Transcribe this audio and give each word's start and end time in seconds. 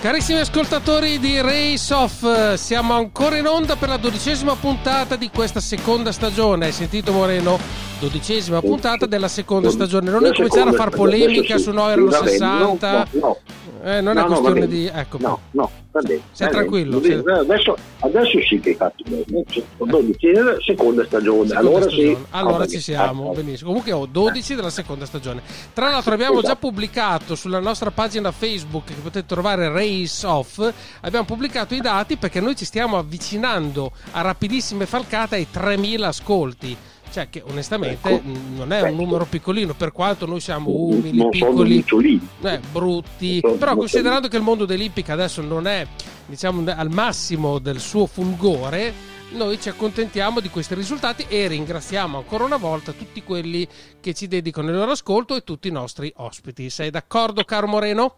Carissimi 0.00 0.38
ascoltatori 0.38 1.18
di 1.18 1.40
Race 1.40 1.92
Off, 1.92 2.54
siamo 2.54 2.94
ancora 2.94 3.36
in 3.36 3.46
onda 3.48 3.74
per 3.74 3.88
la 3.88 3.96
dodicesima 3.96 4.54
puntata 4.54 5.16
di 5.16 5.28
questa 5.28 5.58
seconda 5.58 6.12
stagione. 6.12 6.66
Hai 6.66 6.72
sentito 6.72 7.10
Moreno? 7.10 7.87
Dodicesima 8.00 8.60
puntata 8.60 9.06
della 9.06 9.26
seconda 9.28 9.70
stagione. 9.70 10.10
Non 10.10 10.24
incominciare 10.24 10.70
a 10.70 10.72
far 10.72 10.90
polemica 10.90 11.58
su 11.58 11.72
noi 11.72 11.92
erano 11.92 12.10
60. 12.12 13.08
No, 13.12 13.20
no. 13.20 13.36
Eh, 13.82 14.00
non 14.00 14.16
è 14.18 14.22
No, 14.22 14.28
va 14.28 14.34
questione 14.40 14.66
di... 14.66 14.90
Ecco, 14.92 15.18
No, 15.20 15.40
no, 15.52 15.70
va 15.92 16.00
bene. 16.00 16.20
Sei 16.32 16.48
tranquillo, 16.50 17.00
sei- 17.00 17.22
Adesso, 17.24 17.76
adesso 18.00 18.40
sì 18.48 18.58
che 18.60 18.70
hai 18.70 18.74
fatto 18.74 19.04
bene. 19.06 19.44
Cioè, 19.48 19.62
12, 19.78 20.26
seconda 20.64 21.04
stagione. 21.04 21.48
Seconda 21.48 21.58
allora 21.58 21.82
stagione. 21.82 22.08
sì. 22.14 22.16
Allora 22.30 22.64
Ah, 22.64 22.66
ci 22.66 22.74
va 22.76 22.80
siamo, 22.80 23.22
bene. 23.30 23.34
benissimo. 23.42 23.68
Comunque 23.68 23.92
ho 23.92 24.06
12 24.06 24.54
della 24.56 24.70
seconda 24.70 25.06
stagione. 25.06 25.42
Tra 25.72 25.90
l'altro 25.90 26.12
abbiamo 26.14 26.34
già 26.40 26.46
Esatto. 26.48 26.58
pubblicato 26.68 27.34
sulla 27.36 27.60
nostra 27.60 27.90
pagina 27.92 28.30
Facebook 28.32 28.84
che 28.86 28.94
potete 28.94 29.26
trovare 29.26 29.68
Race 29.70 30.26
Off, 30.26 30.72
abbiamo 31.02 31.24
pubblicato 31.24 31.74
i 31.74 31.80
dati 31.80 32.16
perché 32.16 32.40
noi 32.40 32.54
ci 32.56 32.64
stiamo 32.64 32.96
avvicinando 32.98 33.92
a 34.12 34.20
rapidissime 34.22 34.86
falcate 34.86 35.36
ai 35.36 35.46
3000 35.50 36.06
ascolti. 36.08 36.76
Cioè 37.18 37.28
che 37.30 37.42
onestamente 37.50 38.08
Ecco. 38.08 38.28
non 38.54 38.72
è 38.72 38.80
un 38.80 38.88
Ecco. 38.88 38.96
numero 38.96 39.26
piccolino 39.28 39.74
per 39.74 39.90
quanto 39.90 40.24
noi 40.24 40.38
siamo 40.38 40.70
umili, 40.70 41.16
non 41.16 41.32
sono 41.32 41.64
piccoli, 41.64 42.20
eh, 42.42 42.60
brutti, 42.70 43.40
Sono 43.40 43.54
però 43.54 43.74
considerando 43.74 44.28
che 44.28 44.36
il 44.36 44.44
mondo 44.44 44.64
dell'ippica 44.64 45.14
adesso 45.14 45.42
non 45.42 45.66
è 45.66 45.84
diciamo 46.26 46.62
al 46.70 46.90
massimo 46.92 47.58
del 47.58 47.80
suo 47.80 48.06
fulgore, 48.06 48.92
noi 49.32 49.58
ci 49.58 49.68
accontentiamo 49.68 50.38
di 50.38 50.48
questi 50.48 50.76
risultati 50.76 51.24
e 51.28 51.48
ringraziamo 51.48 52.18
ancora 52.18 52.44
una 52.44 52.56
volta 52.56 52.92
tutti 52.92 53.20
quelli 53.24 53.66
che 54.00 54.14
ci 54.14 54.28
dedicano 54.28 54.68
il 54.68 54.76
loro 54.76 54.92
ascolto 54.92 55.34
e 55.34 55.42
tutti 55.42 55.66
i 55.66 55.72
nostri 55.72 56.12
ospiti. 56.18 56.70
Sei 56.70 56.90
d'accordo, 56.90 57.42
caro 57.42 57.66
Moreno? 57.66 58.14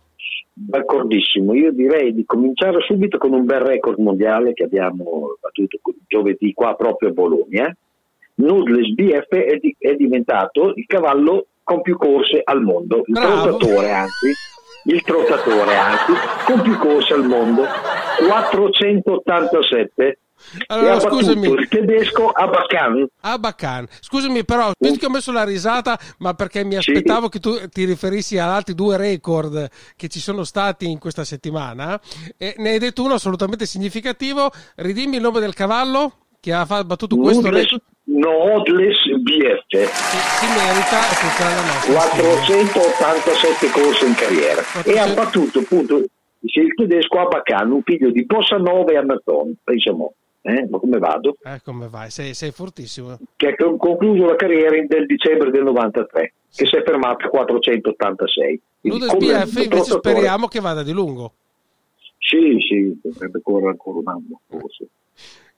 D'accordissimo, 0.52 1.54
io 1.54 1.72
direi 1.72 2.12
di 2.12 2.24
cominciare 2.26 2.82
subito 2.86 3.16
con 3.16 3.32
un 3.32 3.46
bel 3.46 3.60
record 3.60 3.98
mondiale 3.98 4.52
che 4.52 4.64
abbiamo 4.64 5.38
battuto 5.40 5.78
giovedì 6.06 6.52
qua 6.52 6.74
proprio 6.74 7.08
a 7.08 7.12
Bologna. 7.12 7.74
Noodles 8.40 8.92
BF 8.94 9.28
è, 9.34 9.56
di- 9.58 9.74
è 9.78 9.94
diventato 9.94 10.72
il 10.74 10.84
cavallo 10.86 11.46
con 11.62 11.82
più 11.82 11.96
corse 11.96 12.40
al 12.42 12.60
mondo, 12.62 13.02
il 13.06 13.12
Bravo. 13.12 13.42
trottatore 13.56 13.92
anzi, 13.92 14.32
il 14.84 15.02
trottatore 15.02 15.76
anzi, 15.76 16.12
con 16.46 16.60
più 16.62 16.76
corse 16.78 17.12
al 17.14 17.24
mondo, 17.26 17.64
487 18.26 20.18
Allora, 20.68 20.98
scusami. 20.98 21.48
il 21.50 21.68
tedesco 21.68 22.28
Abacan. 22.30 23.06
Abacan, 23.20 23.86
scusami 24.00 24.44
però, 24.44 24.72
visto 24.78 24.98
che 24.98 25.06
ho 25.06 25.10
messo 25.10 25.32
la 25.32 25.44
risata, 25.44 25.98
ma 26.18 26.32
perché 26.34 26.64
mi 26.64 26.72
Sì. 26.72 26.78
aspettavo 26.90 27.28
che 27.28 27.38
tu 27.40 27.56
ti 27.68 27.84
riferissi 27.84 28.38
ad 28.38 28.48
altri 28.48 28.74
due 28.74 28.96
record 28.96 29.68
che 29.96 30.08
ci 30.08 30.18
sono 30.18 30.42
stati 30.44 30.90
in 30.90 30.98
questa 30.98 31.24
settimana, 31.24 32.00
e 32.38 32.54
ne 32.56 32.70
hai 32.70 32.78
detto 32.78 33.02
uno 33.04 33.14
assolutamente 33.14 33.66
significativo. 33.66 34.50
Ridimmi 34.76 35.16
il 35.16 35.22
nome 35.22 35.40
del 35.40 35.54
cavallo 35.54 36.14
che 36.40 36.54
ha 36.54 36.64
battuto 36.64 37.16
questo 37.16 37.42
Noodles, 37.42 37.64
record. 37.64 37.82
Noodles 38.12 38.98
BF, 39.22 39.64
Che 39.68 39.86
si 39.86 40.46
merita 40.50 40.98
tutta 41.14 41.44
la 41.46 41.62
nostra. 41.62 41.92
487 41.94 43.70
corse 43.70 44.06
in 44.06 44.14
carriera 44.14 44.60
e 44.60 44.64
400. 44.92 45.00
ha 45.00 45.14
battuto 45.14 45.58
appunto 45.60 45.96
il 46.42 46.74
tedesco 46.74 47.18
Abacan, 47.20 47.70
un 47.70 47.82
figlio 47.82 48.10
di 48.10 48.26
Possanova 48.26 48.90
e 48.90 48.96
Amaton, 48.96 49.54
pensiamo, 49.62 50.14
eh? 50.42 50.66
ma 50.68 50.78
come 50.78 50.98
vado? 50.98 51.36
Eh, 51.44 51.60
come 51.64 51.86
vai? 51.88 52.10
Sei, 52.10 52.34
sei 52.34 52.50
fortissimo. 52.50 53.16
Che 53.36 53.46
ha 53.46 53.54
con- 53.54 53.76
concluso 53.76 54.24
la 54.24 54.34
carriera 54.36 54.70
nel 54.70 55.06
dicembre 55.06 55.50
del 55.50 55.62
93, 55.62 56.32
che 56.54 56.66
si 56.66 56.76
è 56.76 56.82
fermato 56.82 57.26
a 57.26 57.28
486. 57.28 58.60
Quindi 58.80 58.98
Nudes 58.98 59.12
come 59.12 59.26
BF 59.44 59.44
invece 59.62 59.68
trottatore- 59.68 60.14
speriamo 60.14 60.48
che 60.48 60.60
vada 60.60 60.82
di 60.82 60.92
lungo. 60.92 61.32
Sì, 62.18 62.56
sì, 62.68 62.98
dovrebbe 63.02 63.40
correre 63.42 63.70
ancora 63.70 63.98
un 63.98 64.08
anno 64.08 64.40
forse. 64.48 64.86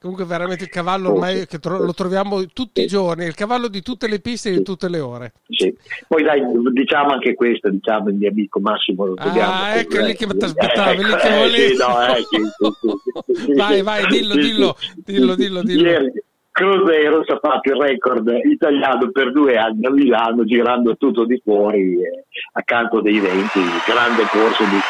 Comunque 0.03 0.25
veramente 0.25 0.65
il 0.65 0.69
cavallo 0.71 1.13
ormai 1.13 1.47
che 1.47 1.61
tro- 1.61 1.79
lo 1.79 1.95
troviamo 1.95 2.45
tutti 2.53 2.83
i 2.83 2.87
giorni, 2.89 3.25
il 3.25 3.37
cavallo 3.37 3.69
di 3.69 3.83
tutte 3.83 4.09
le 4.09 4.19
piste 4.19 4.49
e 4.49 4.55
di 4.55 4.63
tutte 4.65 4.89
le 4.89 4.99
ore. 4.99 5.33
Sì. 5.49 5.73
Poi 6.09 6.25
dai, 6.25 6.43
diciamo 6.73 7.13
anche 7.13 7.35
questo, 7.35 7.71
diciamo 7.71 8.09
il 8.09 8.17
mio 8.17 8.29
amico 8.29 8.59
Massimo 8.59 9.07
lo 9.07 9.15
troviamo. 9.15 9.53
Ah, 9.53 9.77
ecco 9.77 9.99
con- 9.99 10.07
lì 10.07 10.17
che 10.17 10.27
ti 10.27 10.45
aspettavi, 10.45 11.05
lì 11.05 11.15
che 11.15 11.29
Eh, 11.29 11.39
volevi. 11.39 11.77
sì, 11.77 13.51
eh. 13.51 13.55
Vai, 13.55 13.83
vai, 13.83 14.07
dillo, 14.09 14.35
dillo, 14.35 14.77
dillo, 15.05 15.35
dillo, 15.37 15.63
dillo. 15.63 16.13
Cruzeiro 16.51 17.21
ha 17.21 17.39
fatto 17.41 17.71
il 17.73 17.81
record 17.81 18.29
italiano 18.45 19.09
per 19.13 19.31
due 19.33 19.57
anni 19.57 19.87
a 19.87 19.91
Milano 19.91 20.45
girando 20.45 20.97
tutto 20.97 21.25
di 21.25 21.41
fuori 21.43 21.95
eh, 22.03 22.25
accanto 22.55 23.01
dei 23.01 23.21
venti, 23.21 23.63
grande 23.87 24.27
corso 24.29 24.65
di, 24.65 24.81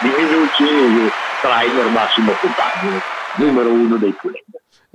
di 0.00 0.08
Minucci 0.24 1.12
trainer 1.42 1.90
Massimo 1.90 2.32
Compagno, 2.40 3.00
numero 3.36 3.68
uno 3.70 3.96
dei 3.98 4.12
Pulenda. 4.18 4.43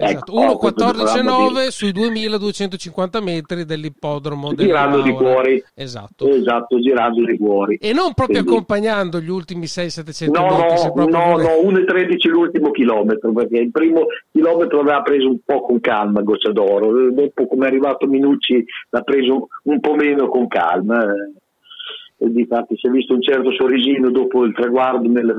Esatto, 0.01 0.41
Ecco, 0.41 0.57
questo 0.57 0.85
dovevamo 0.91 1.47
1.14.9 1.49 1.51
dire. 1.59 1.71
sui 1.71 1.91
2250 1.91 3.21
metri 3.21 3.65
dell'ippodromo 3.65 4.53
del 4.53 4.65
girando 4.67 5.01
di 5.01 5.11
fuori. 5.13 5.63
Esatto. 5.73 6.27
Esatto, 6.27 6.79
girando 6.79 7.25
di 7.25 7.37
fuori. 7.37 7.75
E 7.81 7.91
non 7.93 8.13
proprio 8.13 8.37
Quindi- 8.43 8.49
accompagnando 8.49 9.19
gli 9.19 9.29
ultimi 9.29 9.65
6-700 9.65 10.31
No, 10.31 10.57
metri. 10.57 10.91
no, 10.95 11.05
no, 11.05 11.37
no, 11.37 11.59
1,13 11.63 12.27
l'ultimo 12.29 12.71
chilometro, 12.71 13.31
perché 13.33 13.57
il 13.57 13.71
primo 13.71 14.05
chilometro 14.31 14.79
aveva 14.79 15.01
preso 15.01 15.27
un 15.27 15.39
po' 15.43 15.61
con 15.61 15.79
calma 15.81 16.21
Goccia 16.21 16.51
d'Oro, 16.51 17.11
dopo 17.11 17.47
come 17.47 17.65
è 17.65 17.67
arrivato 17.67 18.07
Minucci 18.07 18.63
l'ha 18.91 19.01
preso 19.01 19.47
un 19.63 19.79
po' 19.79 19.95
meno 19.95 20.29
con 20.29 20.47
calma. 20.47 21.03
eh. 21.03 21.33
E 22.21 22.29
difatti 22.31 22.75
si 22.77 22.87
è 22.87 22.89
visto 22.89 23.13
un 23.13 23.21
certo 23.21 23.51
sorrisino 23.53 24.09
dopo 24.11 24.43
il 24.43 24.53
traguardo 24.53 25.07
nel 25.09 25.33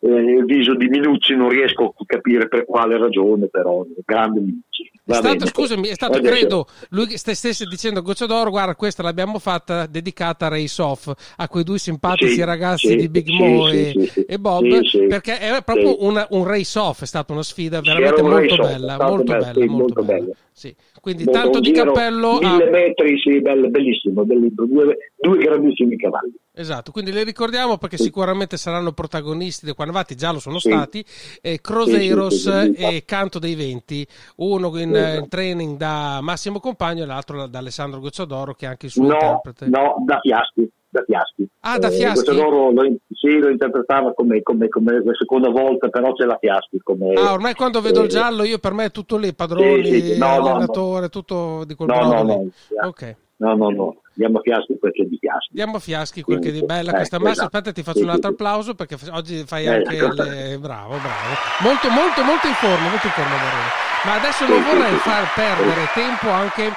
eh, 0.00 0.08
nel 0.08 0.44
viso 0.44 0.74
di 0.74 0.86
Minucci, 0.88 1.34
non 1.34 1.48
riesco 1.48 1.94
a 1.96 2.04
capire 2.06 2.48
per 2.48 2.64
quale 2.64 2.96
ragione, 2.98 3.48
però 3.48 3.84
grande 4.04 4.40
Minucci. 4.40 4.90
È 5.08 5.14
stato, 5.14 5.36
bene. 5.36 5.46
scusami, 5.46 5.88
è 5.88 5.94
stato, 5.94 6.18
Adesso- 6.18 6.34
credo, 6.34 6.66
lui 6.90 7.16
stesse 7.16 7.64
dicendo 7.64 8.02
Goccia 8.02 8.26
d'Oro, 8.26 8.50
guarda, 8.50 8.74
questa 8.74 9.02
l'abbiamo 9.02 9.38
fatta 9.38 9.86
dedicata 9.86 10.46
a 10.46 10.48
Race 10.50 10.82
Off, 10.82 11.10
a 11.36 11.48
quei 11.48 11.64
due 11.64 11.78
simpatici 11.78 12.34
Sì, 12.34 12.44
ragazzi 12.44 12.88
sì, 12.88 12.96
di 12.96 13.08
Big 13.08 13.24
sì, 13.26 13.32
Mo 13.32 13.68
e, 13.70 13.94
e 14.28 14.38
Bob, 14.38 14.66
perché 15.08 15.40
era 15.40 15.62
proprio 15.62 16.04
una- 16.04 16.26
un 16.30 16.44
Race 16.44 16.78
Off, 16.78 17.02
è 17.02 17.06
stata 17.06 17.32
una 17.32 17.42
sfida 17.42 17.80
veramente 17.80 18.20
molto 18.20 18.56
bella, 18.56 18.94
stato 18.94 19.14
molto 19.14 19.32
bella, 19.32 19.46
molto 19.54 19.66
molto 19.70 20.02
bella. 20.02 20.18
bello. 20.20 20.34
Sì. 20.52 20.74
Quindi 21.00 21.24
Molto- 21.24 21.40
tanto 21.40 21.60
di 21.60 21.70
cappello 21.70 22.38
a... 22.38 22.56
mille 22.56 22.70
metri, 22.70 23.18
sì, 23.18 23.40
bello- 23.40 23.68
bellissimo, 23.68 24.24
bellissimo, 24.24 24.66
due, 24.66 24.96
due 25.16 25.38
grandissimi 25.38 25.96
cavalli. 25.96 26.34
Esatto, 26.60 26.90
quindi 26.90 27.12
le 27.12 27.22
ricordiamo 27.22 27.78
perché 27.78 27.96
Sì. 27.96 28.02
sicuramente 28.04 28.56
saranno 28.56 28.90
protagonisti 28.90 29.64
dei 29.64 29.74
Quanavati, 29.74 30.16
già 30.16 30.32
lo 30.32 30.40
sono 30.40 30.58
Sì. 30.58 30.70
stati, 30.72 31.04
eh, 31.40 31.60
Croseiros 31.60 32.42
Sì, 32.42 32.72
e 32.72 33.04
Canto 33.06 33.38
dei 33.38 33.54
Venti, 33.54 34.04
uno 34.38 34.76
in, 34.76 34.92
eh, 34.92 35.18
in 35.18 35.28
training 35.28 35.76
da 35.76 36.18
Massimo 36.20 36.58
Compagno 36.58 37.04
e 37.04 37.06
l'altro 37.06 37.46
da 37.46 37.58
Alessandro 37.58 38.00
Gocciadoro 38.00 38.54
che 38.54 38.66
è 38.66 38.68
anche 38.70 38.86
il 38.86 38.92
suo 38.92 39.04
No, 39.06 39.12
interprete. 39.12 39.68
no, 39.68 40.02
da 40.04 40.18
Fiaschi. 40.20 40.68
Da 40.90 41.04
Fiaschi. 41.06 41.46
Ah, 41.60 41.78
da 41.78 41.88
Eh, 41.88 41.90
Fiaschi? 41.92 42.24
Gocciadoro 42.24 42.72
lo, 42.72 42.82
sì, 43.12 43.38
lo 43.38 43.50
interpretava 43.50 44.12
come, 44.14 44.42
come, 44.42 44.68
come 44.68 45.00
la 45.04 45.14
seconda 45.16 45.50
volta, 45.50 45.88
però 45.90 46.12
c'è 46.14 46.24
la 46.24 46.38
Fiaschi 46.40 46.80
come... 46.82 47.12
Ah, 47.14 47.32
ormai 47.34 47.54
quando 47.54 47.80
vedo 47.80 48.00
il 48.00 48.06
eh, 48.06 48.10
giallo 48.10 48.42
io 48.42 48.58
per 48.58 48.72
me 48.72 48.86
è 48.86 48.90
tutto 48.90 49.16
lì, 49.16 49.32
padroni, 49.32 49.84
Sì, 49.84 50.00
sì. 50.00 50.18
No, 50.18 50.38
no, 50.40 50.46
allenatore, 50.48 51.08
tutto 51.08 51.62
di 51.64 51.74
quel 51.76 51.90
No, 51.90 52.02
modo 52.02 52.14
no, 52.14 52.22
lì. 52.24 52.50
no. 52.80 52.88
Ok. 52.88 53.16
No, 53.36 53.54
no, 53.54 53.70
no, 53.70 53.96
andiamo 54.18 54.38
a 54.38 54.42
Fiaschi 54.42 54.78
perché 54.78 55.02
è 55.02 55.06
di 55.06 55.16
Fiaschi. 55.20 55.54
Diamo 55.54 55.76
a 55.76 55.80
Fiaschi 55.80 56.22
quel 56.22 56.38
che 56.38 56.50
di 56.50 56.58
Quindi, 56.58 56.66
bella 56.66 56.90
eh, 56.90 56.94
questa 56.96 57.18
massa. 57.18 57.30
esatto. 57.32 57.56
Aspetta, 57.56 57.72
ti 57.72 57.82
faccio 57.82 57.98
Sì, 57.98 58.04
un 58.04 58.10
altro 58.10 58.28
sì, 58.28 58.34
applauso 58.34 58.74
perché 58.74 58.96
oggi 59.10 59.44
fai 59.46 59.64
Eh, 59.64 59.68
anche 59.74 59.96
ecco. 59.96 60.22
le... 60.22 60.58
Bravo, 60.58 60.96
bravo. 60.96 61.34
Molto, 61.60 61.88
molto, 61.90 62.22
molto 62.24 62.46
in 62.48 62.54
forma, 62.54 62.88
molto 62.88 63.06
in 63.06 63.12
forma, 63.12 63.30
Moreno. 63.30 63.70
Ma 64.04 64.14
adesso 64.14 64.46
non 64.46 64.62
vorrei 64.62 64.96
far 64.98 65.32
perdere 65.34 65.88
tempo 65.94 66.28
anche 66.30 66.72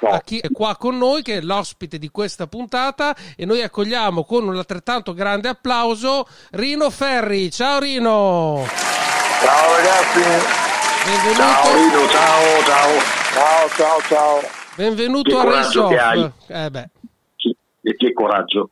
a 0.00 0.20
chi 0.20 0.38
è 0.38 0.48
qua 0.52 0.76
con 0.76 0.96
noi, 0.96 1.22
che 1.22 1.38
è 1.38 1.40
l'ospite 1.40 1.98
di 1.98 2.08
questa 2.10 2.46
puntata, 2.46 3.14
e 3.36 3.44
noi 3.44 3.62
accogliamo 3.62 4.24
con 4.24 4.46
un 4.46 4.56
altrettanto 4.56 5.12
grande 5.12 5.48
applauso 5.48 6.26
Rino 6.52 6.88
Ferri. 6.90 7.50
Ciao 7.50 7.80
Rino! 7.80 8.64
Ciao 9.40 9.76
ragazzi! 9.76 10.20
Benvenuto. 11.04 11.40
Ciao 11.42 11.74
Rino, 11.74 12.08
ciao, 12.08 12.62
ciao, 12.64 12.90
ciao, 13.32 13.68
ciao, 13.68 14.00
ciao. 14.08 14.67
Benvenuto 14.88 15.30
Che 15.30 15.36
a 15.36 15.42
coraggio 15.42 15.82
Race 15.82 15.94
che 15.94 16.00
hai. 16.00 16.18
Off. 16.20 16.32
Eh 16.46 16.70
beh. 16.70 16.88
Sì, 17.34 17.56
e 17.82 17.96
che 17.96 18.12
coraggio. 18.12 18.70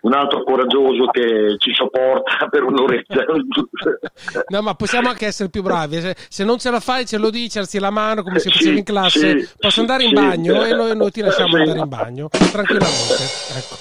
Un 0.00 0.12
altro 0.12 0.42
coraggioso 0.42 1.06
che 1.12 1.54
ci 1.58 1.72
sopporta 1.72 2.48
per 2.50 2.64
un'oretta. 2.64 3.24
No, 4.48 4.62
ma 4.62 4.74
possiamo 4.74 5.08
anche 5.10 5.26
essere 5.26 5.48
più 5.48 5.62
bravi. 5.62 6.00
Se, 6.28 6.42
non 6.44 6.58
ce 6.58 6.70
la 6.72 6.80
fai, 6.80 7.06
ce 7.06 7.18
lo 7.18 7.30
dici, 7.30 7.58
alzi 7.58 7.78
la 7.78 7.90
mano 7.90 8.22
come 8.24 8.40
si 8.40 8.48
Sì, 8.50 8.56
faceva 8.58 8.78
in 8.78 8.84
classe. 8.84 9.40
sì, 9.40 9.48
Posso 9.58 9.80
andare 9.80 10.02
in 10.02 10.08
sì. 10.08 10.14
bagno 10.14 10.64
e 10.64 10.72
noi, 10.74 10.96
noi 10.96 11.10
ti 11.12 11.20
lasciamo 11.20 11.54
Sì. 11.54 11.60
andare 11.60 11.78
in 11.78 11.88
bagno 11.88 12.28
tranquillamente. 12.28 13.14
Ecco. 13.56 13.76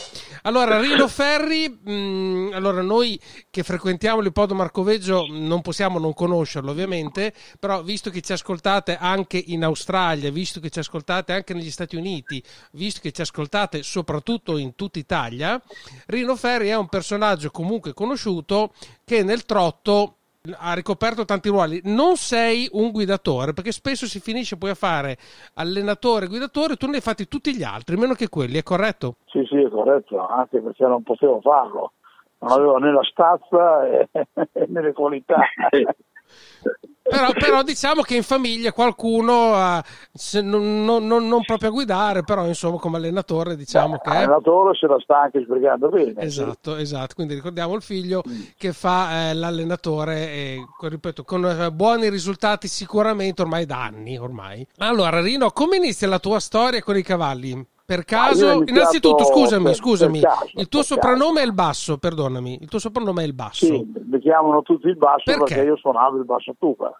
Allora, 0.47 0.79
Rino 0.79 1.09
Ferri, 1.09 1.67
mh, 1.67 2.51
allora 2.53 2.81
noi 2.81 3.19
che 3.49 3.63
frequentiamo 3.63 4.21
l'Ippodromo 4.21 4.61
Marcoveggio 4.61 5.25
non 5.29 5.59
possiamo 5.59 5.99
non 5.99 6.13
conoscerlo 6.13 6.71
ovviamente, 6.71 7.33
però 7.59 7.83
visto 7.83 8.09
che 8.09 8.21
ci 8.21 8.31
ascoltate 8.31 8.95
anche 8.95 9.43
in 9.45 9.65
Australia, 9.65 10.31
visto 10.31 10.61
che 10.61 10.69
ci 10.69 10.79
ascoltate 10.79 11.33
anche 11.33 11.53
negli 11.53 11.69
Stati 11.69 11.97
Uniti, 11.97 12.41
visto 12.71 13.01
che 13.01 13.11
ci 13.11 13.19
ascoltate 13.19 13.83
soprattutto 13.83 14.55
in 14.55 14.73
tutta 14.75 14.99
Italia, 14.99 15.61
Rino 16.05 16.37
Ferri 16.37 16.69
è 16.69 16.77
un 16.77 16.87
personaggio 16.87 17.51
comunque 17.51 17.93
conosciuto 17.93 18.73
che 19.03 19.23
nel 19.23 19.43
trotto 19.43 20.16
ha 20.57 20.73
ricoperto 20.73 21.25
tanti 21.25 21.49
ruoli. 21.49 21.81
Non 21.85 22.15
sei 22.15 22.67
un 22.71 22.91
guidatore, 22.91 23.53
perché 23.53 23.71
spesso 23.71 24.05
si 24.05 24.19
finisce 24.19 24.57
poi 24.57 24.71
a 24.71 24.75
fare 24.75 25.17
allenatore, 25.55 26.27
guidatore, 26.27 26.75
tu 26.75 26.87
ne 26.87 26.95
hai 26.95 27.01
fatti 27.01 27.27
tutti 27.27 27.55
gli 27.55 27.63
altri, 27.63 27.97
meno 27.97 28.13
che 28.13 28.29
quelli, 28.29 28.57
è 28.57 28.63
corretto? 28.63 29.15
Sì, 29.25 29.43
sì, 29.47 29.57
è 29.57 29.69
corretto, 29.69 30.25
anche 30.25 30.61
perché 30.61 30.85
non 30.85 31.03
potevo 31.03 31.39
farlo. 31.41 31.93
Non 32.39 32.51
avevo 32.51 32.77
né 32.77 32.91
la 32.91 33.03
stazza 33.03 33.81
né 34.67 34.81
le 34.81 34.93
qualità. 34.93 35.39
Però, 37.09 37.31
però 37.31 37.63
diciamo 37.63 38.01
che 38.01 38.15
in 38.15 38.23
famiglia 38.23 38.71
qualcuno, 38.73 39.53
ha- 39.53 39.83
se 40.13 40.41
non, 40.41 40.83
non- 40.83 41.05
non- 41.05 41.43
proprio 41.45 41.69
a 41.69 41.71
guidare, 41.71 42.23
però 42.23 42.45
insomma 42.45 42.77
come 42.77 42.97
allenatore 42.97 43.55
diciamo 43.55 43.97
che 43.97 44.09
è... 44.09 44.13
L'allenatore 44.13 44.75
se 44.75 44.87
la 44.87 44.97
sta 44.99 45.21
anche 45.21 45.41
sbrigando 45.43 45.89
bene. 45.89 46.21
Esatto, 46.21 46.75
esatto. 46.75 47.15
Quindi 47.15 47.33
ricordiamo 47.33 47.75
il 47.75 47.81
figlio 47.81 48.23
che 48.57 48.73
fa 48.73 49.29
eh, 49.29 49.33
l'allenatore 49.33 50.15
e 50.31 50.65
ripeto, 50.79 51.23
con 51.23 51.45
eh, 51.45 51.71
buoni 51.71 52.09
risultati 52.09 52.67
sicuramente 52.67 53.41
ormai 53.41 53.65
da 53.65 53.83
anni 53.83 54.17
ormai. 54.17 54.67
Allora, 54.77 55.21
Rino, 55.21 55.51
come 55.51 55.77
inizia 55.77 56.07
la 56.07 56.19
tua 56.19 56.39
storia 56.39 56.81
con 56.83 56.97
i 56.97 57.03
cavalli? 57.03 57.65
Per 57.87 57.99
io 57.99 58.03
ho 58.03 58.05
caso, 58.05 58.45
iniziato 58.51 58.69
innanzitutto 58.71 59.23
scusami, 59.23 59.63
per- 59.63 59.75
scusami, 59.75 60.19
per 60.19 60.29
caso, 60.29 60.45
il 60.55 60.67
tuo 60.67 60.79
per 60.79 60.87
soprannome 60.89 61.41
è 61.41 61.45
il 61.45 61.53
basso, 61.53 61.97
perdonami, 61.97 62.57
il 62.61 62.67
tuo 62.67 62.79
soprannome 62.79 63.23
è 63.23 63.25
il 63.25 63.33
basso. 63.33 63.65
Sì, 63.65 63.93
mi 64.09 64.19
chiamano 64.19 64.61
tutti 64.61 64.87
il 64.87 64.97
basso 64.97 65.21
Perché? 65.23 65.55
perché, 65.55 65.69
io 65.69 65.77
suonavo 65.77 66.17
il 66.17 66.25
basso 66.25 66.53
tuba. 66.59 66.99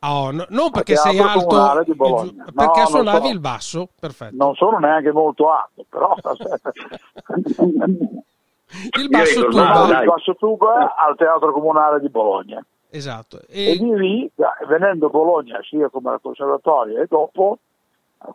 Oh, 0.00 0.30
no- 0.30 0.44
non 0.50 0.70
perché 0.70 0.92
Al 0.92 0.98
sei 0.98 1.18
alto, 1.18 1.46
Bologna. 1.94 2.44
perché 2.54 2.80
No, 2.80 2.86
suonavi 2.86 3.26
so. 3.26 3.32
il 3.32 3.40
basso, 3.40 3.88
perfetto. 3.98 4.36
Non 4.36 4.54
sono 4.54 4.78
neanche 4.78 5.10
molto 5.12 5.50
alto, 5.50 5.84
però 5.88 6.14
Il 9.00 9.08
basso 9.08 9.40
Io 9.40 9.48
tuba, 9.48 9.86
dai. 9.88 10.02
il 10.02 10.08
basso 10.08 10.34
tuba 10.34 10.94
al 10.94 11.16
Teatro 11.16 11.52
Comunale 11.52 12.00
di 12.00 12.10
Bologna. 12.10 12.62
esatto. 12.90 13.40
E 13.48 13.70
E, 13.72 13.78
di 13.78 13.96
lì, 13.96 14.30
venendo 14.68 15.06
a 15.06 15.10
Bologna 15.10 15.58
sia 15.62 15.88
come 15.88 16.10
al 16.10 16.20
conservatorio 16.20 17.00
e 17.00 17.06
dopo, 17.08 17.58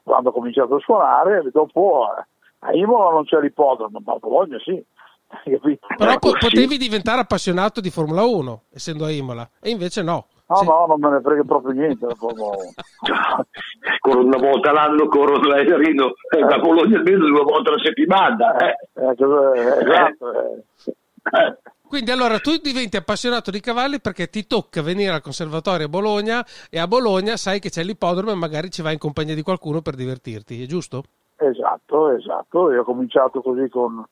quando 0.03 0.29
ho 0.29 0.33
cominciato 0.33 0.75
a 0.75 0.79
suonare, 0.79 1.49
dopo 1.51 2.07
eh, 2.17 2.25
a 2.59 2.73
Imola 2.73 3.11
non 3.11 3.25
c'è 3.25 3.39
l'ippodromo, 3.39 4.01
ma 4.03 4.13
a 4.13 4.17
Bologna 4.17 4.57
sì. 4.59 4.83
Però 5.43 5.57
po- 5.57 6.03
Ecco, 6.05 6.27
sì. 6.29 6.37
potevi 6.49 6.77
diventare 6.77 7.21
appassionato 7.21 7.81
di 7.81 7.89
Formula 7.89 8.23
1, 8.23 8.63
essendo 8.73 9.05
a 9.05 9.11
Imola, 9.11 9.49
e 9.61 9.69
invece 9.71 10.01
no. 10.03 10.27
No, 10.45 10.55
Sì. 10.57 10.65
no, 10.67 10.85
non 10.87 10.99
me 10.99 11.09
ne 11.09 11.21
frega 11.21 11.43
proprio 11.43 11.71
niente 11.73 11.99
della 12.01 12.15
Formula 12.15 12.49
1. 12.49 12.57
Corrono 13.99 14.25
una 14.27 14.37
volta 14.37 14.71
l'anno, 14.71 15.07
corrono 15.07 15.53
eh, 15.55 15.63
Rino, 15.77 16.11
eh, 16.35 16.43
da 16.43 16.59
Bologna 16.59 16.97
almeno 16.97 17.25
due 17.25 17.43
volte 17.43 17.69
alla 17.69 17.81
settimana. 17.83 18.55
Eh. 18.57 18.75
Eh, 18.93 19.05
eh, 19.07 19.77
esatto, 19.81 20.31
eh. 20.33 20.63
Eh. 21.31 21.57
Quindi 21.93 22.09
allora 22.09 22.39
tu 22.39 22.57
diventi 22.57 22.97
appassionato 22.97 23.51
di 23.51 23.59
cavalli 23.59 24.01
perché 24.01 24.27
ti 24.27 24.47
tocca 24.47 24.81
venire 24.81 25.11
al 25.11 25.21
conservatorio 25.21 25.85
a 25.85 25.89
Bologna 25.89 26.43
e 26.71 26.79
a 26.79 26.87
Bologna 26.87 27.37
sai 27.37 27.59
che 27.59 27.69
c'è 27.69 27.83
l'ippodromo 27.83 28.31
e 28.31 28.33
magari 28.33 28.71
ci 28.71 28.81
vai 28.81 28.93
in 28.93 28.97
compagnia 28.97 29.35
di 29.35 29.43
qualcuno 29.43 29.81
per 29.81 29.93
divertirti, 29.93 30.63
è 30.63 30.65
giusto? 30.65 31.03
Esatto, 31.35 32.09
esatto. 32.09 32.71
Io 32.71 32.81
ho 32.81 32.83
cominciato 32.83 33.43
così 33.43 33.69
con 33.69 34.03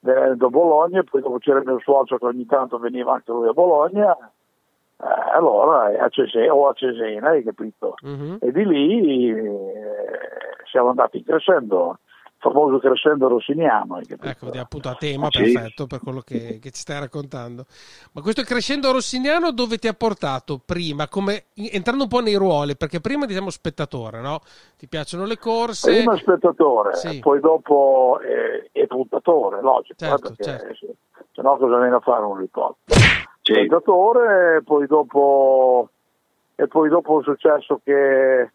venendo 0.00 0.46
a 0.46 0.48
Bologna, 0.48 1.02
poi 1.02 1.20
dopo 1.20 1.36
c'era 1.36 1.58
il 1.58 1.66
mio 1.66 1.78
suocero 1.80 2.16
che 2.16 2.24
ogni 2.24 2.46
tanto 2.46 2.78
veniva 2.78 3.12
anche 3.12 3.30
lui 3.30 3.48
a 3.48 3.52
Bologna, 3.52 4.16
eh, 4.16 5.34
allora 5.34 5.92
a 6.02 6.08
Cesena, 6.08 6.54
o 6.54 6.68
a 6.68 6.72
Cesena, 6.72 7.28
hai 7.28 7.44
capito? 7.44 7.96
Mhm. 8.00 8.38
E 8.40 8.50
di 8.50 8.64
lì 8.64 9.28
eh, 9.28 9.70
siamo 10.70 10.88
andati 10.88 11.22
crescendo, 11.22 11.98
famoso 12.38 12.78
crescendo 12.78 13.28
rossiniano? 13.28 13.98
Ecco, 13.98 14.46
appunto 14.50 14.88
a 14.88 14.94
tema, 14.94 15.28
Sì. 15.30 15.52
perfetto 15.52 15.86
per 15.86 16.00
quello 16.00 16.20
che, 16.20 16.58
che 16.60 16.70
ci 16.70 16.80
stai 16.80 17.00
raccontando. 17.00 17.64
Ma 18.12 18.20
questo 18.20 18.42
crescendo 18.42 18.92
rossiniano 18.92 19.52
dove 19.52 19.78
ti 19.78 19.88
ha 19.88 19.94
portato 19.94 20.60
prima, 20.64 21.08
come, 21.08 21.46
entrando 21.54 22.04
un 22.04 22.08
po' 22.08 22.20
nei 22.20 22.34
ruoli, 22.34 22.76
perché 22.76 23.00
prima 23.00 23.26
diciamo 23.26 23.50
spettatore, 23.50 24.20
no? 24.20 24.40
Ti 24.76 24.86
piacciono 24.88 25.24
le 25.24 25.38
corse? 25.38 25.92
Prima 25.92 26.16
spettatore, 26.16 26.94
Sì. 26.94 27.18
poi 27.20 27.40
dopo 27.40 28.20
eh, 28.22 28.68
è 28.72 28.86
puntatore, 28.86 29.60
logico, 29.60 29.94
Certo, 29.98 30.28
perché 30.28 30.44
certo. 30.44 30.74
se, 30.74 30.94
se 31.32 31.42
no 31.42 31.56
cosa 31.56 31.78
viene 31.78 31.96
a 31.96 32.00
fare 32.00 32.24
un 32.24 32.36
ricordo? 32.36 32.76
Sì. 32.86 33.52
spettatore, 33.52 34.62
poi 34.64 34.86
dopo, 34.86 35.88
e 36.56 36.66
poi 36.66 36.88
dopo 36.88 37.20
è 37.20 37.22
successo 37.22 37.80
che 37.84 38.50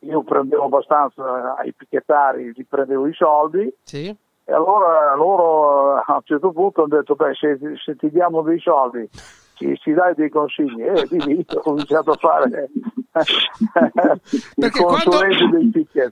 io 0.00 0.22
prendevo 0.22 0.64
abbastanza 0.64 1.54
ai 1.56 1.72
picchettari, 1.72 2.52
gli 2.54 2.64
prendevo 2.68 3.06
i 3.06 3.12
soldi 3.14 3.72
Sì? 3.82 4.14
e 4.44 4.52
allora 4.52 5.14
loro 5.14 5.96
a 5.96 6.14
un 6.14 6.22
certo 6.24 6.50
punto 6.52 6.82
hanno 6.84 6.96
detto 6.96 7.14
beh 7.14 7.34
se, 7.34 7.58
se 7.84 7.96
ti 7.96 8.10
diamo 8.10 8.42
dei 8.42 8.58
soldi 8.58 9.08
ci, 9.54 9.76
ci 9.78 9.92
dai 9.92 10.14
dei 10.14 10.30
consigli 10.30 10.82
e 10.82 11.06
di 11.08 11.22
lì 11.24 11.44
ho 11.54 11.60
cominciato 11.60 12.12
a 12.12 12.16
fare 12.16 12.48
il 12.48 12.70
Perché 14.56 14.82
quando, 14.82 15.18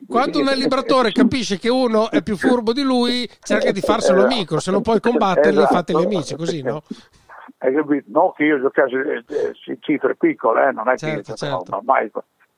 quando 0.06 0.38
un 0.40 0.46
libratore 0.46 1.12
capisce 1.12 1.58
che 1.58 1.68
uno 1.68 2.10
è 2.10 2.22
più 2.22 2.36
furbo 2.36 2.72
di 2.72 2.82
lui, 2.82 3.28
cerca 3.40 3.70
di 3.70 3.80
farselo 3.80 4.24
amico, 4.24 4.58
se 4.58 4.70
non 4.72 4.82
puoi 4.82 5.00
combatterli, 5.00 5.58
Esatto. 5.58 5.74
fateli 5.74 6.02
amici, 6.04 6.34
così, 6.34 6.60
no? 6.62 6.82
Hai 7.58 7.72
capito? 7.72 8.04
No, 8.10 8.32
che 8.36 8.44
io 8.44 8.60
giocassi 8.60 8.94
eh, 8.94 9.24
eh, 9.28 9.78
cifre 9.80 10.16
piccole, 10.16 10.68
eh, 10.68 10.72
non 10.72 10.88
è 10.88 10.92
che 10.92 10.98
Certo, 10.98 11.30
io 11.30 11.36
certo. 11.36 11.70
no, 11.70 11.82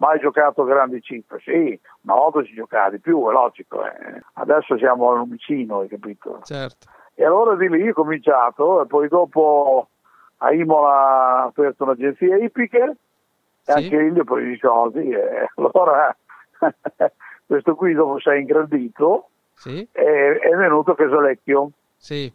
mai, 0.00 0.18
giocato 0.18 0.64
grandi 0.64 1.00
cifre. 1.00 1.38
Sì, 1.40 1.78
una 2.02 2.14
volta 2.14 2.42
si 2.44 2.52
giocava 2.54 2.90
di 2.90 2.98
più, 3.00 3.26
è 3.28 3.32
logico. 3.32 3.84
eh. 3.84 4.20
Adesso 4.34 4.76
siamo 4.78 5.10
al 5.10 5.18
lumicino, 5.18 5.80
hai 5.80 5.88
capito? 5.88 6.40
Certo. 6.42 6.88
E 7.14 7.24
allora 7.24 7.54
di 7.56 7.68
lì 7.68 7.88
ho 7.88 7.92
cominciato 7.92 8.82
e 8.82 8.86
poi 8.86 9.08
dopo 9.08 9.88
a 10.38 10.52
Imola 10.54 11.44
ho 11.44 11.48
aperto 11.48 11.84
un'agenzia 11.84 12.36
ippiche 12.38 12.96
Sì. 13.60 13.70
e 13.70 13.74
anche 13.74 13.98
lì 13.98 14.18
ho 14.18 14.24
preso 14.24 14.48
i 14.48 14.56
soldi 14.58 15.10
e 15.10 15.46
allora 15.56 16.16
questo 17.46 17.74
qui 17.74 17.92
dopo 17.94 18.18
si 18.20 18.28
è 18.30 18.36
ingrandito 18.36 19.28
Sì? 19.54 19.86
e 19.92 20.38
è 20.38 20.54
venuto 20.56 20.94
Casalecchio 20.94 21.70
Sì, 21.96 22.32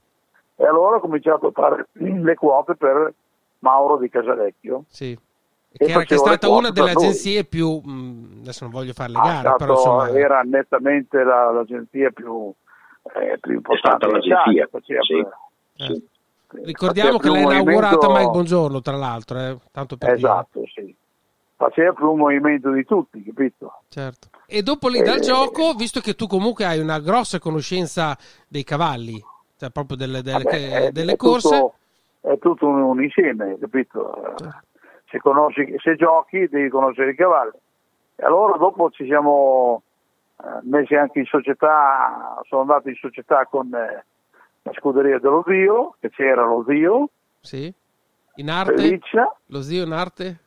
e 0.55 0.65
allora 0.67 0.97
ho 0.97 0.99
cominciato 0.99 1.47
a 1.47 1.51
fare 1.51 1.87
le 1.93 2.35
quote 2.35 2.75
per 2.75 3.11
Mauro 3.59 3.97
di 3.97 4.09
Casalecchio. 4.09 4.83
sì. 4.87 5.17
E 5.77 5.85
Che, 5.85 5.91
era, 5.91 5.99
che 6.03 6.15
è 6.15 6.17
facevo 6.17 6.29
le 6.29 6.37
stata 6.37 6.49
una 6.49 6.69
delle 6.71 6.91
agenzie 6.91 7.43
più... 7.43 7.81
mh, 7.83 8.37
adesso 8.43 8.63
non 8.63 8.71
voglio 8.73 8.93
fare 8.93 9.11
le 9.11 9.17
Ha 9.17 9.21
gare, 9.23 9.39
stato- 9.39 9.57
però 9.57 9.73
insomma... 9.73 10.09
era 10.09 10.41
nettamente 10.41 11.21
la- 11.23 11.51
l'agenzia 11.51 12.11
più, 12.11 12.53
eh, 13.13 13.37
più 13.39 13.53
importante. 13.53 14.07
stata 14.07 14.07
l'agenzia, 14.07 14.67
faceva- 14.71 15.01
sì. 15.03 15.83
eh. 15.83 16.01
Ricordiamo 16.63 17.17
faceva 17.17 17.23
che 17.23 17.27
l'ha 17.27 17.43
movimento- 17.43 17.71
inaugurata 17.71 18.07
Mike 18.09 18.29
Buongiorno, 18.31 18.81
tra 18.81 18.95
l'altro, 18.95 19.37
eh, 19.39 19.57
tanto 19.71 19.97
per 19.97 20.15
dire. 20.15 20.27
Esatto, 20.29 20.61
sì. 20.73 20.95
Faceva 21.57 21.91
più 21.93 22.09
un 22.11 22.17
movimento 22.19 22.71
di 22.71 22.85
tutti, 22.85 23.21
capito? 23.23 23.81
Certo. 23.89 24.29
E 24.45 24.61
dopo 24.61 24.87
lì 24.87 25.01
dal 25.01 25.17
Eh, 25.17 25.21
gioco, 25.21 25.73
visto 25.73 25.99
che 25.99 26.13
tu 26.13 26.27
comunque 26.27 26.63
hai 26.65 26.79
una 26.79 26.99
grossa 26.99 27.39
conoscenza 27.39 28.17
dei 28.47 28.63
cavalli, 28.63 29.21
cioè 29.57 29.71
proprio 29.71 29.97
delle, 29.97 30.21
delle- 30.21 30.43
Vabbè, 30.43 30.49
che- 30.55 30.71
è- 30.87 30.91
delle 30.91 31.13
è 31.13 31.15
corse, 31.17 31.49
tutto- 31.49 31.73
è 32.21 32.37
tutto 32.39 32.67
un, 32.67 32.81
un 32.81 33.03
insieme, 33.03 33.57
capito? 33.59 34.33
Se, 35.15 35.19
conosci, 35.21 35.75
se 35.81 35.95
giochi 35.95 36.47
devi 36.49 36.67
conoscere 36.67 37.11
i 37.11 37.15
cavalli. 37.15 37.53
E 38.17 38.25
allora 38.25 38.57
dopo 38.57 38.89
ci 38.91 39.05
siamo 39.05 39.81
eh, 40.41 40.43
messi 40.63 40.93
anche 40.95 41.19
in 41.19 41.25
società, 41.25 42.41
sono 42.47 42.61
andato 42.61 42.89
in 42.89 42.95
società 42.95 43.45
con 43.45 43.73
eh, 43.73 44.03
la 44.63 44.71
scuderia 44.73 45.19
dello 45.19 45.43
zio, 45.47 45.95
che 46.01 46.09
c'era 46.09 46.43
lo 46.43 46.65
zio, 46.67 47.09
sì? 47.39 47.73
In 48.37 48.49
arte? 48.49 48.73
Pelliccia, 48.73 49.33
Lo 49.47 49.61
zio 49.61 49.85
in 49.85 49.91
arte? 49.93 50.39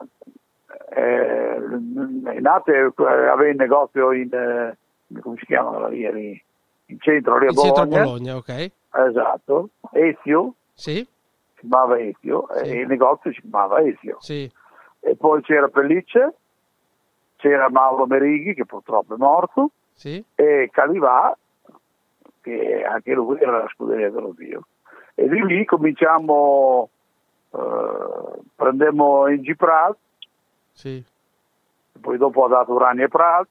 eh, 0.90 1.56
in 1.56 2.46
arte 2.46 2.72
eh, 2.72 2.92
aveva 3.04 3.48
il 3.48 3.56
negozio 3.56 4.12
in, 4.12 4.28
come 5.22 5.37
si 5.38 5.46
chiama 5.46 5.88
lì? 5.88 6.42
In 6.87 6.98
centro 7.00 7.38
lì 7.38 7.46
a 7.46 7.50
In 7.50 7.56
centro 7.56 7.82
a 7.82 7.87
Bologna. 7.87 8.04
Bologna, 8.04 8.37
ok. 8.37 8.70
Esatto, 9.08 9.68
Ezio, 9.92 10.52
Sì? 10.75 11.06
Si 11.58 11.66
chiamava 11.66 11.98
Ezio, 11.98 12.46
Sì. 12.52 12.68
e 12.70 12.80
il 12.80 12.86
negozio 12.86 13.32
si 13.32 13.40
chiamava 13.40 13.80
Ezio. 13.80 14.16
Sì. 14.20 14.50
E 15.00 15.16
poi 15.16 15.42
c'era 15.42 15.68
Pellicce, 15.68 16.34
c'era 17.36 17.68
Mauro 17.70 18.06
Merighi 18.06 18.54
che 18.54 18.64
purtroppo 18.64 19.14
è 19.14 19.18
morto 19.18 19.70
Sì? 19.94 20.22
e 20.34 20.68
Calivà 20.72 21.36
che 22.40 22.84
anche 22.84 23.12
lui 23.12 23.38
era 23.40 23.58
la 23.58 23.68
scuderia 23.68 24.10
dello 24.10 24.34
zio. 24.36 24.66
E 25.14 25.28
di 25.28 25.44
lì 25.44 25.64
cominciamo, 25.64 26.88
eh, 27.50 28.40
prendemmo 28.54 29.26
Engi 29.26 29.54
Prat, 29.56 29.96
Sì. 30.72 31.04
poi 32.00 32.16
dopo 32.16 32.44
ha 32.44 32.48
dato 32.48 32.72
Urani 32.72 33.02
e 33.02 33.08
Prat, 33.08 33.48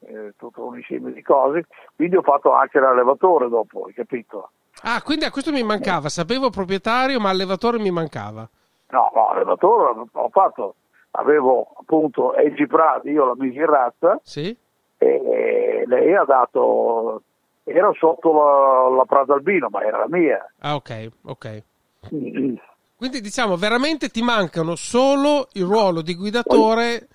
eh, 0.00 0.32
tutto 0.36 0.64
un 0.64 0.76
insieme 0.76 1.12
di 1.12 1.22
cose, 1.22 1.66
quindi 1.94 2.16
ho 2.16 2.22
fatto 2.22 2.52
anche 2.52 2.80
l'allevatore 2.80 3.48
dopo, 3.48 3.84
hai 3.84 3.92
capito? 3.92 4.50
Ah, 4.88 5.02
quindi 5.02 5.24
a 5.24 5.32
questo 5.32 5.50
mi 5.50 5.64
mancava. 5.64 6.08
Sapevo 6.08 6.48
proprietario, 6.48 7.18
ma 7.18 7.28
allevatore 7.30 7.78
mi 7.80 7.90
mancava. 7.90 8.48
No, 8.90 9.10
no, 9.12 9.28
allevatore 9.30 10.06
ho 10.12 10.28
fatto, 10.30 10.76
avevo 11.12 11.74
appunto 11.80 12.36
Engi 12.36 12.68
Prat, 12.68 13.04
io 13.06 13.24
la 13.24 13.34
misi 13.36 13.56
in 13.56 13.66
razza 13.66 14.20
Sì? 14.22 14.56
e 14.98 15.82
lei 15.86 16.14
ha 16.14 16.22
dato, 16.22 17.22
era 17.64 17.90
sotto 17.98 18.32
la, 18.32 18.96
la 18.96 19.04
Prat 19.04 19.28
Albino, 19.30 19.66
ma 19.70 19.82
era 19.82 19.98
la 19.98 20.08
mia. 20.08 20.52
Ah, 20.60 20.76
ok, 20.76 21.10
ok. 21.24 21.62
Quindi 22.96 23.20
diciamo, 23.20 23.56
veramente 23.56 24.08
ti 24.08 24.22
mancano 24.22 24.76
solo 24.76 25.48
il 25.54 25.64
ruolo 25.64 26.00
di 26.00 26.14
guidatore 26.14 27.08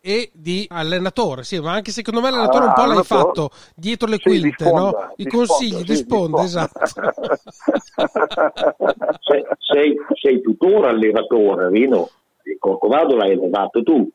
e 0.00 0.30
di 0.32 0.66
allenatore. 0.70 1.42
Sì, 1.42 1.60
ma 1.60 1.72
anche 1.72 1.90
secondo 1.90 2.20
me 2.20 2.30
l'allenatore 2.30 2.66
un 2.66 2.72
po' 2.72 2.82
l'hai 2.82 2.90
Allenatore. 2.98 3.24
fatto 3.24 3.50
dietro 3.74 4.08
le 4.08 4.16
Sì, 4.16 4.22
quinte, 4.22 4.64
sponda, 4.64 4.80
no? 4.80 5.12
I 5.16 5.26
consigli 5.26 5.82
di 5.82 5.96
sì, 5.96 5.96
sponda, 5.96 6.40
di 6.40 6.46
esatto. 6.46 6.78
sei, 9.20 9.44
sei, 9.58 9.96
sei 10.20 10.40
tuttora 10.40 10.90
allevatore, 10.90 11.68
Rino. 11.70 12.08
Il 12.44 12.56
Corcovado 12.58 13.16
l'hai 13.16 13.32
allevato 13.32 13.82
tu. 13.82 14.08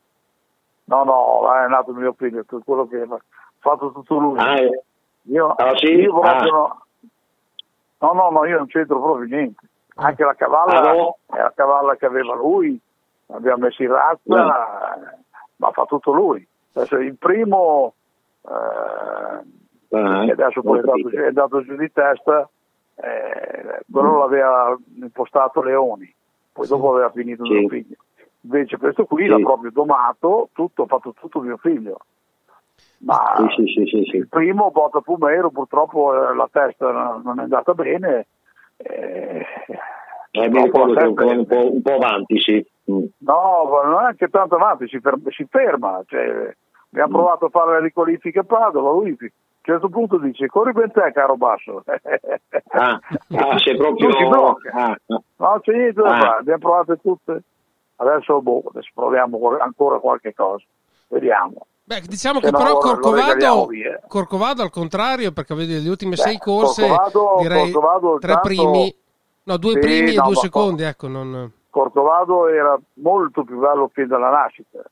No, 0.85 1.03
no, 1.03 1.53
è 1.53 1.67
nato 1.67 1.91
mio 1.93 2.13
figlio, 2.17 2.43
tutto 2.45 2.63
quello 2.65 2.87
che 2.87 3.01
ha 3.01 3.17
fatto 3.59 3.91
tutto 3.91 4.17
lui. 4.17 4.39
Ah, 4.39 4.59
eh, 4.59 4.83
io, 5.23 5.47
ah, 5.49 5.75
sì? 5.77 5.91
io 5.93 6.11
proprio 6.19 6.31
Ah. 6.31 6.45
no. 6.45 6.85
No, 7.99 8.11
no, 8.11 8.29
no, 8.31 8.45
io 8.45 8.57
non 8.57 8.67
c'entro 8.67 8.99
proprio 9.01 9.27
niente. 9.27 9.65
Anche 9.95 10.23
la 10.25 10.33
cavalla, 10.33 10.81
Ah, 10.81 10.93
no? 10.93 11.17
è 11.27 11.37
la 11.37 11.53
cavalla 11.55 11.95
che 11.95 12.05
aveva 12.05 12.33
lui, 12.35 12.77
l'abbiamo 13.27 13.65
messo 13.65 13.81
in 13.83 13.91
razza, 13.91 14.95
eh, 14.95 15.17
ma 15.63 15.71
fa 15.71 15.85
tutto 15.85 16.11
lui. 16.11 16.45
Adesso 16.73 16.97
il 16.97 17.15
primo, 17.17 17.93
eh, 18.41 19.97
ah, 19.97 20.25
che 20.25 20.31
adesso 20.31 20.61
poi 20.61 20.79
è 20.79 20.81
andato, 20.81 21.09
è 21.09 21.27
andato 21.27 21.63
giù 21.63 21.75
di 21.77 21.91
testa, 21.91 22.49
eh, 22.95 23.79
quello 23.89 24.19
l'aveva 24.19 24.77
impostato 24.99 25.61
Leoni, 25.61 26.13
poi 26.51 26.67
dopo 26.67 26.91
aveva 26.91 27.09
finito 27.11 27.45
Sì. 27.45 27.53
mio 27.53 27.69
figlio. 27.69 27.95
Invece 28.41 28.77
questo 28.77 29.05
qui 29.05 29.23
Sì. 29.23 29.29
l'ha 29.29 29.37
proprio 29.37 29.71
domato, 29.71 30.49
tutto, 30.51 30.83
ha 30.83 30.87
fatto 30.87 31.13
tutto 31.17 31.39
mio 31.39 31.55
figlio. 31.57 31.97
Ma 32.97 33.35
Sì, 33.37 33.63
sì, 33.65 33.73
sì, 33.73 33.85
sì, 33.85 34.03
sì. 34.09 34.15
il 34.17 34.27
primo, 34.27 34.69
Botta 34.71 34.99
Pumero, 34.99 35.49
purtroppo 35.49 36.13
eh, 36.13 36.35
la 36.35 36.49
testa 36.51 36.91
non 37.23 37.39
è 37.39 37.43
andata 37.43 37.73
bene. 37.73 38.27
eh, 38.77 39.45
Eh, 40.35 40.49
mi 40.49 40.63
ricordo 40.63 40.93
che 40.95 41.05
un, 41.05 41.45
po', 41.45 41.71
un 41.73 41.81
po' 41.83 41.93
avanti, 41.93 42.39
sì. 42.41 42.65
Mm. 42.91 43.03
No, 43.19 43.69
non 43.85 44.01
è 44.01 44.05
anche 44.07 44.27
tanto 44.27 44.55
avanti, 44.55 44.87
si, 44.87 44.99
fer- 44.99 45.29
si 45.31 45.45
ferma. 45.49 46.01
Cioè, 46.05 46.53
abbiamo 46.91 47.17
provato 47.17 47.45
a 47.45 47.49
fare 47.49 47.71
la 47.73 47.79
riqualifica 47.79 48.41
a 48.41 48.43
Padova, 48.43 48.91
lui 48.91 49.09
a 49.11 49.15
un 49.19 49.29
certo 49.61 49.87
punto 49.89 50.17
dice 50.17 50.47
corri 50.47 50.73
ben 50.73 50.91
te 50.91 51.11
caro 51.13 51.37
Basso. 51.37 51.83
Ah, 52.75 52.99
ah, 53.35 53.57
sei 53.59 53.77
proprio... 53.77 54.11
Si 54.11 54.25
blocca. 54.25 54.71
Ah, 54.73 54.97
ah. 55.07 55.21
No, 55.37 55.59
c'è 55.61 55.73
niente 55.73 56.01
da 56.01 56.09
Ah. 56.15 56.19
fare, 56.19 56.37
abbiamo 56.39 56.59
provate 56.59 56.99
tutte. 57.01 57.43
Adesso, 57.97 58.41
boh, 58.41 58.63
adesso 58.69 58.89
proviamo 58.95 59.39
ancora 59.59 59.99
qualche 59.99 60.33
cosa. 60.33 60.63
Vediamo. 61.09 61.67
Beh, 61.83 62.01
diciamo 62.01 62.39
Se 62.39 62.45
che 62.45 62.51
no, 62.51 62.57
però 62.57 62.77
Corcovado. 62.79 63.67
Corcovado 64.07 64.63
al 64.63 64.71
contrario, 64.71 65.31
perché 65.33 65.53
vedi 65.53 65.81
le 65.83 65.87
ultime 65.89 66.15
Beh, 66.15 66.21
sei 66.21 66.37
corse, 66.39 66.87
Corcovado- 66.87 67.37
direi 67.41 67.71
Corcovado 67.71 68.17
tre 68.19 68.33
tanto- 68.33 68.47
primi, 68.47 68.95
no, 69.43 69.57
due 69.57 69.73
Sì, 69.73 69.79
primi 69.79 70.11
e 70.13 70.15
no, 70.15 70.23
due 70.23 70.33
ma- 70.33 70.39
secondi, 70.39 70.83
ecco, 70.83 71.07
non... 71.07 71.51
Corcovado 71.73 72.47
era 72.47 72.77
molto 72.97 73.43
più 73.43 73.57
bello 73.57 73.87
fin 73.91 74.05
dalla 74.07 74.29
nascita. 74.29 74.83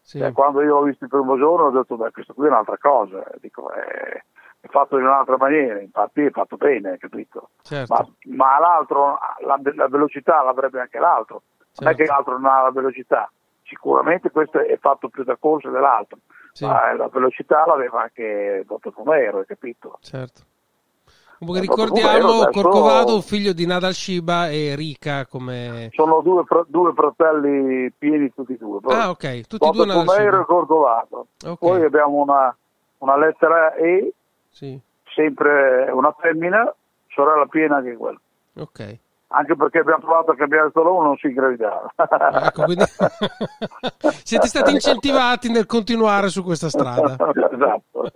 Sì. 0.00 0.18
Cioè, 0.18 0.32
quando 0.32 0.60
io 0.62 0.74
l'ho 0.80 0.82
visto 0.82 1.04
il 1.04 1.10
primo 1.10 1.36
giorno 1.38 1.66
ho 1.66 1.70
detto, 1.70 1.96
beh, 1.96 2.10
questo 2.10 2.34
qui 2.34 2.46
è 2.46 2.48
un'altra 2.48 2.76
cosa. 2.76 3.24
Dico, 3.40 3.70
è, 3.70 4.22
è 4.60 4.66
fatto 4.66 4.98
in 4.98 5.04
un'altra 5.04 5.36
maniera, 5.36 5.80
infatti 5.80 6.22
è 6.24 6.30
fatto 6.30 6.56
bene, 6.56 6.98
capito? 6.98 7.50
Certo. 7.62 7.94
Ma, 7.94 8.36
ma 8.36 8.58
l'altro, 8.58 9.16
la, 9.46 9.60
la 9.74 9.86
velocità 9.88 10.42
l'avrebbe 10.42 10.80
anche 10.80 10.98
l'altro. 10.98 11.42
Non 11.78 11.88
è 11.90 11.94
Certo. 11.94 12.02
che 12.02 12.08
l'altro 12.08 12.32
non 12.38 12.50
ha 12.50 12.62
la 12.62 12.70
velocità. 12.72 13.30
Sicuramente 13.62 14.30
questo 14.30 14.58
è 14.58 14.76
fatto 14.78 15.08
più 15.08 15.22
da 15.22 15.36
corsa 15.36 15.70
dell'altro, 15.70 16.18
Sì. 16.52 16.66
ma 16.66 16.92
la 16.94 17.08
velocità 17.08 17.64
l'aveva 17.64 18.02
anche 18.02 18.64
Dottor 18.66 18.92
Fumero, 18.92 19.38
hai 19.38 19.46
capito? 19.46 19.98
Certo. 20.02 20.42
Comunque 21.38 21.62
Eh, 21.62 21.66
dopo 21.66 21.84
ricordiamo 21.84 22.48
Corcovado, 22.50 23.20
figlio 23.20 23.52
di 23.52 23.66
Nadal 23.66 23.92
Shiba 23.92 24.48
e 24.50 24.74
Rica 24.76 25.26
come... 25.26 25.90
Sono 25.92 26.20
due, 26.22 26.44
due 26.68 26.92
fratelli 26.94 27.90
pieni 27.96 28.32
tutti 28.32 28.52
e 28.52 28.56
due. 28.56 28.78
Ah, 28.84 29.10
ok, 29.10 29.46
tutti 29.46 29.66
e 29.66 29.70
due 29.70 29.86
Nadal 29.86 30.08
Shiba. 30.08 30.40
e 30.40 30.44
Corcovado. 30.44 31.26
Ok. 31.44 31.58
Poi 31.58 31.84
abbiamo 31.84 32.22
una, 32.22 32.56
una 32.98 33.16
lettera 33.16 33.74
E, 33.74 34.12
Sì, 34.50 34.78
sempre 35.14 35.90
una 35.92 36.14
femmina, 36.18 36.72
sorella 37.08 37.46
piena 37.46 37.76
anche 37.76 37.96
quella. 37.96 38.20
ok. 38.58 38.98
Anche 39.36 39.56
perché 39.56 39.78
abbiamo 39.78 39.98
provato 40.00 40.30
a 40.30 40.36
cambiare 40.36 40.70
solo 40.72 40.94
uno, 40.94 41.06
non 41.06 41.16
si 41.16 41.26
ingravidava. 41.26 41.92
Ah, 41.96 42.46
Ecco, 42.46 42.62
quindi 42.64 42.84
siete 44.22 44.46
stati 44.46 44.70
incentivati 44.70 45.50
nel 45.50 45.66
continuare 45.66 46.28
su 46.28 46.44
questa 46.44 46.68
strada. 46.68 47.16
esatto. 47.50 48.10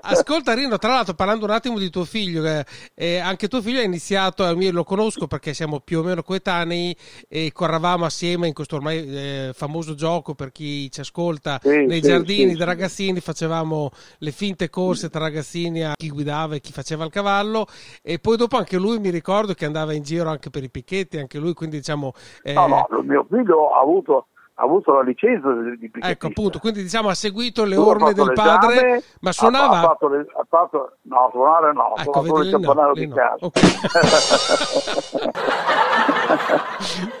Ascolta 0.00 0.54
Rino, 0.54 0.78
tra 0.78 0.92
l'altro 0.92 1.14
parlando 1.14 1.44
un 1.44 1.50
attimo 1.50 1.78
di 1.78 1.90
tuo 1.90 2.04
figlio, 2.04 2.44
eh, 2.44 2.64
eh, 2.94 3.18
anche 3.18 3.48
tuo 3.48 3.60
figlio 3.60 3.80
ha 3.80 3.84
iniziato, 3.84 4.46
eh, 4.48 4.52
io 4.52 4.72
lo 4.72 4.84
conosco 4.84 5.26
perché 5.26 5.54
siamo 5.54 5.80
più 5.80 6.00
o 6.00 6.02
meno 6.02 6.22
coetanei 6.22 6.96
e 7.28 7.50
corravamo 7.52 8.04
assieme 8.04 8.46
in 8.46 8.54
questo 8.54 8.76
ormai 8.76 8.98
eh, 8.98 9.50
famoso 9.54 9.94
gioco 9.94 10.34
per 10.34 10.52
chi 10.52 10.90
ci 10.90 11.00
ascolta 11.00 11.58
Sì, 11.62 11.84
nei 11.86 12.00
sì, 12.02 12.08
giardini 12.08 12.50
sì, 12.52 12.56
sì. 12.56 12.64
ragazzini, 12.64 13.20
facevamo 13.20 13.90
le 14.18 14.30
finte 14.30 14.70
corse 14.70 15.10
tra 15.10 15.20
ragazzini 15.20 15.82
a 15.84 15.92
chi 15.96 16.08
guidava 16.10 16.54
e 16.54 16.60
chi 16.60 16.72
faceva 16.72 17.04
il 17.04 17.10
cavallo 17.10 17.66
e 18.02 18.18
poi 18.18 18.36
dopo 18.36 18.56
anche 18.56 18.76
lui 18.76 18.98
mi 18.98 19.10
ricordo 19.10 19.54
che 19.54 19.64
andava 19.64 19.92
in 19.92 20.02
giro 20.02 20.28
anche 20.30 20.50
per 20.50 20.62
i 20.62 20.70
picchetti, 20.70 21.18
anche 21.18 21.38
lui 21.38 21.52
quindi 21.54 21.76
diciamo... 21.78 22.12
eh, 22.42 22.52
No, 22.52 22.66
no, 22.66 22.86
mio 23.02 23.26
figlio 23.28 23.70
ha 23.70 23.80
avuto, 23.80 24.28
ha 24.58 24.64
avuto 24.64 24.94
la 24.94 25.02
licenza 25.02 25.52
di 25.52 25.76
picchettista. 25.76 26.08
Ecco 26.08 26.26
appunto, 26.28 26.58
quindi 26.58 26.80
diciamo 26.82 27.08
ha 27.10 27.14
seguito 27.14 27.64
le 27.64 27.74
Lui 27.76 27.84
orme 27.84 28.14
fatto 28.14 28.24
del 28.24 28.32
padre, 28.32 29.02
ma 29.20 29.32
suonava... 29.32 29.80
Ha, 29.80 29.82
fatto, 29.82 30.08
le- 30.08 30.26
ha 30.34 30.46
fatto- 30.48 30.96
no, 31.02 31.28
suonare 31.30 31.72
no, 31.74 31.92
ha 31.92 32.02
Ecco, 32.02 32.22
vedi, 32.22 32.48
il 32.48 32.50
no, 32.52 32.60
campanello 32.60 32.92
lì 32.92 33.00
di 33.00 33.06
no. 33.06 33.14
casa. 33.14 33.44
Ok. 33.44 33.60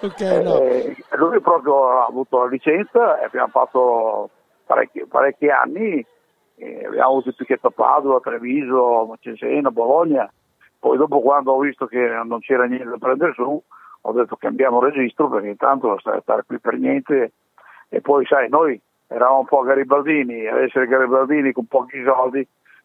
ok, 0.00 0.20
no. 0.42 0.60
Eh, 0.60 0.96
lui 1.16 1.40
proprio 1.40 1.90
ha 1.90 2.06
avuto 2.06 2.38
la 2.38 2.48
licenza 2.48 3.20
e 3.20 3.24
abbiamo 3.24 3.48
fatto 3.48 4.30
parecchi, 4.64 5.04
parecchi 5.06 5.48
anni, 5.50 6.04
eh, 6.56 6.84
abbiamo 6.86 7.10
avuto 7.10 7.28
il 7.28 7.34
picchetto 7.34 7.66
a 7.66 7.70
Padova, 7.70 8.18
Treviso, 8.20 9.14
Cesena, 9.20 9.70
Bologna, 9.70 10.32
poi 10.78 10.96
dopo 10.96 11.20
quando 11.20 11.52
ho 11.52 11.58
visto 11.58 11.84
che 11.84 11.98
non 12.24 12.40
c'era 12.40 12.64
niente 12.64 12.88
da 12.88 12.96
prendere 12.96 13.34
su, 13.34 13.62
ho 14.06 14.12
detto 14.12 14.36
cambiamo 14.36 14.80
registro 14.80 15.28
perché 15.28 15.48
intanto 15.48 15.88
non 15.88 15.98
stare, 15.98 16.20
stare 16.22 16.44
qui 16.46 16.58
per 16.60 16.78
niente 16.78 17.32
e 17.88 18.00
poi 18.00 18.24
sai 18.26 18.48
noi 18.48 18.80
eravamo 19.08 19.40
un 19.40 19.46
po' 19.46 19.62
garibaldini, 19.62 20.46
ad 20.46 20.62
essere 20.62 20.86
garibaldini 20.86 21.52
con 21.52 21.66
pochi 21.66 22.02
soldi 22.04 22.40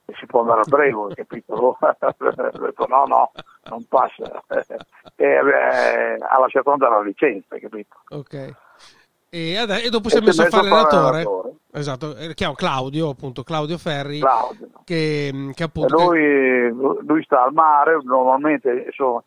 e 0.05 0.13
si 0.17 0.25
può 0.25 0.41
andare 0.41 0.61
al 0.61 0.67
brevo, 0.67 1.09
capito? 1.13 1.77
ho 1.77 1.77
detto 1.79 2.85
no 2.87 3.05
no, 3.05 3.31
non 3.69 3.85
passa 3.87 4.43
e 5.15 5.25
eh, 5.25 6.17
ha 6.19 6.39
lasciato 6.39 6.71
andare 6.71 6.95
la 6.95 7.01
licenza, 7.01 7.57
capito? 7.57 7.97
Ok. 8.09 8.55
E, 9.29 9.57
ade- 9.57 9.83
e 9.83 9.89
dopo 9.89 10.09
si 10.09 10.17
è 10.17 10.21
messo 10.21 10.41
a 10.41 10.47
fare 10.47 10.67
a 10.67 10.71
allenatore. 10.71 11.53
Esatto, 11.71 12.17
eh, 12.17 12.33
chiamo 12.33 12.53
Claudio, 12.53 13.09
appunto, 13.09 13.43
Claudio 13.43 13.77
Ferri, 13.77 14.19
Claudio. 14.19 14.69
che, 14.83 15.51
che 15.53 15.63
appunto... 15.63 16.09
lui, 16.09 16.69
lui 16.69 17.23
sta 17.23 17.43
al 17.43 17.53
mare, 17.53 17.97
normalmente 18.03 18.83
insomma, 18.87 19.23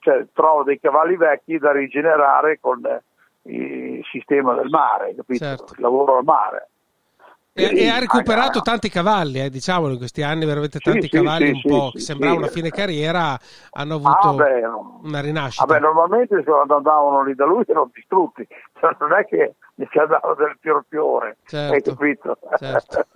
cioè, 0.00 0.26
trova 0.32 0.62
dei 0.64 0.80
cavalli 0.80 1.16
vecchi 1.16 1.58
da 1.58 1.72
rigenerare 1.72 2.58
con 2.60 2.84
eh, 2.84 3.02
il 3.42 4.04
sistema 4.10 4.54
del 4.54 4.68
mare, 4.68 5.14
capito? 5.14 5.44
Certo. 5.44 5.74
Il 5.74 5.80
lavoro 5.82 6.18
al 6.18 6.24
mare. 6.24 6.68
E, 7.54 7.70
e 7.76 7.88
ha 7.88 7.98
recuperato 7.98 8.60
ah, 8.60 8.62
tanti 8.62 8.88
cavalli, 8.88 9.38
eh, 9.40 9.50
diciamolo, 9.50 9.92
in 9.92 9.98
questi 9.98 10.22
anni 10.22 10.46
veramente 10.46 10.78
tanti 10.78 11.02
sì, 11.02 11.08
cavalli 11.10 11.48
sì, 11.48 11.52
un 11.52 11.60
po' 11.60 11.86
sì, 11.88 11.92
che 11.92 12.00
sembrava 12.00 12.36
una 12.36 12.46
fine 12.46 12.70
carriera, 12.70 13.38
hanno 13.72 13.94
avuto 13.96 14.28
Ah, 14.28 14.32
beh, 14.32 14.62
una 15.02 15.20
rinascita. 15.20 15.66
Vabbè, 15.66 15.80
normalmente 15.80 16.42
quando 16.44 16.76
andavano 16.76 17.22
lì 17.22 17.34
da 17.34 17.44
lui 17.44 17.62
erano 17.66 17.90
distrutti, 17.92 18.46
cioè, 18.80 18.96
non 19.00 19.12
è 19.12 19.26
che 19.26 19.56
gli 19.74 19.84
andava 19.98 20.34
del 20.34 20.56
fior 20.60 20.82
fiore, 20.88 21.36
Certo, 21.44 21.74
hai 21.74 21.82
capito? 21.82 22.38
certo. 22.56 23.06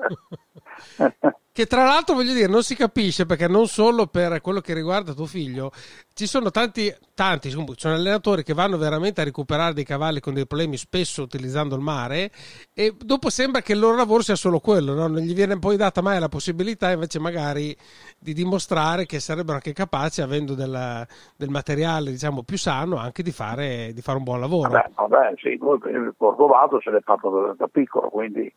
che 1.57 1.65
tra 1.65 1.85
l'altro 1.85 2.15
voglio 2.15 2.35
dire 2.35 2.49
non 2.49 2.63
si 2.63 2.77
capisce 2.77 3.25
perché 3.25 3.49
non 3.49 3.67
solo 3.67 4.09
per 4.09 4.43
quello 4.43 4.61
che 4.61 4.75
riguarda 4.75 5.15
tuo 5.15 5.25
figlio 5.25 5.71
ci 6.13 6.27
sono 6.27 6.51
tanti 6.51 6.95
tanti 7.15 7.49
sono 7.49 7.95
allenatori 7.95 8.43
che 8.43 8.53
vanno 8.53 8.77
veramente 8.77 9.23
a 9.23 9.25
recuperare 9.25 9.73
dei 9.73 9.85
cavalli 9.85 10.21
con 10.21 10.35
dei 10.35 10.47
problemi 10.47 10.77
spesso 10.77 11.23
utilizzando 11.23 11.75
il 11.75 11.81
mare 11.81 12.31
e 12.75 12.95
dopo 12.99 13.31
sembra 13.31 13.63
che 13.63 13.73
il 13.73 13.79
loro 13.79 13.97
lavoro 13.97 14.21
sia 14.21 14.35
solo 14.35 14.61
quello 14.61 14.93
no? 14.93 15.07
non 15.07 15.21
gli 15.21 15.33
viene 15.33 15.59
poi 15.59 15.79
data 15.79 16.03
mai 16.03 16.21
la 16.21 16.29
possibilità 16.29 16.91
invece 16.91 17.19
magari 17.21 17.75
di 18.19 18.35
dimostrare 18.35 19.07
che 19.07 19.19
sarebbero 19.19 19.55
anche 19.55 19.73
capaci 19.73 20.21
avendo 20.21 20.53
del, 20.53 21.07
del 21.39 21.49
materiale 21.49 22.11
diciamo 22.11 22.43
più 22.43 22.59
sano 22.59 22.97
anche 22.99 23.23
di 23.23 23.33
fare, 23.33 23.93
di 23.95 24.03
fare 24.03 24.19
un 24.19 24.25
buon 24.25 24.41
lavoro 24.41 24.69
vabbè, 24.69 24.91
vabbè 24.95 25.33
sì, 25.37 25.49
il 25.49 26.15
Cordovato 26.19 26.83
se 26.83 26.91
l'è 26.91 27.01
fatto 27.01 27.31
da, 27.31 27.55
da 27.57 27.67
piccolo 27.67 28.11
quindi 28.11 28.53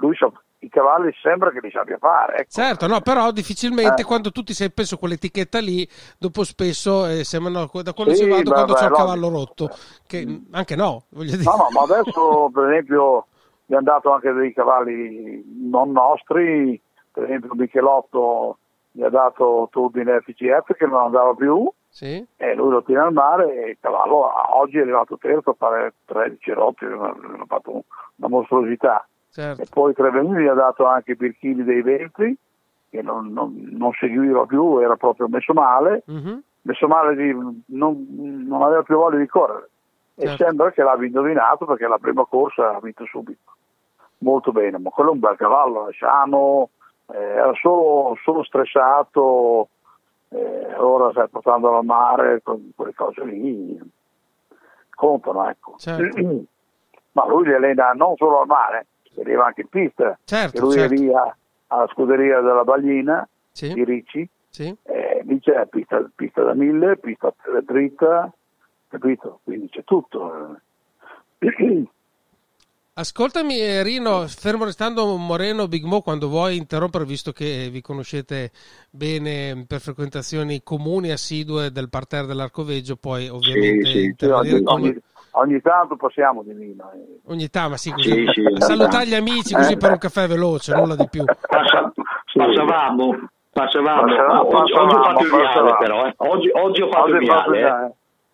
lui 0.00 0.14
so, 0.14 0.32
i 0.60 0.68
cavalli 0.68 1.12
sembra 1.20 1.50
che 1.50 1.60
li 1.60 1.70
sappia 1.70 1.98
fare. 1.98 2.38
Ecco. 2.38 2.50
Certo, 2.50 2.86
no, 2.86 3.00
però 3.00 3.30
difficilmente 3.30 4.02
eh. 4.02 4.04
quando 4.04 4.30
tu 4.30 4.42
ti 4.42 4.54
sei 4.54 4.70
preso 4.70 4.96
quell'etichetta 4.96 5.58
lì, 5.58 5.88
dopo 6.18 6.44
spesso 6.44 7.06
eh, 7.06 7.24
sembrano 7.24 7.68
da 7.82 7.92
quando 7.92 8.14
sì, 8.14 8.24
si 8.24 8.28
vado 8.28 8.50
quando 8.50 8.72
beh, 8.72 8.78
c'è 8.78 8.86
il 8.86 8.92
cavallo 8.92 9.28
rotto, 9.28 9.68
che 10.06 10.26
mm. 10.26 10.36
anche 10.52 10.76
no, 10.76 11.04
voglio 11.10 11.36
dire. 11.36 11.44
No, 11.44 11.56
no, 11.56 11.68
ma 11.72 11.82
adesso 11.82 12.50
per 12.52 12.70
esempio 12.70 13.26
mi 13.66 13.76
hanno 13.76 13.84
dato 13.84 14.12
anche 14.12 14.32
dei 14.32 14.52
cavalli 14.52 15.44
non 15.70 15.92
nostri, 15.92 16.80
per 17.12 17.24
esempio 17.24 17.54
Michelotto 17.54 18.58
mi 18.92 19.04
ha 19.04 19.10
dato 19.10 19.68
Turbine 19.70 20.20
FGF 20.20 20.74
che 20.76 20.86
non 20.86 21.02
andava 21.02 21.34
più 21.34 21.70
sì. 21.88 22.24
e 22.36 22.54
lui 22.54 22.70
lo 22.70 22.82
tiene 22.82 23.02
al 23.02 23.12
mare 23.12 23.64
e 23.64 23.70
il 23.70 23.76
cavallo 23.80 24.30
oggi 24.56 24.78
è 24.78 24.82
arrivato 24.82 25.18
terzo 25.18 25.50
a 25.50 25.54
fare 25.54 25.94
13 26.04 26.52
rotti, 26.52 26.84
ha 26.84 27.14
fatto 27.46 27.84
una 28.16 28.28
mostruosità. 28.28 29.06
Certo. 29.30 29.62
E 29.62 29.66
poi 29.70 29.94
Treveni 29.94 30.42
gli 30.42 30.46
ha 30.46 30.54
dato 30.54 30.86
anche 30.86 31.14
Birchini 31.14 31.62
dei 31.62 31.82
Ventri, 31.82 32.36
che 32.90 33.02
non, 33.02 33.32
non, 33.32 33.54
non, 33.72 33.92
seguiva 33.92 34.46
più, 34.46 34.78
era 34.78 34.96
proprio 34.96 35.28
messo 35.28 35.52
male, 35.52 36.02
mm-hmm. 36.10 36.38
messo 36.62 36.86
male 36.86 37.14
di, 37.14 37.32
non, 37.66 38.06
non, 38.46 38.62
aveva 38.62 38.82
più 38.82 38.96
voglia 38.96 39.18
di 39.18 39.26
correre. 39.26 39.68
Certo. 40.16 40.32
E 40.32 40.36
sembra 40.36 40.72
che 40.72 40.82
l'abbia 40.82 41.06
indovinato 41.06 41.64
perché 41.66 41.86
la 41.86 41.98
prima 41.98 42.24
corsa 42.24 42.74
ha 42.74 42.80
vinto 42.80 43.04
subito. 43.04 43.52
Molto 44.18 44.50
bene, 44.50 44.78
ma 44.78 44.90
quello 44.90 45.10
è 45.10 45.12
un 45.12 45.20
bel 45.20 45.36
cavallo, 45.36 45.88
è 45.88 45.92
sano, 45.92 46.70
eh, 47.12 47.16
era 47.16 47.52
solo, 47.54 48.16
solo 48.24 48.42
stressato, 48.42 49.68
eh, 50.30 50.74
ora 50.76 51.10
stai 51.10 51.28
portandolo 51.28 51.78
al 51.78 51.84
mare, 51.84 52.42
con 52.42 52.72
quelle 52.74 52.94
cose 52.94 53.24
lì 53.24 53.78
contano, 54.94 55.48
ecco. 55.48 55.74
Certo. 55.78 56.18
ma 57.12 57.26
lui 57.26 57.46
li 57.46 57.54
allena 57.54 57.92
non 57.92 58.16
solo 58.16 58.40
al 58.40 58.46
mare, 58.46 58.86
si 59.12 59.20
arriva 59.20 59.46
anche 59.46 59.62
in 59.62 59.68
pista. 59.68 60.18
Certo, 60.24 60.60
lui 60.60 60.72
certo. 60.72 60.94
è 60.94 60.96
via 60.96 61.36
alla 61.68 61.86
scuderia 61.88 62.40
della 62.40 62.64
Baglina 62.64 63.28
sì. 63.52 63.72
di 63.72 63.84
Ricci, 63.84 64.28
sì. 64.48 64.74
eh, 64.84 65.22
lì 65.24 65.40
c'è 65.40 65.66
pista, 65.66 66.04
pista, 66.14 66.42
da 66.42 66.54
mille, 66.54 66.96
pista 66.96 67.32
dritta, 67.64 68.32
capito? 68.88 69.40
Quindi 69.44 69.68
c'è 69.68 69.84
tutto. 69.84 70.56
Ascoltami 72.98 73.60
eh, 73.60 73.84
Rino, 73.84 74.26
fermo 74.26 74.64
restando 74.64 75.14
Moreno 75.14 75.68
Big 75.68 75.84
Mo 75.84 76.00
quando 76.00 76.26
vuoi 76.26 76.56
interrompere 76.56 77.04
visto 77.04 77.30
che 77.30 77.68
vi 77.70 77.80
conoscete 77.80 78.50
bene 78.90 79.64
per 79.68 79.78
frequentazioni 79.78 80.64
comuni 80.64 81.12
assidue 81.12 81.70
del 81.70 81.90
parterre 81.90 82.26
dell'Arcoveggio, 82.26 82.96
poi 82.96 83.28
ovviamente 83.28 83.86
sì, 83.88 84.14
sì, 84.16 84.24
ogni, 84.24 84.62
come... 84.64 84.88
ogni, 84.88 84.98
ogni, 85.30 85.60
tanto 85.60 85.94
passiamo 85.94 86.42
di 86.42 86.52
vino. 86.54 86.90
Eh. 86.92 87.20
Ogni 87.26 87.48
tanto, 87.50 87.70
ma 87.70 87.76
sì, 87.76 87.92
così, 87.92 88.10
sì, 88.10 88.26
sì, 88.32 88.42
salutare 88.58 89.06
gli 89.06 89.14
amici 89.14 89.54
così 89.54 89.76
per 89.76 89.92
un 89.92 89.98
caffè 89.98 90.26
veloce, 90.26 90.74
nulla 90.74 90.96
di 90.96 91.06
più. 91.08 91.22
Passa, 91.24 91.92
passavamo, 92.32 93.28
passavamo. 93.52 94.06
passavamo. 94.06 94.58
Oggi, 94.58 94.72
oggi, 94.72 94.82
ho 94.82 95.02
fatto 95.04 95.22
il 95.22 95.30
viale 95.30 95.76
però, 95.78 96.04
eh. 96.04 96.14
oggi, 96.16 96.50
oggi, 96.52 96.82
ho 96.82 96.88
fatto 96.90 97.04
oggi 97.04 97.12
il 97.12 97.18
viale. 97.18 97.94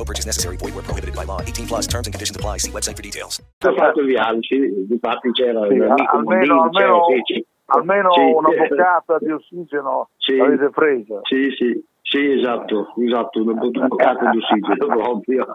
No 0.00 0.04
purchase 0.06 0.24
necessary. 0.24 0.56
Void 0.56 0.74
where 0.74 0.82
prohibited 0.82 1.14
by 1.14 1.24
law. 1.24 1.42
18 1.42 1.66
plus 1.66 1.86
terms 1.86 2.06
and 2.06 2.14
conditions 2.14 2.34
apply. 2.34 2.56
See 2.56 2.70
website 2.70 2.96
for 2.96 3.02
details. 3.02 3.38
Ho 3.66 3.74
fatto 3.74 4.02
gli 4.02 4.16
altri, 4.16 4.86
infatti 4.88 5.30
c'era 5.32 5.60
sì, 5.68 5.74
amico 5.74 6.16
almeno, 6.16 6.62
almeno, 6.62 7.04
sì, 7.26 7.44
almeno 7.66 8.12
sì, 8.12 8.20
una 8.20 8.48
boccata 8.48 9.18
di 9.20 9.30
ossigeno 9.30 10.08
sì, 10.16 10.36
l'avete 10.36 10.70
presa. 10.70 11.20
Sì, 11.24 11.50
sì. 11.54 11.84
Sì, 12.00 12.32
esatto, 12.32 12.94
esatto, 12.96 13.42
un 13.42 13.54
boccata 13.88 14.30
di 14.30 14.38
ossigeno 14.38 14.86
proprio. 14.96 15.46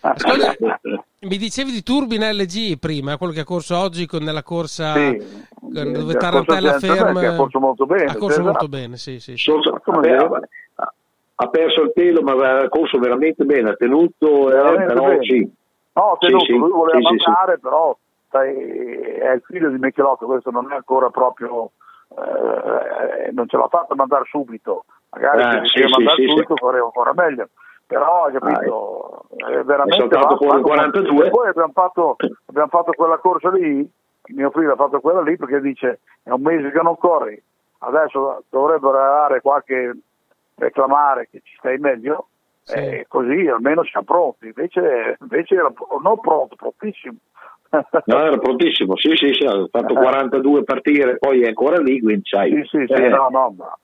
Ascolta, 0.00 0.56
mi 1.20 1.36
dicevi 1.36 1.70
di 1.70 1.82
Turbine 1.82 2.32
LG 2.32 2.78
prima, 2.78 3.18
quello 3.18 3.32
che 3.32 3.40
ha 3.40 3.44
corso 3.44 3.76
oggi 3.76 4.06
con, 4.06 4.24
nella 4.24 4.42
corsa 4.42 4.94
sì, 4.94 5.22
dove 5.60 6.14
Tarantella 6.14 6.78
ferma. 6.80 7.20
Ha 7.20 7.36
corso 7.36 7.60
molto 7.60 7.84
bene. 7.84 8.10
Ha 8.10 8.16
corso 8.16 8.42
molto 8.42 8.66
bene, 8.66 8.96
sì, 8.96 9.20
sì. 9.20 9.36
sì. 9.36 9.52
Ha 11.42 11.48
perso 11.48 11.82
il 11.82 11.92
pelo, 11.92 12.22
ma 12.22 12.32
ha 12.32 12.68
corso 12.68 12.98
veramente 12.98 13.44
bene, 13.44 13.70
ha 13.70 13.74
tenuto, 13.74 14.48
eh, 14.48 14.84
però 14.84 15.06
bene. 15.06 15.22
sì. 15.22 15.52
No, 15.94 16.12
ha 16.12 16.16
tenuto, 16.18 16.44
sì, 16.44 16.52
lui 16.52 16.70
voleva 16.70 16.98
sì, 16.98 17.04
mandare, 17.04 17.58
però 17.58 17.96
sai, 18.30 18.54
è 18.54 19.32
il 19.32 19.42
figlio 19.44 19.68
di 19.70 19.78
Michelotto, 19.78 20.26
questo 20.26 20.50
non 20.50 20.70
è 20.70 20.74
ancora 20.76 21.10
proprio, 21.10 21.70
eh, 22.16 23.30
non 23.32 23.48
ce 23.48 23.56
l'ha 23.56 23.68
fatta 23.68 23.94
mandare 23.94 24.24
subito, 24.26 24.84
magari 25.10 25.58
eh, 25.58 25.66
se 25.66 25.86
sì, 25.86 25.92
mandare 25.92 26.28
subito 26.28 26.56
faremo 26.56 26.86
ancora 26.86 27.12
meglio. 27.14 27.48
Però 27.84 28.24
hai 28.24 28.32
capito 28.32 29.26
ah, 29.38 29.48
è 29.50 29.64
veramente 29.64 30.16
è 30.16 30.36
fuori 30.36 30.62
42 30.62 31.26
e 31.26 31.30
poi 31.30 31.48
abbiamo 31.48 31.72
fatto, 31.74 32.16
abbiamo 32.46 32.68
fatto 32.68 32.92
quella 32.92 33.18
corsa 33.18 33.50
lì 33.50 33.86
mio 34.28 34.50
figlio 34.50 34.72
ha 34.72 34.76
fatto 34.76 35.00
quella 35.00 35.20
lì 35.20 35.36
perché 35.36 35.60
dice 35.60 36.00
è 36.22 36.30
un 36.30 36.40
mese 36.42 36.70
che 36.70 36.80
non 36.80 36.96
corri 36.96 37.42
adesso 37.78 38.44
dovrebbero 38.48 38.92
dare 38.92 39.40
qualche 39.40 39.96
reclamare 40.54 41.28
che 41.30 41.40
ci 41.42 41.54
stai 41.58 41.78
meglio 41.78 42.28
sì. 42.62 42.76
e 42.76 43.06
così 43.08 43.46
almeno 43.48 43.84
siamo 43.84 44.06
pronti 44.06 44.46
invece, 44.46 45.16
invece 45.20 45.54
era 45.54 45.72
non 46.02 46.20
pronto 46.20 46.56
prontissimo 46.56 47.16
no 47.70 48.18
era 48.18 48.38
prontissimo 48.38 48.96
sì 48.96 49.16
sì 49.16 49.32
sì 49.32 49.44
ha 49.44 49.66
fatto 49.70 49.94
42 49.94 50.60
eh. 50.60 50.64
partire 50.64 51.18
poi 51.18 51.42
è 51.42 51.48
ancora 51.48 51.78
lì 51.80 52.00
quindi 52.00 52.22
sai 52.24 52.50
sì 52.50 52.84
sì, 52.84 52.84
sì 52.86 53.02
eh. 53.02 53.08
no 53.08 53.28
no 53.30 53.54
ma 53.56 53.76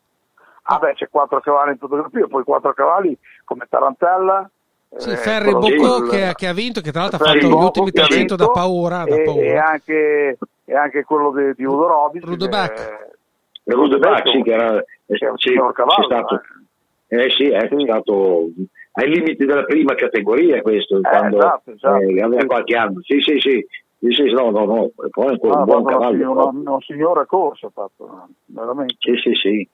Ah 0.71 0.79
beh, 0.79 0.95
c'è 0.95 1.09
quattro 1.09 1.41
cavalli 1.41 1.73
in 1.73 1.79
fotografia, 1.79 2.27
poi 2.27 2.45
quattro 2.45 2.75
cavalli 2.75 3.17
come 3.45 3.67
Tarantella. 3.71 4.51
Sì, 4.97 5.11
eh, 5.11 5.17
Ferri 5.17 5.53
Bocco 5.53 6.07
che, 6.09 6.33
che, 6.35 6.47
ha 6.47 6.53
vinto, 6.53 6.83
che 6.83 6.93
tra 6.93 7.03
l'altro 7.03 7.25
ha 7.25 7.27
fatto 7.27 7.47
gli 7.47 7.53
ultimi 7.53 7.91
300 7.91 8.37
da 8.37 8.49
paura. 8.51 9.05
Da 9.05 9.17
e, 9.17 9.23
paura. 9.23 9.43
E, 9.43 9.57
anche, 9.57 10.39
e, 10.65 10.77
anche, 10.77 11.05
quello 11.05 11.33
di, 11.33 11.55
di 11.55 11.65
Udo 11.65 11.87
Robis. 11.87 12.23
Rudebach. 12.23 13.17
Rudebach, 13.75 14.29
sì, 14.29 14.43
che 14.43 14.53
era 14.53 14.83
che 15.07 15.15
è 15.15 15.33
sì, 15.37 15.55
cavallo, 15.55 16.05
stato, 16.05 16.41
eh. 17.09 17.25
eh 17.25 17.31
sì, 17.31 17.49
è 17.49 17.69
sì. 17.71 17.83
stato 17.85 18.49
ai 18.93 19.09
limiti 19.11 19.45
della 19.45 19.65
prima 19.65 19.95
categoria 19.95 20.63
questo, 20.63 20.99
eh, 20.99 21.01
quando 21.01 21.39
esatto, 21.39 21.71
esatto. 21.73 22.03
Eh, 22.03 22.23
aveva 22.23 22.45
qualche 22.47 22.77
anno. 22.77 23.01
Sì, 23.03 23.21
sì, 23.21 23.39
sì. 23.39 23.67
Sì, 24.01 24.13
sì, 24.13 24.31
no, 24.31 24.51
no, 24.51 24.65
no, 24.65 24.91
poi 25.11 25.27
è 25.27 25.31
ancora 25.31 25.55
ah, 25.55 25.59
un 25.59 25.65
buon 25.65 25.85
cavallo. 25.85 26.31
Una, 26.31 26.45
una 26.45 26.81
signora 26.83 27.27
corsa 27.27 27.67
ha 27.67 27.71
fatto, 27.71 28.29
veramente. 28.47 28.95
Sì, 29.01 29.17
sì, 29.17 29.35
sì. 29.35 29.69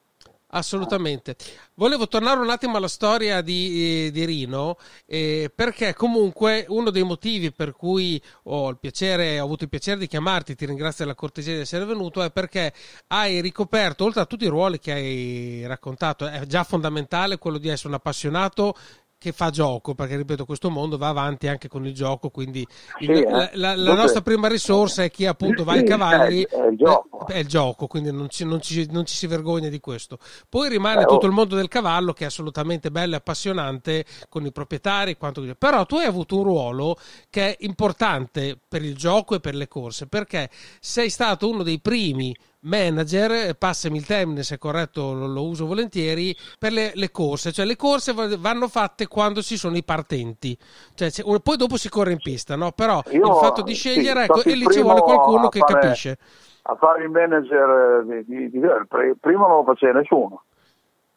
Assolutamente. 0.55 1.35
Volevo 1.75 2.07
tornare 2.07 2.39
un 2.39 2.49
attimo 2.49 2.77
alla 2.77 2.87
storia 2.87 3.41
di, 3.41 4.07
eh, 4.07 4.11
di 4.13 4.25
Rino, 4.25 4.77
eh, 5.05 5.51
perché 5.53 5.95
comunque 5.95 6.65
uno 6.69 6.91
dei 6.91 7.03
motivi 7.03 7.51
per 7.51 7.73
cui 7.73 8.23
ho, 8.45 8.73
piacere, 8.77 9.41
ho 9.41 9.45
avuto 9.45 9.65
il 9.65 9.69
piacere 9.69 9.99
di 9.99 10.07
chiamarti, 10.07 10.55
ti 10.55 10.65
ringrazio 10.65 11.05
della 11.05 11.17
cortesia 11.17 11.55
di 11.55 11.63
essere 11.63 11.85
venuto, 11.85 12.23
è 12.23 12.31
perché 12.31 12.73
hai 13.09 13.41
ricoperto, 13.41 14.05
oltre 14.05 14.21
a 14.21 14.27
tutti 14.27 14.45
i 14.45 14.49
ruoli 14.49 14.79
che 14.79 14.93
hai 14.93 15.67
raccontato, 15.67 16.25
è 16.25 16.47
già 16.47 16.63
fondamentale 16.63 17.39
quello 17.39 17.59
di 17.59 17.69
essere 17.69 17.89
un 17.89 17.95
appassionato 17.95 18.77
che 19.25 19.33
fa 19.33 19.49
gioco, 19.49 19.95
perché 19.95 20.17
ripeto, 20.17 20.45
questo 20.45 20.69
mondo 20.69 20.99
va 20.99 21.09
avanti 21.09 21.49
anche 21.49 21.67
con 21.67 21.87
il 21.87 21.95
gioco, 21.95 22.29
quindi 22.29 22.67
Sì, 22.99 23.05
il- 23.05 23.11
eh. 23.11 23.25
la, 23.31 23.51
la- 23.55 23.75
la 23.75 23.95
nostra 23.95 24.21
prima 24.21 24.49
risorsa 24.49 25.03
è 25.03 25.11
chi 25.11 25.25
appunto 25.25 25.65
va 25.65 25.73
ai 25.73 25.85
cavalli, 25.85 26.43
è- 26.43 26.49
è 26.49 26.67
il 26.67 26.77
gioco. 26.77 27.27
eh, 27.29 27.33
è 27.35 27.39
il 27.39 27.47
gioco, 27.47 27.87
quindi 27.87 28.13
non 28.13 28.29
ci, 28.29 28.45
non 28.45 28.61
ci- 28.61 28.87
non 28.91 29.07
ci 29.07 29.15
si 29.17 29.27
vergogna 29.27 29.71
di 29.71 29.81
questo. 29.81 30.19
Poi 30.49 30.69
rimane 30.69 31.01
Eh, 31.01 31.05
oh. 31.05 31.07
tutto 31.07 31.25
il 31.27 31.33
mondo 31.33 31.57
del 31.57 31.69
cavallo 31.69 32.13
che 32.13 32.25
è 32.25 32.27
assolutamente 32.27 32.91
bello 32.91 33.15
e 33.15 33.17
appassionante 33.17 34.05
con 34.29 34.45
i 34.45 34.53
proprietari, 34.53 35.17
quanto... 35.17 35.43
però 35.59 35.87
tu 35.87 35.97
hai 35.97 36.05
avuto 36.07 36.37
un 36.37 36.45
ruolo 36.45 36.99
che 37.31 37.57
è 37.57 37.65
importante 37.65 38.59
per 38.69 38.83
il 38.85 38.95
gioco 38.95 39.35
e 39.37 39.41
per 39.41 39.55
le 39.55 39.69
corse, 39.69 40.07
perché 40.07 40.51
sei 40.81 41.09
stato 41.09 41.49
uno 41.49 41.63
dei 41.63 41.81
primi 41.81 42.37
manager, 42.65 43.31
eh, 43.31 43.55
passami 43.55 43.97
il 43.99 44.07
termine 44.07 44.43
se 44.43 44.57
è 44.57 44.59
corretto 44.59 45.13
lo, 45.13 45.27
lo 45.27 45.47
uso 45.47 45.67
volentieri, 45.67 46.37
per 46.59 46.73
le, 46.73 46.93
le 46.95 47.11
corse, 47.11 47.53
cioè 47.53 47.65
le 47.65 47.77
corse 47.77 48.13
va- 48.13 48.37
vanno 48.39 48.69
fatte 48.69 49.07
quando 49.07 49.43
ci 49.43 49.57
sono 49.57 49.77
i 49.77 49.85
partenti, 49.85 50.57
cioè, 50.95 51.11
poi 51.43 51.57
dopo 51.57 51.77
si 51.77 51.89
corre 51.89 52.13
in 52.13 52.19
pista, 52.23 52.57
no? 52.57 52.73
però 52.73 53.03
Io, 53.11 53.27
il 53.27 53.35
fatto 53.41 53.63
di 53.63 53.75
sì, 53.75 53.91
scegliere, 53.91 54.27
sono 54.27 54.39
ecco, 54.41 54.49
e 54.49 54.55
lì 54.55 54.67
ci 54.71 54.83
vuole 54.83 55.01
qualcuno 55.01 55.47
a 55.47 55.49
che 55.49 55.59
fare- 55.61 55.81
capisce. 55.81 56.19
A 56.67 56.77
fare 56.77 57.03
il 57.05 57.11
manager 57.11 58.07
eh, 58.11 58.25
di, 58.25 58.49
di, 58.49 58.51
di- 58.51 58.61
pr- 58.89 59.17
prima 59.21 59.47
non 59.47 59.59
lo 59.59 59.65
faceva 59.65 59.99
nessuno. 59.99 60.45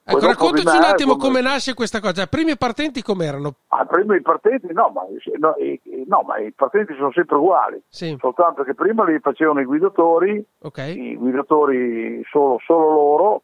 Ecco, 0.10 0.26
raccontaci 0.26 0.78
un 0.78 0.84
attimo 0.84 1.18
come- 1.18 1.40
come 1.40 1.42
nasce 1.42 1.74
questa 1.74 2.00
cosa. 2.00 2.22
I 2.24 2.30
primi 2.30 2.56
partenti 2.58 3.02
com'erano? 3.02 3.56
Ah, 3.68 3.86
prima 3.86 4.16
i 4.16 4.22
partenti 4.22 4.72
no 4.72 4.90
ma, 4.94 5.02
no, 5.38 5.56
i, 5.58 5.78
i- 5.84 6.06
no, 6.08 6.22
ma 6.26 6.38
i 6.38 6.52
partenti 6.54 6.94
sono 6.96 7.12
sempre 7.12 7.36
uguali, 7.36 7.82
Sì, 7.90 8.16
soltanto 8.18 8.64
che 8.64 8.74
prima 8.74 9.04
li 9.04 9.20
facevano 9.20 9.60
i 9.60 9.66
guidatori, 9.66 10.42
ok. 10.62 10.78
i 10.78 11.16
guidatori 11.18 12.22
solo, 12.30 12.58
solo 12.66 12.90
loro, 12.90 13.42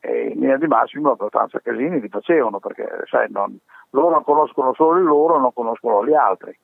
e 0.00 0.32
in 0.34 0.40
linea 0.40 0.58
di 0.58 0.66
massimo 0.66 1.12
abbastanza 1.12 1.58
casini 1.60 1.98
li 1.98 2.08
facevano, 2.08 2.58
perché 2.58 2.86
sai, 3.08 3.28
non- 3.30 3.58
loro 3.90 4.10
non 4.10 4.24
conoscono 4.24 4.74
solo 4.74 4.98
il 4.98 5.04
loro, 5.04 5.38
non 5.38 5.54
conoscono 5.54 6.04
gli 6.04 6.12
altri. 6.14 6.54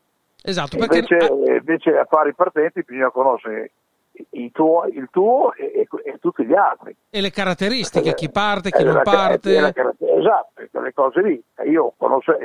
Esatto, 0.42 0.76
perché 0.76 0.98
invece, 0.98 1.33
invece 1.57 1.96
a 1.98 2.05
fare 2.05 2.29
i 2.31 2.35
partenti 2.35 2.83
bisogna 2.83 3.11
conoscere 3.11 3.64
i 3.64 3.70
tuo- 4.52 4.85
il 4.92 5.09
tuo 5.11 5.52
e, 5.54 5.64
e- 5.64 5.88
e 6.11 6.18
tutti 6.20 6.44
gli 6.44 6.54
altri. 6.54 6.94
e 7.11 7.20
le 7.20 7.30
caratteristiche, 7.30 8.14
chi 8.14 8.30
parte, 8.30 8.70
chi 8.70 8.83
Eh, 8.83 8.85
non 8.85 8.94
la- 8.94 9.00
parte. 9.02 9.54
eh, 9.56 9.61
la- 9.61 9.72
esatto, 10.18 10.62
quelle 10.70 10.92
cose 10.92 11.22
lì. 11.22 11.42
Io 11.70 11.92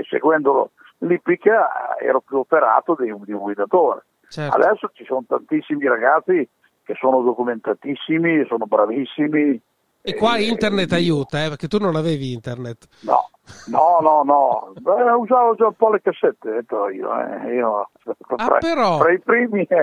seguendo 0.10 0.72
l'ippica 1.00 1.98
ero 2.00 2.22
più 2.22 2.38
operato 2.40 2.96
di 3.00 3.10
un, 3.12 3.22
di 3.24 3.32
un 3.34 3.40
guidatore. 3.42 4.06
Certo. 4.30 4.56
Adesso 4.58 4.90
ci 4.94 5.06
sono 5.06 5.24
tantissimi 5.28 5.86
ragazzi 5.88 6.48
che 6.84 6.94
sono 7.00 7.22
documentatissimi, 7.22 8.46
sono 8.48 8.66
bravissimi. 8.66 9.60
E 10.08 10.14
qua 10.16 10.36
Eh, 10.38 10.44
internet 10.44 10.92
aiuta, 10.94 11.44
eh, 11.44 11.48
perché 11.50 11.68
tu 11.68 11.80
non 11.80 11.96
avevi 11.96 12.32
internet. 12.32 12.88
No, 13.02 13.30
no, 13.70 13.98
no, 14.02 14.22
no. 14.24 14.74
Beh, 14.80 15.02
usavo 15.14 15.56
già 15.56 15.66
un 15.68 15.74
po' 15.74 15.90
le 15.90 16.02
cassette, 16.02 16.64
però 16.64 16.90
io. 16.90 17.10
eh. 17.20 17.56
Io 17.56 17.90
Ah, 18.36 18.58
però. 18.60 19.00
tra 19.00 19.12
i 19.12 19.20
primi 19.20 19.66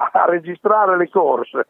a 0.00 0.24
registrare 0.26 0.96
le 0.96 1.08
corse. 1.10 1.64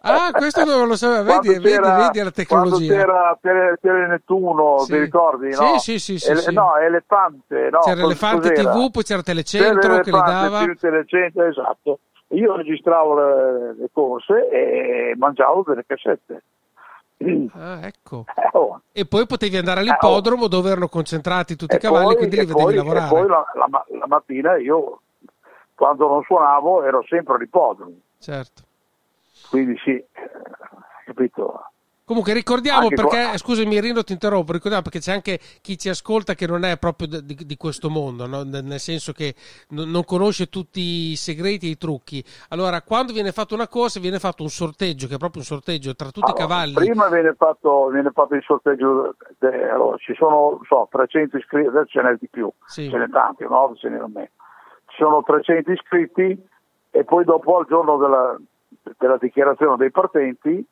Ah, 0.00 0.30
questo 0.32 0.64
non 0.64 0.88
lo 0.88 0.96
sapevo. 0.96 1.40
Vedi, 1.40 1.58
vedi, 1.60 1.78
vedi 1.78 2.22
la 2.22 2.30
tecnologia. 2.30 2.94
Quando 3.04 3.38
c'era 3.40 3.76
Tele, 3.80 4.06
Nettuno, 4.06 4.78
Sì. 4.78 4.92
ti 4.92 4.98
ricordi? 4.98 5.52
Sì, 5.52 5.62
no? 5.62 5.78
sì, 5.78 5.98
sì, 5.98 6.18
sì, 6.18 6.30
Ele- 6.30 6.40
sì. 6.40 6.52
No, 6.54 6.76
Elefante. 6.76 7.68
No, 7.70 7.80
C'era 7.80 8.00
Elefante 8.02 8.48
cos'era? 8.54 8.70
TV, 8.72 8.90
poi 8.90 9.02
c'era 9.02 9.22
Telecentro 9.22 9.80
C'era 9.80 10.00
che 10.02 10.08
Elefante 10.10 10.48
dava. 10.50 10.74
Telecentro, 10.80 11.44
esatto. 11.44 11.98
Io 12.28 12.56
registravo 12.56 13.14
le, 13.14 13.74
le 13.78 13.88
corse 13.92 14.48
e 14.50 15.14
mangiavo 15.16 15.64
delle 15.66 15.84
cassette. 15.86 16.42
Ah, 17.54 17.80
ecco. 17.82 18.24
Eh, 18.34 18.48
oh. 18.52 18.80
E 18.92 19.04
poi 19.06 19.26
potevi 19.26 19.56
andare 19.56 19.80
all'ippodromo 19.80 20.46
dove 20.46 20.70
erano 20.70 20.88
concentrati 20.88 21.56
tutti 21.56 21.74
i 21.74 21.78
E 21.78 21.80
cavalli, 21.80 22.04
poi- 22.06 22.16
quindi 22.16 22.36
li 22.36 22.44
vedevi 22.46 22.62
poi- 22.62 22.74
lavorare. 22.76 23.06
E 23.06 23.08
poi 23.08 23.26
la, 23.28 23.44
la 23.54 23.84
la 23.98 24.06
mattina 24.06 24.56
io, 24.56 25.00
quando 25.78 26.08
non 26.08 26.22
suonavo, 26.24 26.82
ero 26.82 27.04
sempre 27.08 27.36
all'ippodromo. 27.36 27.94
Certo. 28.18 28.62
Quindi 29.48 29.78
sì, 29.84 30.04
capito? 31.06 31.70
Comunque 32.04 32.32
ricordiamo 32.32 32.84
Anche 32.84 32.94
perché, 32.94 33.22
qua- 33.22 33.36
scusami 33.36 33.80
Rino 33.80 34.02
ti 34.02 34.12
interrompo, 34.12 34.52
ricordiamo 34.52 34.82
perché 34.82 34.98
c'è 34.98 35.12
anche 35.12 35.38
chi 35.60 35.76
ci 35.76 35.90
ascolta 35.90 36.34
che 36.34 36.46
non 36.46 36.64
è 36.64 36.78
proprio 36.78 37.20
di, 37.20 37.34
di 37.44 37.56
questo 37.58 37.90
mondo, 37.90 38.26
no? 38.26 38.44
Nel 38.44 38.80
senso 38.80 39.12
che 39.12 39.34
non, 39.68 39.90
non 39.90 40.04
conosce 40.04 40.48
tutti 40.48 40.80
i 41.10 41.16
segreti 41.16 41.66
e 41.66 41.70
i 41.72 41.76
trucchi. 41.76 42.24
Allora, 42.48 42.80
quando 42.80 43.12
viene 43.12 43.30
fatta 43.30 43.52
una 43.54 43.68
corsa 43.68 44.00
viene 44.00 44.18
fatto 44.18 44.42
un 44.42 44.48
sorteggio, 44.48 45.06
che 45.06 45.16
è 45.16 45.18
proprio 45.18 45.42
un 45.42 45.46
sorteggio 45.46 45.94
tra 45.94 46.06
tutti 46.10 46.30
i 46.30 46.34
Allora, 46.34 46.46
cavalli. 46.46 46.72
Prima 46.72 47.08
viene 47.10 47.34
fatto, 47.36 47.88
viene 47.88 48.10
fatto 48.10 48.34
il 48.34 48.42
sorteggio, 48.42 49.14
de- 49.38 49.68
allora, 49.68 49.98
ci 49.98 50.14
sono 50.14 50.60
so, 50.66 50.88
300 50.90 51.36
iscritti, 51.36 51.68
adesso 51.68 51.88
ce 51.90 52.00
n'è 52.02 52.16
di 52.18 52.28
più, 52.30 52.50
Sì. 52.64 52.88
ce 52.88 52.96
n'è 52.96 53.08
tanti, 53.10 53.44
no? 53.44 53.74
ce 53.76 53.88
n'erano 53.90 54.10
meno. 54.14 54.30
Ci 54.98 55.04
sono 55.04 55.22
300 55.22 55.70
iscritti 55.70 56.36
e 56.90 57.04
poi 57.04 57.24
dopo 57.24 57.56
al 57.56 57.66
giorno 57.66 57.98
della, 57.98 58.36
della 58.98 59.16
dichiarazione 59.16 59.76
dei 59.76 59.92
partenti 59.92 60.66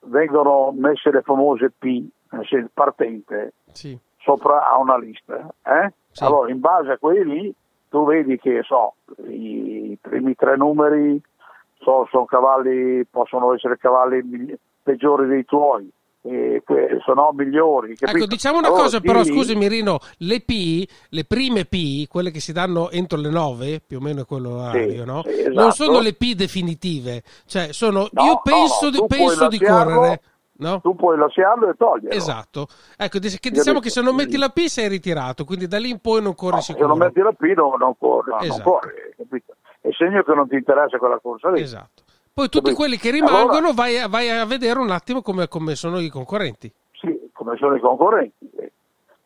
vengono 0.00 0.72
messe 0.76 1.10
le 1.10 1.22
famose 1.22 1.70
P, 1.78 1.84
nel 2.32 2.46
senso, 2.46 2.68
partente, 2.74 3.54
Sì. 3.72 3.98
sopra 4.18 4.68
a 4.68 4.76
una 4.76 4.98
lista. 4.98 5.48
eh? 5.64 5.90
Sì. 6.10 6.22
Allora, 6.22 6.50
in 6.50 6.60
base 6.60 6.92
a 6.92 6.98
quelli 6.98 7.50
tu 7.88 8.04
vedi 8.04 8.38
che 8.38 8.60
so, 8.62 8.92
i 9.28 9.96
primi 9.98 10.34
tre 10.34 10.58
numeri 10.58 11.18
so, 11.78 12.06
sono 12.10 12.26
cavalli, 12.26 13.06
possono 13.06 13.54
essere 13.54 13.78
cavalli 13.78 14.54
peggiori 14.82 15.26
dei 15.28 15.46
tuoi, 15.46 15.90
sono 17.04 17.32
migliori. 17.32 17.92
Ecco, 17.92 18.06
capito? 18.06 18.26
diciamo 18.26 18.58
una 18.58 18.68
Allora, 18.68 18.82
cosa, 18.84 18.98
di 19.00 19.06
però 19.06 19.20
lì- 19.22 19.26
scusami 19.32 19.68
Rino, 19.68 19.98
le 20.18 20.40
P, 20.40 20.88
le 21.10 21.24
prime 21.24 21.64
P, 21.64 22.06
quelle 22.06 22.30
che 22.30 22.40
si 22.40 22.52
danno 22.52 22.90
entro 22.90 23.18
le 23.18 23.30
9, 23.30 23.80
più 23.86 23.98
o 23.98 24.00
meno 24.00 24.22
è 24.22 24.24
quello 24.26 24.50
l'orario, 24.50 25.02
Sì, 25.02 25.04
no? 25.04 25.22
sì, 25.24 25.30
esatto. 25.40 25.60
Non 25.60 25.72
sono 25.72 26.00
le 26.00 26.14
P 26.14 26.34
definitive, 26.34 27.22
cioè 27.46 27.72
sono 27.72 28.08
No, 28.12 28.22
io 28.24 28.40
penso, 28.42 28.84
no, 28.84 28.90
di, 28.90 29.04
penso 29.08 29.48
di 29.48 29.58
correre, 29.58 30.20
no? 30.58 30.80
Tu 30.80 30.94
puoi 30.94 31.18
lasciarlo 31.18 31.68
e 31.70 31.74
toglierlo. 31.76 32.16
Esatto. 32.16 32.66
Ecco, 32.96 33.18
che 33.18 33.50
diciamo 33.50 33.80
che 33.80 33.90
se 33.90 34.00
non 34.00 34.14
metti 34.14 34.36
la 34.36 34.50
P 34.50 34.60
sei 34.66 34.88
ritirato, 34.88 35.44
quindi 35.44 35.66
da 35.66 35.78
lì 35.78 35.90
in 35.90 35.98
poi 35.98 36.22
non 36.22 36.34
corri 36.34 36.54
No, 36.56 36.60
se 36.60 36.72
sicuro. 36.72 36.86
non 36.88 36.98
metti 36.98 37.20
la 37.20 37.32
P 37.32 37.42
non, 37.56 37.72
non 37.78 37.94
corri, 37.98 38.30
no, 38.30 38.36
non 38.36 38.44
Esatto. 38.46 38.70
corri, 38.70 38.92
capito? 39.16 39.56
È 39.80 39.88
segno 39.98 40.22
che 40.22 40.34
non 40.34 40.46
ti 40.48 40.54
interessa 40.54 40.96
quella 40.98 41.18
corsa 41.20 41.50
lì. 41.50 41.60
Esatto. 41.60 42.04
Poi 42.34 42.46
tutti 42.48 42.64
Capito? 42.72 42.76
quelli 42.76 42.96
che 42.96 43.10
rimangono 43.10 43.56
Allora- 43.58 43.72
vai, 43.74 43.98
a, 43.98 44.08
vai 44.08 44.30
a 44.30 44.46
vedere 44.46 44.78
un 44.78 44.90
attimo 44.90 45.20
come, 45.20 45.48
come 45.48 45.74
sono 45.74 45.98
i 45.98 46.08
concorrenti. 46.08 46.72
Sì, 46.92 47.28
come 47.32 47.56
sono 47.58 47.74
i 47.76 47.80
concorrenti. 47.80 48.50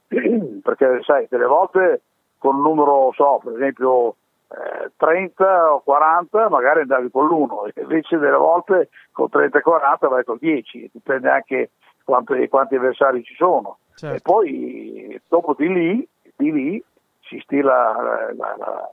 Perché 0.63 1.01
sai, 1.05 1.27
delle 1.31 1.47
volte 1.47 2.03
con 2.39 2.57
un 2.57 2.63
numero, 2.63 3.13
so, 3.15 3.41
per 3.43 3.55
esempio 3.55 4.17
eh, 4.49 4.91
30 4.97 5.75
o 5.75 5.81
40, 5.81 6.49
magari 6.49 6.81
andavi 6.81 7.11
con 7.11 7.27
l'1, 7.27 7.71
invece 7.81 8.19
delle 8.19 8.37
volte 8.37 8.89
con 9.13 9.29
30 9.29 9.59
e 9.59 9.63
40 9.63 10.09
vai 10.09 10.25
con 10.25 10.37
10, 10.41 10.91
dipende 10.93 11.29
anche 11.31 11.71
quanti, 12.05 12.49
quanti 12.49 12.75
avversari 12.77 13.23
ci 13.23 13.35
sono. 13.37 13.79
Certo. 13.95 14.17
E 14.17 14.21
poi 14.21 15.21
dopo 15.29 15.55
di 15.57 15.73
lì, 15.73 16.09
di 16.37 16.53
lì 16.53 16.85
si 17.23 17.39
stila, 17.45 17.73
la- 18.03 18.33
la- 18.37 18.55
la- 18.59 18.91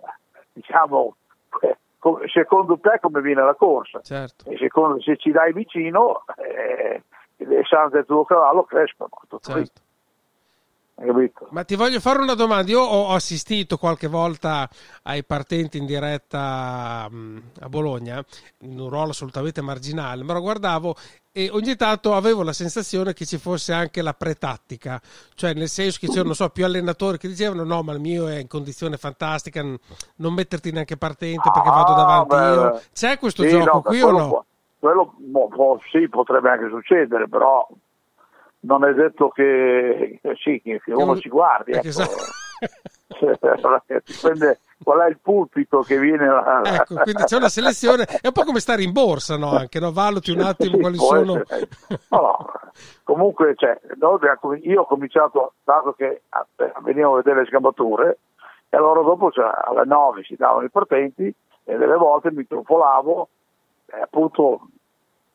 diciamo, 0.54 1.15
eh, 1.62 1.78
secondo 2.32 2.80
te 2.80 3.00
come 3.02 3.22
viene 3.22 3.44
la 3.44 3.56
corsa. 3.56 4.02
Certo. 4.02 4.50
E 4.50 4.58
secondo, 4.58 5.02
se 5.02 5.18
ci 5.18 5.32
dai 5.32 5.54
vicino, 5.54 6.24
eh, 6.38 7.04
le 7.38 7.63
sanze 7.66 7.98
del 7.98 8.06
tuo 8.06 8.26
cavallo 8.26 8.63
crescono. 8.63 9.10
Certo. 9.39 9.82
Ma 11.50 11.63
ti 11.63 11.76
voglio 11.76 12.00
fare 12.00 12.20
una 12.20 12.34
domanda. 12.34 12.72
Io 12.72 12.82
ho 12.82 13.13
assistito 13.13 13.78
qualche 13.78 14.08
volta 14.08 14.70
ai 15.04 15.24
partenti 15.24 15.78
in 15.78 15.86
diretta 15.86 17.08
mh, 17.10 17.42
a 17.62 17.70
Bologna, 17.70 18.24
in 18.60 18.80
un 18.80 18.89
ruolo 18.89 19.12
assolutamente 19.12 19.62
marginale, 19.62 20.24
ma 20.24 20.34
lo 20.34 20.42
guardavo 20.42 20.96
e 21.36 21.50
ogni 21.52 21.76
tanto 21.76 22.13
avevo 22.13 22.44
la 22.44 22.54
sensazione 22.54 23.13
che 23.13 23.26
ci 23.26 23.38
fosse 23.39 23.74
anche 23.74 24.04
la 24.04 24.13
pretattica, 24.13 25.02
cioè 25.34 25.54
nel 25.56 25.68
senso 25.68 25.98
che 26.00 26.08
c'erano, 26.08 26.28
non 26.28 26.36
so, 26.36 26.50
più 26.50 26.63
allenatori 26.63 27.18
che 27.18 27.28
dicevano 27.28 27.63
no, 27.63 27.82
ma 27.82 27.92
il 27.94 28.00
mio 28.00 28.28
è 28.28 28.38
in 28.38 28.48
condizione 28.48 28.98
fantastica, 28.98 29.63
non 29.63 30.34
metterti 30.34 30.72
neanche 30.72 30.96
partente 30.96 31.50
perché 31.50 31.70
Ah, 31.70 31.72
vado 31.72 31.94
davanti 31.94 32.36
beh, 32.36 32.50
io. 32.52 32.72
beh. 32.72 32.82
C'è 32.94 33.18
questo 33.18 33.44
Sì, 33.44 33.50
gioco 33.50 33.78
no, 33.78 33.82
qui 33.82 34.02
o 34.02 34.12
no? 34.12 34.28
può- 34.28 34.46
quello 34.80 35.16
può- 35.50 35.80
sì, 35.92 36.08
potrebbe 36.08 36.50
anche 36.52 36.70
succedere, 36.70 37.28
però 37.28 37.68
non 38.63 38.86
è 38.86 38.93
detto 38.93 39.30
che, 39.30 40.19
sì, 40.41 40.62
che, 40.62 40.82
uno 40.88 41.12
un- 41.12 41.17
si 41.17 41.30
guardi. 41.30 41.71
perché 41.71 41.89
ecco. 41.89 42.12
dipende, 44.06 44.60
qual 44.84 44.99
è 45.02 45.10
il 45.10 45.19
pulpito 45.21 45.82
che 45.82 45.97
viene 45.99 46.26
là. 46.26 46.62
Ecco, 46.63 46.95
quindi 46.95 47.23
c'è 47.23 47.38
una 47.38 47.49
selezione, 47.49 48.06
è 48.06 48.28
un 48.28 48.34
po' 48.34 48.43
come 48.43 48.60
stare 48.60 48.84
in 48.84 48.91
borsa, 48.91 49.38
no? 49.38 49.52
Anche, 49.52 49.80
no? 49.80 49.91
Valuti 49.91 50.32
un 50.32 50.41
attimo 50.41 50.76
Sì, 50.76 50.82
quali 50.82 50.97
sono... 50.97 51.34
No, 51.34 51.43
no. 52.10 52.52
Comunque, 53.04 53.54
cioè, 53.56 53.80
io 54.62 54.82
ho 54.82 54.86
cominciato, 54.86 55.54
dato 55.63 55.93
che 55.93 56.21
eh, 56.58 56.73
venivo 56.82 57.13
a 57.13 57.15
vedere 57.17 57.41
le 57.41 57.45
sgambature, 57.45 58.17
e 58.69 58.78
allora 58.78 59.02
dopo 59.02 59.30
cioè, 59.30 59.52
alle 59.65 59.86
9 59.86 60.23
si 60.23 60.36
davano 60.36 60.65
i 60.65 60.69
partenti 60.69 61.32
e 61.65 61.78
delle 61.78 61.95
volte 61.95 62.32
mi 62.32 62.47
trufolavo 62.47 63.28
e 63.86 64.02
appunto 64.02 64.67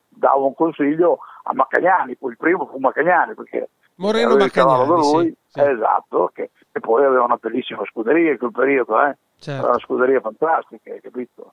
davo 0.09 0.47
un 0.47 0.55
consiglio 0.55 1.21
a 1.49 1.55
Maccagnani, 1.55 2.17
poi 2.17 2.33
il 2.33 2.37
primo 2.37 2.67
fu 2.67 2.79
Maccagnani 2.79 3.35
perché 3.35 3.69
Moreno 3.97 4.37
Maccagnani, 4.37 4.87
lui, 4.87 5.27
sì, 5.27 5.37
sì. 5.49 5.61
esatto, 5.61 6.31
che, 6.33 6.51
che 6.71 6.81
poi 6.81 7.05
aveva 7.05 7.25
una 7.25 7.37
bellissima 7.37 7.83
scuderia 7.87 8.33
in 8.33 8.39
quel 8.39 8.53
periodo, 8.53 9.03
eh? 9.03 9.17
Certo. 9.39 9.61
Era 9.61 9.71
una 9.71 9.81
scuderia 9.81 10.21
fantastica, 10.21 10.93
hai 10.93 11.01
capito? 11.01 11.53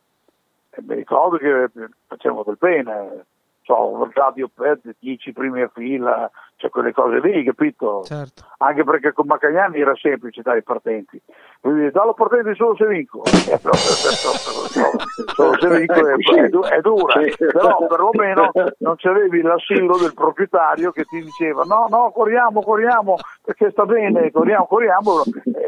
E 0.69 0.81
mi 0.81 0.95
ricordo 0.95 1.37
che 1.37 1.69
facevamo 2.07 2.43
del 2.43 2.57
bene, 2.59 3.25
so, 3.65 3.87
un 3.87 4.09
radio 4.13 4.47
per 4.53 4.79
10 4.99 5.33
primi 5.33 5.61
a 5.61 5.71
fila, 5.73 6.29
cioè 6.55 6.69
quelle 6.69 6.93
cose 6.93 7.19
lì, 7.19 7.43
capito? 7.43 8.03
Certo. 8.03 8.43
Anche 8.59 8.83
perché 8.83 9.11
con 9.11 9.25
Macagnani 9.25 9.79
era 9.79 9.95
semplice 9.95 10.43
dare 10.43 10.59
i 10.59 10.63
partenti. 10.63 11.19
Dice, 11.61 11.89
dallo 11.89 12.13
partenti 12.13 12.53
solo 12.55 12.75
se 12.75 12.85
vinco. 12.85 13.23
Eh, 13.25 13.57
solo 15.33 15.57
se 15.59 15.79
vinco 15.79 15.93
è, 16.07 16.13
è 16.13 16.47
du- 16.49 16.63
è 16.63 16.79
dura, 16.81 17.19
però 17.51 17.87
perlomeno 17.87 18.51
non 18.79 18.95
c'avevi 18.97 19.41
l'assillo 19.41 19.97
del 19.97 20.13
proprietario 20.13 20.91
che 20.91 21.05
ti 21.05 21.21
diceva 21.21 21.63
no, 21.63 21.87
no, 21.89 22.11
corriamo, 22.11 22.61
corriamo, 22.61 23.15
perché 23.43 23.71
sta 23.71 23.85
bene, 23.85 24.31
corriamo, 24.31 24.67
corriamo, 24.67 25.23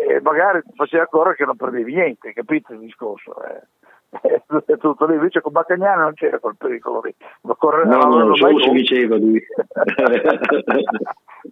e 0.08 0.22
magari 0.22 0.62
ti 0.62 0.74
faceva 0.76 1.08
correre 1.08 1.36
che 1.36 1.46
non 1.46 1.56
perdevi 1.56 1.96
niente, 1.96 2.32
capito 2.34 2.74
il 2.74 2.80
discorso? 2.80 3.34
Eh. 3.44 3.62
È 4.10 4.42
tutto 4.78 5.06
lì, 5.06 5.16
invece 5.16 5.42
con 5.42 5.52
Baccagnani 5.52 6.00
non 6.02 6.14
c'era 6.14 6.40
quel 6.40 6.56
pericolo 6.58 7.02
lì. 7.02 7.14
Ma 7.42 7.56
corre- 7.56 7.84
No, 7.86 7.98
non 7.98 8.08
no, 8.10 8.16
avevano 8.16 8.36
solo 8.36 8.54
corso. 8.54 8.72
diceva 8.72 9.18
lui. 9.18 9.44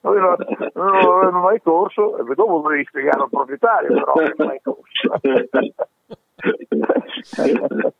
Noi 0.01 0.19
non, 0.19 0.35
non 0.73 0.95
avevano 0.95 1.39
mai 1.41 1.61
corso, 1.61 2.17
e 2.17 2.23
dopo 2.35 2.59
dovevi 2.59 2.83
spiegare 2.85 3.21
al 3.21 3.29
proprietario, 3.29 3.93
però 3.93 4.13
non 4.15 4.25
avevano 4.25 4.49
mai 4.49 4.59
corso. 4.61 5.19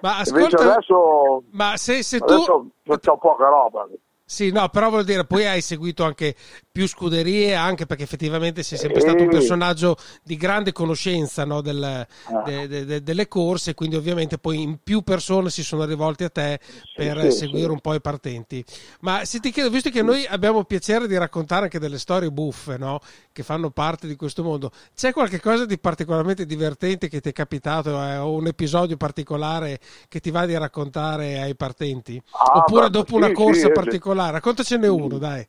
Ma 0.00 0.22
Invece 0.26 0.56
ascolta, 0.56 0.72
adesso, 0.72 1.42
ma 1.52 1.76
se, 1.76 2.02
se 2.02 2.18
tu... 2.18 2.24
adesso 2.32 2.66
c'ho 2.84 3.16
poca 3.18 3.48
roba. 3.48 3.86
Sì, 4.24 4.50
no, 4.52 4.68
però 4.68 4.90
vuol 4.90 5.04
dire, 5.04 5.24
poi 5.24 5.46
hai 5.46 5.60
seguito 5.60 6.02
anche 6.04 6.34
più 6.78 6.86
scuderie, 6.86 7.56
anche 7.56 7.86
perché 7.86 8.04
effettivamente 8.04 8.62
sei 8.62 8.78
sempre 8.78 9.00
stato 9.00 9.24
un 9.24 9.28
personaggio 9.30 9.96
di 10.22 10.36
grande 10.36 10.70
conoscenza 10.70 11.44
no, 11.44 11.60
del- 11.60 12.06
de- 12.44 12.68
de- 12.68 12.84
de- 12.84 13.02
delle 13.02 13.26
corse, 13.26 13.74
quindi 13.74 13.96
ovviamente 13.96 14.38
poi 14.38 14.62
in 14.62 14.78
più 14.80 15.02
persone 15.02 15.50
si 15.50 15.64
sono 15.64 15.84
rivolte 15.84 16.22
a 16.22 16.28
te 16.30 16.60
per 16.94 17.32
sì, 17.32 17.38
seguire 17.38 17.66
sì. 17.66 17.72
un 17.72 17.80
po' 17.80 17.94
i 17.94 18.00
partenti. 18.00 18.64
Ma 19.00 19.24
se 19.24 19.40
ti 19.40 19.50
chiedo, 19.50 19.70
visto 19.70 19.90
che 19.90 20.02
noi 20.02 20.24
abbiamo 20.26 20.62
piacere 20.62 21.08
di 21.08 21.16
raccontare 21.18 21.64
anche 21.64 21.80
delle 21.80 21.98
storie 21.98 22.30
buffe, 22.30 22.76
no, 22.76 23.00
che 23.32 23.42
fanno 23.42 23.70
parte 23.70 24.06
di 24.06 24.14
questo 24.14 24.44
mondo, 24.44 24.70
c'è 24.94 25.12
qualche 25.12 25.40
cosa 25.40 25.66
di 25.66 25.80
particolarmente 25.80 26.46
divertente 26.46 27.08
che 27.08 27.20
ti 27.20 27.30
è 27.30 27.32
capitato 27.32 28.00
eh, 28.00 28.18
o 28.18 28.34
un 28.34 28.46
episodio 28.46 28.96
particolare 28.96 29.80
che 30.06 30.20
ti 30.20 30.30
va 30.30 30.46
di 30.46 30.56
raccontare 30.56 31.40
ai 31.40 31.56
partenti? 31.56 32.22
Ah, 32.30 32.58
Oppure 32.58 32.88
dopo 32.88 33.08
sì, 33.08 33.16
una 33.16 33.32
corsa 33.32 33.66
eh, 33.66 33.72
particolare? 33.72 34.30
Raccontacene 34.30 34.86
uno, 34.86 35.18
dai. 35.18 35.44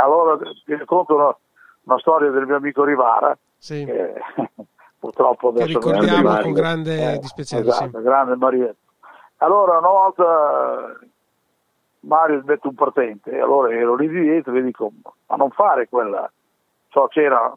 Allora 0.00 0.36
ti 0.36 0.74
racconto 0.76 1.14
una, 1.14 1.36
una 1.84 1.98
storia 1.98 2.30
del 2.30 2.46
mio 2.46 2.56
amico 2.56 2.84
Rivara, 2.84 3.36
Sì. 3.56 3.84
che 3.84 4.14
purtroppo 4.98 5.52
Che 5.52 5.62
adesso 5.62 5.78
ricordiamo 5.78 6.22
grande 6.22 6.42
con 6.42 6.52
grande 6.52 7.12
Eh, 7.14 7.18
dispiacere. 7.18 7.68
Esatto, 7.68 7.98
sì. 7.98 8.02
grande 8.04 8.36
Marietto. 8.36 8.76
Allora 9.38 9.78
una 9.78 9.88
volta 9.88 10.98
Mario 12.00 12.42
mette 12.44 12.66
un 12.66 12.74
partente, 12.74 13.30
e 13.30 13.40
allora 13.40 13.72
ero 13.74 13.94
lì 13.96 14.08
di 14.08 14.20
dietro 14.20 14.54
e 14.54 14.62
dico, 14.62 14.90
ma 15.26 15.36
non 15.36 15.50
fare 15.50 15.88
quella, 15.88 16.30
so 16.90 17.06
c'era 17.08 17.52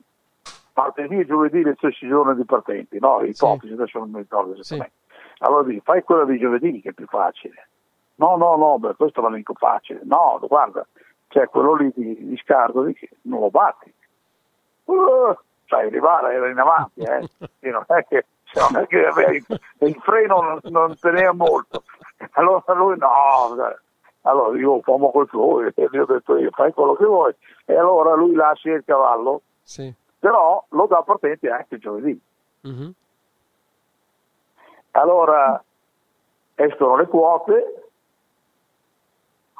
martedì 0.73 1.19
e 1.19 1.25
giovedì 1.25 1.62
le 1.63 1.75
stessi 1.77 2.08
giorni 2.08 2.36
di 2.36 2.45
partenti, 2.45 2.97
no? 2.99 3.21
Ipotesi, 3.21 3.73
adesso 3.73 3.99
non 3.99 4.10
mi 4.10 4.17
ricordo 4.19 4.54
esattamente. 4.58 4.95
Allora 5.39 5.63
dico, 5.63 5.82
fai 5.84 6.04
quella 6.04 6.25
di 6.25 6.38
giovedì 6.39 6.82
che 6.82 6.89
è 6.89 6.93
più 6.93 7.06
facile. 7.08 7.67
No, 8.15 8.36
no, 8.36 8.56
no, 8.56 8.77
beh, 8.80 8.95
questo 8.95 9.21
la 9.21 9.30
vinco 9.30 9.54
facile. 9.56 10.01
No, 10.04 10.39
guarda, 10.47 10.86
c'è 11.32 11.48
quello 11.48 11.76
lì 11.76 11.91
di, 11.96 12.28
di 12.28 12.38
Scardoli 12.38 12.94
che 12.94 13.10
non 13.22 13.39
lo 13.39 13.50
batti. 13.50 13.91
Uh, 14.84 15.34
sai, 15.65 15.89
Rivara 15.89 16.34
era 16.34 16.50
in 16.50 16.60
avanti, 16.60 17.02
eh. 17.02 17.30
Non 17.70 17.86
è 17.88 18.06
che, 18.06 18.26
non 18.56 18.82
è 18.82 18.88
che 18.88 19.06
aveva 19.06 19.32
il, 19.32 19.96
freno 20.02 20.41
non, 20.41 20.60
non 20.63 21.00
teneva 21.00 21.32
molto. 21.32 21.84
Allora 22.32 22.74
lui 22.74 22.98
no, 22.98 23.08
allora 24.24 24.58
io 24.58 24.80
quel 24.82 25.30
che 25.30 25.38
vuoi, 25.38 25.72
e 25.74 25.88
gli 25.89 25.98
ho 25.98 26.06
detto 26.06 26.38
io 26.38 26.52
fai 26.52 26.74
quello 26.74 26.96
che 26.96 27.06
vuoi. 27.06 27.34
E 27.65 27.78
allora 27.78 28.13
lui 28.13 28.34
lascia 28.34 28.72
il 28.72 28.84
cavallo, 28.86 29.41
Sì. 29.63 29.91
però 30.20 30.63
lo 30.70 30.86
dà 30.88 31.02
partente 31.02 31.50
anche 31.50 31.78
giovedì. 31.78 32.20
Mhm. 32.62 32.94
Allora 34.91 35.63
escono 36.56 36.98
le 36.98 37.08
quote, 37.08 37.90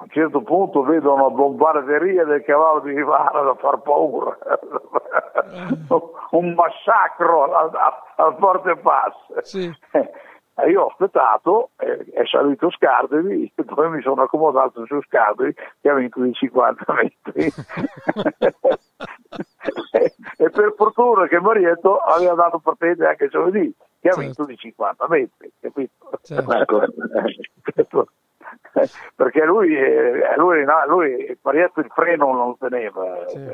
a 0.02 0.04
un 0.04 0.10
certo 0.10 0.42
punto 0.42 0.82
vedo 0.82 1.14
una 1.14 1.30
bombarderia 1.30 2.26
del 2.26 2.44
cavallo 2.44 2.80
di 2.80 2.94
Rivara 2.96 3.42
da 3.42 3.54
far 3.56 3.82
paura, 3.82 4.36
un 6.32 6.54
massacro 6.54 7.54
al, 7.54 8.36
forte 8.40 8.76
pass. 8.78 9.14
Sì. 9.42 9.72
E 10.54 10.70
io 10.70 10.82
ho 10.82 10.88
aspettato, 10.88 11.70
eh, 11.78 12.04
è 12.12 12.26
salito 12.26 12.70
Scardevi, 12.72 13.54
e 13.56 13.64
poi 13.64 13.90
mi 13.90 14.02
sono 14.02 14.24
accomodato 14.24 14.86
su 14.86 15.00
Scardevi 15.04 15.54
che 15.82 15.90
ha 15.90 15.94
vinto 15.94 16.22
di 16.22 16.34
50 16.34 16.94
metri. 16.94 17.46
e, 19.94 20.14
e 20.38 20.50
per 20.50 20.74
fortuna 20.76 21.28
che 21.28 21.40
Marietto 21.40 21.98
aveva 21.98 22.34
dato 22.34 22.60
partente 22.60 23.06
anche 23.06 23.30
giovedì, 23.30 23.74
che 24.00 24.10
ha 24.10 24.14
Certo. 24.14 24.20
vinto 24.22 24.46
di 24.46 24.58
50 24.58 25.08
metri, 25.08 25.52
capito? 25.60 25.92
Certo. 26.24 28.08
Perché 29.16 29.46
lui, 29.46 29.76
eh, 29.76 30.34
lui, 30.38 30.64
no, 30.64 30.84
lui 30.88 31.14
il 31.26 31.38
freno 31.94 32.26
non 32.34 32.48
lo 32.48 32.58
teneva. 32.60 33.24
Sì. 33.28 33.40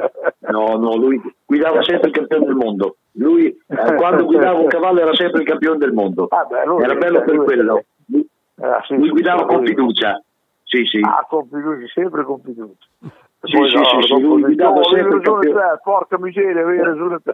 No, 0.48 0.78
no, 0.78 0.96
lui 0.96 1.22
guidava 1.46 1.84
sempre 1.84 2.08
il 2.08 2.14
campione 2.16 2.46
del 2.46 2.56
mondo. 2.56 2.96
Lui, 3.14 3.48
eh, 3.68 3.96
quando 3.96 4.24
guidava 4.26 4.58
un 4.58 4.68
cavallo, 4.68 5.02
era 5.02 5.14
sempre 5.14 5.42
il 5.42 5.48
campione 5.48 5.78
del 5.78 5.92
mondo. 5.92 6.28
Ah, 6.30 6.46
beh, 6.46 6.66
lui- 6.66 6.84
era 6.84 6.96
bello 6.96 7.22
per 7.24 7.36
lui- 7.36 7.46
quello. 7.46 7.84
Lui, 8.06 8.26
Ah, 8.62 8.82
sì, 8.88 8.96
lui 8.96 9.06
sì, 9.08 9.10
guidava 9.12 9.40
sì, 9.42 9.46
con 9.46 9.58
lui- 9.58 9.68
fiducia. 9.68 10.22
Sì, 10.64 10.86
sì. 10.86 11.00
Ah, 11.04 11.26
con 11.28 11.48
fiducia, 11.50 11.86
sempre 11.94 12.24
con 12.24 12.42
fiducia. 12.42 12.86
Sì, 13.42 13.58
sì, 13.58 13.84
sì, 13.84 14.02
sì, 14.08 14.22
lui 14.22 14.42
guidava 14.42 14.76
no, 14.76 14.84
sempre 14.86 15.02
avevi 15.02 15.16
ragione 15.18 15.44
campione. 15.46 15.70
te, 15.74 15.80
porca 15.84 16.18
miseria, 16.20 16.62
avevi 16.62 16.82
ragione 16.82 17.18
te. 17.24 17.34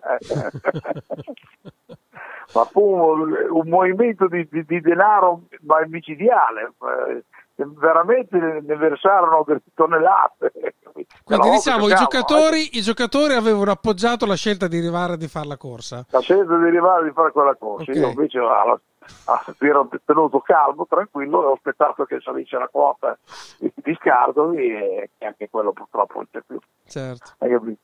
Ma 2.54 2.66
fu 2.66 2.82
un, 2.82 3.36
un 3.50 3.68
movimento 3.70 4.28
di, 4.28 4.48
di- 4.52 4.66
di 4.66 4.82
denaro 4.82 5.42
ma 5.62 5.78
micidiale, 5.88 6.72
eh, 7.10 7.24
veramente 7.56 8.38
ne 8.38 8.76
versarono 8.76 9.44
delle 9.46 9.62
tonnellate. 9.74 10.52
Quindi 11.24 11.50
diciamo, 11.52 11.88
i 11.88 11.96
giocatori, 11.96 12.78
i 12.78 12.82
giocatori 12.82 13.34
avevano 13.34 13.72
appoggiato 13.72 14.26
la 14.26 14.36
scelta 14.36 14.68
di 14.68 14.80
Rivara 14.80 15.16
di 15.16 15.28
fare 15.28 15.48
la 15.48 15.58
corsa. 15.58 16.00
eh. 16.00 16.06
La 16.10 16.20
scelta 16.20 16.56
di 16.58 16.64
arrivare 16.66 17.06
di 17.06 17.12
fare 17.12 17.32
quella 17.32 17.56
corsa, 17.56 17.92
Ok. 17.92 17.98
io 17.98 18.08
invece 18.10 18.40
ah, 18.40 18.80
ah, 19.26 19.46
mi 19.60 19.70
ero 19.70 19.90
tenuto 20.06 20.40
calmo, 20.42 20.86
tranquillo, 20.88 21.42
e 21.44 21.46
ho 21.48 21.54
aspettato 21.54 22.04
che 22.06 22.20
salisse 22.22 22.58
la 22.58 22.68
quota 22.68 23.18
di, 23.58 23.72
Scardoli 24.00 24.68
e 24.76 25.10
che 25.18 25.26
anche 25.26 25.50
quello 25.50 25.72
purtroppo 25.72 26.14
non 26.16 26.28
c'è 26.32 26.42
più. 26.46 26.60
Certo. 26.86 27.32
Hai 27.40 27.50
capito? 27.50 27.80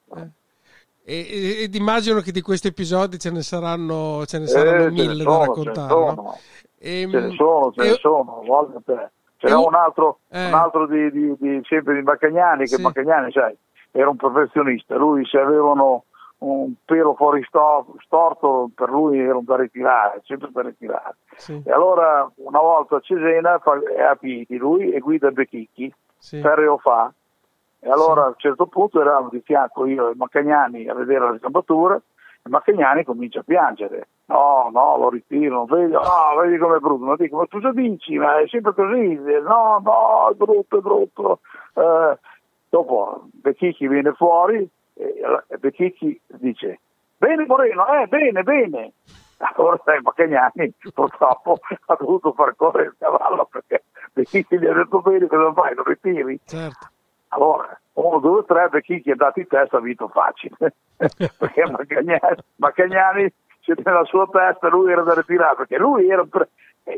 E, 1.03 1.15
e- 1.27 1.63
ed 1.63 1.73
immagino 1.75 2.19
che 2.21 2.31
di 2.31 2.41
questi 2.41 2.67
episodi 2.67 3.17
ce 3.17 3.31
ne 3.31 3.41
saranno, 3.41 4.25
ce 4.25 4.37
ne 4.39 4.45
saranno 4.47 4.75
Eh, 4.75 4.79
ce 4.81 4.85
ne 4.89 5.07
mille 5.07 5.23
sono, 5.23 5.23
da 5.23 5.31
ce 5.31 5.39
ne 5.39 5.45
raccontare. 5.47 5.89
sono. 5.89 6.13
no? 6.21 6.37
Ehm, 6.79 7.11
Ce 7.11 7.19
ne 7.19 7.35
sono, 7.35 7.71
ce 7.71 7.81
ne 7.81 7.89
e- 7.89 7.95
sono, 7.95 8.41
voglio 8.45 8.81
te. 8.85 9.11
Ce 9.39 9.47
n'è 9.47 9.55
un- 9.55 9.73
altro, 9.73 10.19
eh. 10.29 10.47
un 10.47 10.53
altro 10.53 10.85
di, 10.85 11.09
di- 11.11 11.35
di- 11.39 11.61
sempre 11.63 11.95
di 11.95 12.01
Baccagnani, 12.03 12.61
che 12.65 12.75
Sì. 12.75 12.81
Baccagnani, 12.81 13.31
sai, 13.31 13.55
era 13.91 14.09
un 14.09 14.17
professionista. 14.17 14.95
Lui 14.97 15.25
se 15.25 15.39
avevano 15.39 16.03
un 16.39 16.73
pelo 16.85 17.15
fuori 17.15 17.41
sto- 17.47 17.95
storto, 17.99 18.69
per 18.75 18.89
lui 18.89 19.17
erano 19.19 19.41
da 19.43 19.55
ritirare, 19.57 20.21
sempre 20.25 20.49
da 20.51 20.61
ritirare. 20.61 21.15
Sì, 21.35 21.61
E 21.65 21.71
allora 21.71 22.29
una 22.35 22.59
volta 22.59 22.97
a 22.97 22.99
Cesena 22.99 23.61
è 23.95 24.01
a 24.01 24.15
piedi 24.15 24.57
lui 24.57 24.91
e 24.91 24.99
guida 24.99 25.31
Becchicchi, 25.31 25.93
sì. 26.17 26.39
Ferreo 26.41 26.77
fa. 26.77 27.11
E 27.81 27.89
allora 27.89 28.23
a 28.25 28.27
un 28.27 28.33
certo 28.37 28.65
punto 28.67 28.99
eravamo 28.99 29.29
di 29.29 29.39
fianco 29.39 29.85
io 29.85 30.09
e 30.09 30.15
Maccagnani 30.15 30.89
a 30.89 30.93
vedere 30.93 31.31
la 31.31 31.37
stambatura 31.37 31.97
e 32.49 32.51
Maccagnani 32.51 33.03
comincia 33.03 33.39
a 33.39 33.43
piangere. 33.43 34.07
No, 34.25 34.69
no, 34.73 34.97
lo 34.97 35.09
ritiro, 35.09 35.65
vedi, 35.65 35.91
no, 35.91 36.01
vedi 36.41 36.57
com'è 36.57 36.79
brutto. 36.79 37.05
Ma 37.05 37.15
dico, 37.15 37.37
ma 37.37 37.45
tu 37.45 37.59
cosa 37.59 37.71
dici? 37.71 38.17
Ma 38.17 38.39
è 38.39 38.47
sempre 38.47 38.73
così. 38.73 39.15
No, 39.15 39.81
no, 39.83 40.29
è 40.31 40.33
brutto, 40.33 40.77
è 40.77 40.81
brutto. 40.81 41.39
Eh, 41.75 42.17
dopo 42.69 43.21
Becchicchi 43.31 43.87
viene 43.87 44.13
fuori 44.13 44.67
e 44.93 45.57
Becchicchi 45.57 46.19
dice, 46.39 46.79
bene 47.17 47.45
Moreno, 47.45 47.85
eh, 47.87 48.07
bene, 48.07 48.43
bene. 48.43 48.93
Allora 49.55 49.79
sai, 49.85 50.01
Macagnani 50.01 50.73
purtroppo 50.93 51.59
ha 51.85 51.95
dovuto 51.97 52.33
far 52.33 52.57
correre 52.57 52.87
il 52.87 52.95
cavallo 52.99 53.47
perché 53.49 53.85
Becchicchi 54.11 54.59
gli 54.59 54.65
ha 54.65 54.73
detto 54.73 54.99
bene 54.99 55.27
cosa 55.27 55.53
fai, 55.53 55.75
lo 55.75 55.83
ritiri? 55.83 56.37
Certo. 56.43 56.89
Allora, 57.29 57.79
uno, 58.01 58.19
due, 58.19 58.43
tre, 58.45 58.69
Becchicchi 58.69 59.11
è 59.11 59.15
dato 59.15 59.39
in 59.39 59.47
testa, 59.47 59.77
ha 59.77 59.81
vinto 59.81 60.07
facile. 60.07 60.55
perché 60.97 61.69
Macagnani, 61.69 62.19
Macagnani 62.55 63.33
nella 63.83 64.03
sua 64.05 64.27
testa 64.31 64.67
lui 64.69 64.91
era 64.91 65.03
da 65.03 65.13
ritirare, 65.13 65.55
perché 65.55 65.77
lui 65.77 66.09
era... 66.09 66.23
Pre- 66.23 66.49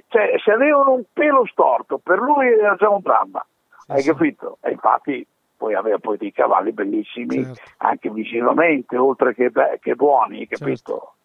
cioè, 0.07 0.35
se 0.43 0.51
avevano 0.51 0.93
un 0.93 1.03
pelo 1.11 1.45
storto, 1.45 1.97
per 1.97 2.17
lui 2.19 2.47
era 2.47 2.75
già 2.75 2.89
un 2.89 3.01
dramma, 3.01 3.45
Sì, 3.79 3.91
hai 3.91 4.01
sì. 4.01 4.09
capito? 4.09 4.57
E 4.61 4.71
infatti 4.71 5.25
poi 5.57 5.73
aveva 5.75 5.97
poi 5.97 6.17
dei 6.17 6.31
cavalli 6.31 6.71
bellissimi, 6.71 7.43
Certo. 7.43 7.61
anche 7.77 8.09
visivamente, 8.09 8.95
oltre 8.97 9.33
che, 9.33 9.49
be- 9.49 9.79
che 9.81 9.95
buoni, 9.95 10.47
capito? 10.47 11.15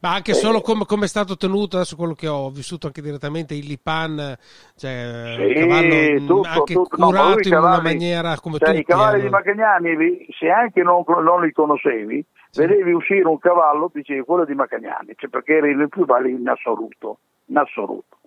Ma 0.00 0.14
anche 0.14 0.32
Eh, 0.32 0.34
solo 0.34 0.60
come, 0.60 0.84
come 0.86 1.04
è 1.04 1.08
stato 1.08 1.36
tenuto, 1.36 1.76
adesso 1.76 1.96
quello 1.96 2.14
che 2.14 2.28
ho 2.28 2.50
vissuto 2.50 2.86
anche 2.86 3.00
direttamente, 3.02 3.54
il 3.54 3.66
Lipan, 3.66 4.36
cioè 4.76 5.34
Sì, 5.48 5.54
cavallo 5.54 6.26
tutto, 6.26 6.48
anche 6.48 6.74
tutto. 6.74 6.96
No, 6.96 7.06
curato 7.06 7.38
i 7.38 7.46
in 7.48 7.52
una 7.52 7.60
cavalli- 7.62 7.82
maniera 7.82 8.38
come 8.40 8.58
cioè, 8.58 8.68
tutti. 8.68 8.80
I 8.80 8.84
cavalli 8.84 9.20
di 9.20 9.26
hanno. 9.26 9.36
Macagnani, 9.36 9.96
li- 9.96 10.26
se 10.38 10.48
anche 10.50 10.82
non, 10.82 11.04
non 11.06 11.42
li 11.42 11.52
conoscevi, 11.52 12.24
vedevi 12.54 12.92
uscire 12.92 13.26
un 13.26 13.38
cavallo, 13.38 13.90
dicevi 13.92 14.20
quello 14.22 14.44
di 14.44 14.54
Macagnani, 14.54 15.12
cioè, 15.16 15.28
perché 15.30 15.56
era 15.56 15.68
il 15.68 15.88
più 15.88 16.04
bello 16.04 16.28
in 16.28 16.48
assoluto, 16.48 17.18
in 17.46 17.56
assoluto. 17.58 18.18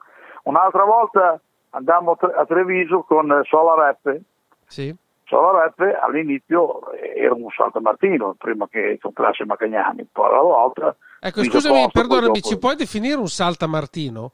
Un'altra 0.43 0.83
volta 0.85 1.39
andammo 1.71 2.11
a 2.11 2.15
Tre- 2.15 2.33
a 2.33 2.45
Treviso 2.45 3.01
con 3.03 3.29
eh, 3.31 3.41
Sola 3.43 3.87
Reppe, 3.87 4.21
Sì. 4.65 4.93
Reppe 5.29 5.93
all'inizio 5.93 6.91
era 6.93 7.33
un 7.33 7.47
saltamartino 7.55 8.35
prima 8.37 8.67
che 8.69 8.97
comprasse 9.01 9.45
Macagnani, 9.45 10.07
poi 10.11 10.29
alla 10.29 10.41
volta... 10.41 10.95
Ecco, 11.19 11.43
scusami, 11.43 11.49
Costa, 11.49 11.69
poi 11.69 11.91
perdonami, 11.91 12.27
dopo- 12.39 12.47
ci 12.47 12.57
puoi 12.57 12.75
definire 12.75 13.15
un 13.17 13.27
saltamartino? 13.27 14.31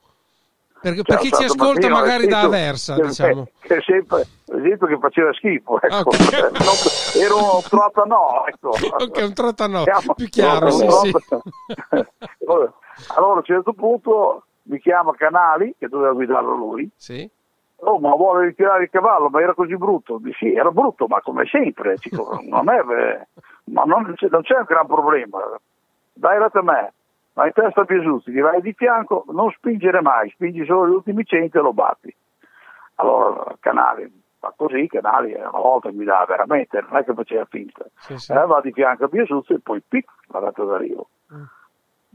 Perché 0.84 1.02
Cioè, 1.04 1.06
per 1.06 1.18
chi 1.18 1.32
ci 1.32 1.44
ascolta 1.46 1.88
Martino, 1.88 1.96
magari 1.96 2.28
da 2.28 2.42
Aversa, 2.42 2.96
che- 2.96 3.08
diciamo. 3.08 3.48
Che 3.62 3.82
sempre, 3.86 4.28
esempio 4.48 4.88
che 4.88 4.98
faceva 5.00 5.32
schifo, 5.34 5.82
ecco. 5.82 6.10
Ok. 6.10 6.52
Non- 6.52 7.24
era 7.24 7.36
un 7.36 7.62
trottanò, 7.70 8.44
ecco. 8.48 8.70
Ok, 8.70 9.24
un 9.26 9.34
trottanò, 9.34 9.84
più 10.16 10.28
chiaro, 10.28 10.70
sì, 10.72 10.86
sì. 10.88 11.12
allora 12.46 12.72
a 13.16 13.22
un 13.38 13.44
certo 13.44 13.74
punto 13.74 14.44
mi 14.64 14.80
chiama 14.80 15.14
Canali, 15.16 15.74
che 15.80 15.88
doveva 15.88 16.12
guidarlo 16.14 16.54
lui, 16.56 16.90
Sì. 16.96 17.30
Oh, 17.86 18.00
ma 18.00 18.15
vuole 18.15 18.46
ritirare 18.48 18.84
il 18.84 18.89
cavallo, 18.89 19.30
ma 19.30 19.41
era 19.41 19.54
così 19.54 19.76
brutto. 19.76 20.22
Sì, 20.38 20.54
era 20.54 20.72
brutto, 20.72 21.08
ma 21.08 21.22
come 21.22 21.46
sempre, 21.46 21.96
dico, 22.02 22.39
non 22.48 22.69
è, 22.69 22.80
eh, 22.80 23.28
ma 23.65 23.84
non 23.84 24.13
c'è, 24.15 24.28
non 24.30 24.41
c'è 24.41 24.56
un 24.56 24.65
gran 24.65 24.88
problema. 24.88 25.39
Dai 26.13 26.38
retta 26.39 26.60
a 26.60 26.63
me, 26.63 26.93
ma 27.34 27.46
in 27.46 27.52
testa 27.54 27.82
a 27.82 27.86
Piesuzzi, 27.86 28.32
gli 28.32 28.41
vai 28.41 28.62
di 28.62 28.74
fianco, 28.74 29.26
non 29.30 29.52
spingere 29.52 30.02
mai, 30.02 30.30
spingi 30.30 30.63
solo 30.65 30.88
gli 30.88 30.93
ultimi 30.93 31.26
100 31.26 31.58
e 31.58 31.62
lo 31.62 31.74
batti. 31.74 32.15
Allora, 32.96 33.56
Canali 33.60 34.22
fa 34.39 34.54
così, 34.56 34.88
Canali 34.88 35.34
una 35.34 35.50
volta 35.50 35.89
guidava 35.89 36.26
veramente, 36.26 36.82
non 36.82 37.00
è 37.00 37.04
che 37.04 37.13
faceva 37.13 37.46
finta. 37.46 37.86
Sì, 37.96 38.17
sì. 38.17 38.32
Eh, 38.32 38.46
va 38.46 38.62
di 38.62 38.72
fianco 38.72 39.06
a 39.06 39.08
Piesuzzi 39.08 39.54
e 39.54 39.60
poi 39.60 39.82
pic, 39.88 40.06
la 40.28 40.39
data 40.39 40.63
d'arrivo. 40.63 41.08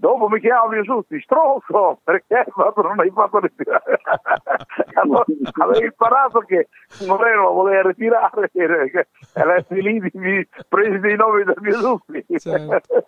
Dopo 0.00 0.28
mi 0.28 0.38
chiama 0.38 0.68
Piesuzzi, 0.68 1.20
stronzo, 1.20 1.98
perché 2.04 2.46
non 2.54 3.00
hai 3.00 3.11
fatto 3.12 3.40
ritirare? 3.40 3.98
allora, 4.94 5.24
avevo 5.61 5.84
imparato 5.84 6.38
che 6.40 6.68
Moreno 7.04 7.42
lo 7.42 7.52
voleva 7.52 7.88
ritirare 7.88 8.48
e 8.52 9.64
lì 9.80 10.48
presi 10.68 10.98
dei 11.00 11.16
nomi 11.16 11.42
da 11.42 11.54
Piesuzzi. 11.54 12.24
Certo. 12.38 12.80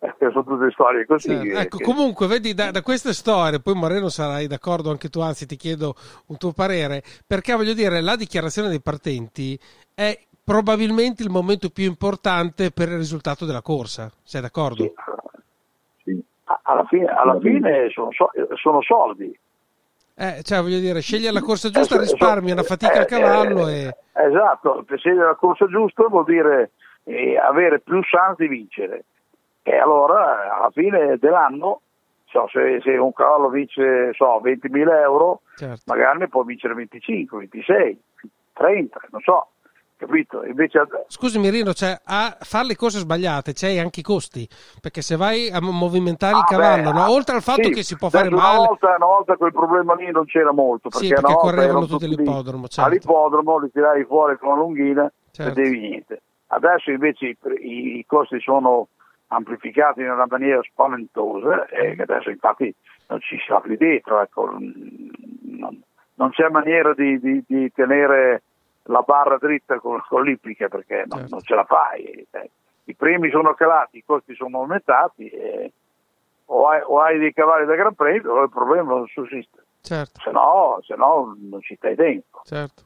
Eh, 0.00 0.30
sono 0.30 0.44
tutte 0.44 0.70
storie 0.70 1.04
così. 1.06 1.28
Certo. 1.28 1.42
che- 1.44 1.58
Ecco, 1.58 1.76
che- 1.78 1.84
comunque, 1.84 2.26
vedi, 2.28 2.54
da, 2.54 2.70
da 2.70 2.82
queste 2.82 3.12
storie, 3.12 3.60
poi 3.60 3.74
Moreno 3.74 4.08
sarai 4.08 4.46
d'accordo 4.46 4.90
anche 4.90 5.08
tu, 5.08 5.18
anzi 5.20 5.44
ti 5.44 5.56
chiedo 5.56 5.94
un 6.26 6.36
tuo 6.36 6.52
parere, 6.52 7.02
perché 7.26 7.52
voglio 7.54 7.72
dire, 7.74 8.00
la 8.00 8.14
dichiarazione 8.14 8.68
dei 8.68 8.80
partenti 8.80 9.58
è 9.94 10.16
probabilmente 10.44 11.24
il 11.24 11.30
momento 11.30 11.68
più 11.70 11.84
importante 11.84 12.70
per 12.70 12.90
il 12.90 12.96
risultato 12.96 13.44
della 13.44 13.60
corsa, 13.62 14.08
sei 14.22 14.40
d'accordo? 14.40 14.84
Sì. 14.84 14.92
Alla 16.62 16.84
fine, 16.84 17.06
alla 17.06 17.38
fine 17.40 17.90
sono, 17.90 18.10
so- 18.12 18.30
sono 18.54 18.80
soldi. 18.82 19.38
Eh, 20.16 20.42
cioè, 20.42 20.60
voglio 20.62 20.80
dire, 20.80 21.00
sceglie 21.00 21.30
la 21.30 21.40
corsa 21.40 21.70
giusta, 21.70 21.96
Eh, 21.96 22.00
risparmia 22.00 22.54
una 22.54 22.62
fatica 22.62 22.94
eh, 22.94 22.98
al 22.98 23.06
cavallo 23.06 23.68
eh, 23.68 23.84
e... 23.84 23.96
Esatto, 24.14 24.84
scegliere 24.96 25.26
la 25.26 25.34
corsa 25.36 25.66
giusta 25.68 26.08
vuol 26.08 26.24
dire 26.24 26.72
eh, 27.04 27.36
avere 27.38 27.80
più 27.80 28.00
chance 28.02 28.42
di 28.42 28.48
vincere. 28.48 29.04
E 29.62 29.76
allora 29.76 30.44
eh, 30.44 30.48
alla 30.48 30.70
fine 30.70 31.18
dell'anno, 31.18 31.82
so, 32.26 32.48
se, 32.50 32.80
se 32.82 32.96
un 32.96 33.12
cavallo 33.12 33.48
vince 33.48 34.12
so, 34.14 34.40
20.000 34.42 35.02
euro, 35.02 35.42
Certo. 35.54 35.82
magari 35.86 36.18
ne 36.18 36.28
può 36.28 36.42
vincere 36.42 36.74
25, 36.74 37.38
26, 37.38 38.02
30, 38.54 39.00
non 39.10 39.20
so, 39.20 39.48
capito? 39.98 40.44
Invece 40.44 40.80
Scusami 41.08 41.50
Rino, 41.50 41.74
cioè, 41.74 41.98
a 42.04 42.36
fare 42.40 42.66
le 42.68 42.76
cose 42.76 42.98
sbagliate 43.00 43.52
c'hai 43.52 43.78
anche 43.78 44.00
i 44.00 44.02
costi, 44.02 44.48
perché 44.80 45.02
se 45.02 45.16
vai 45.16 45.50
a 45.50 45.60
movimentare 45.60 46.36
il 46.36 46.42
Ah, 46.42 46.44
cavallo, 46.44 46.92
beh, 46.92 46.98
no? 46.98 47.10
oltre 47.10 47.34
al 47.34 47.42
fatto 47.42 47.64
sì, 47.64 47.70
che 47.70 47.82
si 47.82 47.96
può 47.96 48.08
fare 48.08 48.28
una 48.28 48.36
male... 48.36 48.66
Volta, 48.68 48.94
una 48.96 49.06
volta 49.06 49.36
quel 49.36 49.52
problema 49.52 49.94
lì 49.94 50.10
non 50.10 50.24
c'era 50.24 50.52
molto, 50.52 50.88
perché, 50.88 51.06
Sì, 51.06 51.12
perché 51.14 51.34
correvano 51.34 51.86
tutti 51.86 52.04
all'ippodromo, 52.04 52.68
certo. 52.68 52.88
All'ippodromo 52.88 53.58
li 53.58 53.70
tiravi 53.70 54.04
fuori 54.04 54.38
con 54.38 54.50
la 54.50 54.54
lunghina 54.54 55.12
Certo. 55.30 55.50
e 55.50 55.54
vedevi 55.62 55.78
niente. 55.88 56.22
Adesso 56.46 56.90
invece 56.90 57.26
i, 57.26 57.36
i- 57.60 57.98
i 57.98 58.04
costi 58.06 58.40
sono 58.40 58.88
amplificati 59.28 60.00
in 60.00 60.10
una 60.10 60.26
maniera 60.26 60.60
spaventosa 60.62 61.66
e 61.66 61.94
adesso 61.98 62.30
infatti 62.30 62.74
non 63.08 63.20
ci 63.20 63.36
si 63.36 63.52
più 63.60 63.76
dietro, 63.76 64.22
ecco. 64.22 64.50
non, 64.50 65.82
non 66.14 66.30
c'è 66.30 66.48
maniera 66.48 66.94
di, 66.94 67.18
di- 67.20 67.44
di 67.46 67.70
tenere 67.72 68.42
la 68.88 69.00
barra 69.00 69.38
dritta 69.38 69.78
con, 69.80 70.02
con 70.08 70.22
l'ippica 70.24 70.68
perché 70.68 71.04
non, 71.06 71.18
Certo. 71.20 71.34
non 71.34 71.42
ce 71.42 71.54
la 71.54 71.64
fai. 71.64 72.26
eh. 72.30 72.50
I 72.84 72.94
premi 72.94 73.30
sono 73.30 73.52
calati, 73.54 73.98
i 73.98 74.04
costi 74.04 74.34
sono 74.34 74.58
aumentati 74.60 75.30
o 76.46 76.68
hai, 76.68 76.80
o 76.86 77.00
hai 77.00 77.18
dei 77.18 77.32
cavalli 77.34 77.66
da 77.66 77.74
Gran 77.74 77.94
Premio 77.94 78.32
o 78.32 78.42
il 78.44 78.50
problema 78.50 78.94
non 78.94 79.06
sussiste. 79.06 79.64
Certo, 79.82 80.20
Se 80.22 80.30
no, 80.30 80.78
se 80.82 80.94
no 80.96 81.36
non 81.38 81.60
ci 81.60 81.76
stai 81.76 81.94
dentro. 81.94 82.40
certo. 82.44 82.82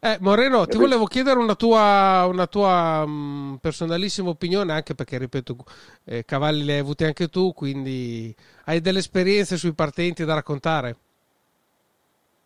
Eh, 0.00 0.16
Moreno, 0.20 0.66
ti 0.66 0.76
volevo 0.78 1.04
chiedere 1.06 1.38
una 1.38 1.54
tua, 1.54 2.24
una 2.26 2.46
tua 2.46 3.06
mh, 3.06 3.58
personalissima 3.60 4.28
opinione, 4.30 4.72
anche 4.72 4.94
perché, 4.94 5.16
ripeto, 5.18 5.56
eh, 6.04 6.24
cavalli 6.24 6.64
li 6.64 6.72
hai 6.72 6.78
avuti 6.80 7.04
anche 7.04 7.28
tu, 7.28 7.52
quindi 7.52 8.34
hai 8.66 8.80
delle 8.80 8.98
esperienze 8.98 9.56
sui 9.56 9.74
partenti 9.74 10.24
da 10.24 10.34
raccontare? 10.34 10.96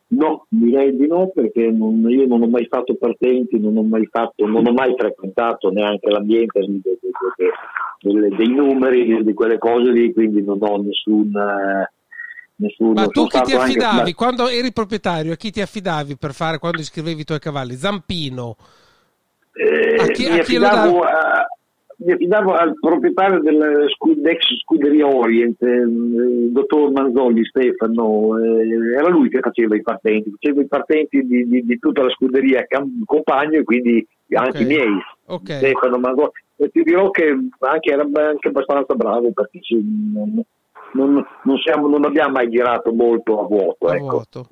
No, 0.09 0.47
direi 0.49 0.97
di 0.97 1.07
no 1.09 1.31
perché 1.35 1.69
non- 1.71 2.09
io 2.09 2.27
non 2.27 2.43
ho 2.43 2.47
mai 2.49 2.67
fatto 2.69 2.95
partenti, 2.95 3.59
non 3.59 3.77
ho 3.77 3.83
mai, 3.83 4.07
fatto, 4.07 4.47
non 4.47 4.65
ho 4.67 4.73
mai 4.73 4.95
frequentato 4.97 5.71
neanche 5.71 6.09
l'ambiente 6.11 6.61
di- 6.61 6.81
di- 6.81 7.01
delle- 8.01 8.37
dei 8.37 8.49
numeri, 8.49 9.25
di, 9.25 9.35
quelle 9.35 9.59
cose 9.59 9.91
lì, 9.91 10.13
quindi 10.13 10.43
non 10.45 10.59
ho 10.61 10.77
nessun... 10.81 11.33
eh, 11.37 11.91
nessun 12.59 12.93
Ma 12.93 13.09
tu 13.09 13.27
chi 13.27 13.41
ti 13.41 13.51
stato 13.51 13.59
anche- 13.59 13.79
affidavi 13.81 14.13
quando 14.15 14.49
eri 14.49 14.73
proprietario? 14.73 15.33
A 15.33 15.37
chi 15.37 15.51
ti 15.51 15.61
affidavi 15.61 16.17
per 16.17 16.33
fare 16.33 16.59
quando 16.59 16.81
iscrivevi 16.81 17.21
i 17.23 17.25
tuoi 17.25 17.41
cavalli? 17.41 17.75
Zampino. 17.75 18.57
Eh, 19.55 19.97
A 20.03 20.07
chi- 20.09 20.27
a 20.27 20.39
chi 20.39 20.57
lo 20.57 20.69
davi? 20.69 20.97
a- 20.99 21.47
mi 21.99 22.13
affidavo 22.13 22.53
al 22.53 22.75
proprietario 22.79 23.41
dell'ex 23.41 24.39
scuderia 24.63 25.07
Orient, 25.07 25.63
eh, 25.63 25.67
il 25.67 26.51
dottor 26.53 26.91
Manzolli 26.91 27.45
Stefano, 27.45 28.39
eh, 28.39 28.95
era 28.99 29.09
lui 29.09 29.29
che 29.31 29.41
faceva 29.41 29.75
i 29.77 29.83
partenti, 29.83 30.31
faceva 30.39 30.61
i 30.61 30.67
partenti 30.67 31.23
di, 31.27 31.49
di- 31.49 31.65
di 31.65 31.79
tutta 31.79 32.03
la 32.03 32.11
scuderia 32.11 32.67
compagno 33.05 33.59
e 33.59 33.65
quindi 33.65 34.07
anche 34.35 34.59
Ok. 34.59 34.61
i 34.61 34.67
miei. 34.67 34.99
Ok. 35.27 35.51
Stefano 35.53 35.99
Manzolli. 35.99 36.31
E 36.59 36.69
ti 36.71 36.83
dirò 36.83 37.11
che 37.11 37.25
anche 37.61 37.91
era 37.93 38.03
anche 38.03 38.49
abbastanza 38.49 38.95
bravo 38.95 39.31
perché 39.33 39.61
ci- 39.61 39.83
non, 40.13 40.43
non- 40.93 41.27
non 41.45 41.57
siamo- 41.59 41.89
non 41.89 42.05
abbiamo 42.05 42.33
mai 42.33 42.49
girato 42.51 42.93
molto 42.93 43.41
a 43.41 43.47
vuoto. 43.47 43.87
A 43.87 43.95
ecco. 43.97 44.05
vuoto. 44.07 44.49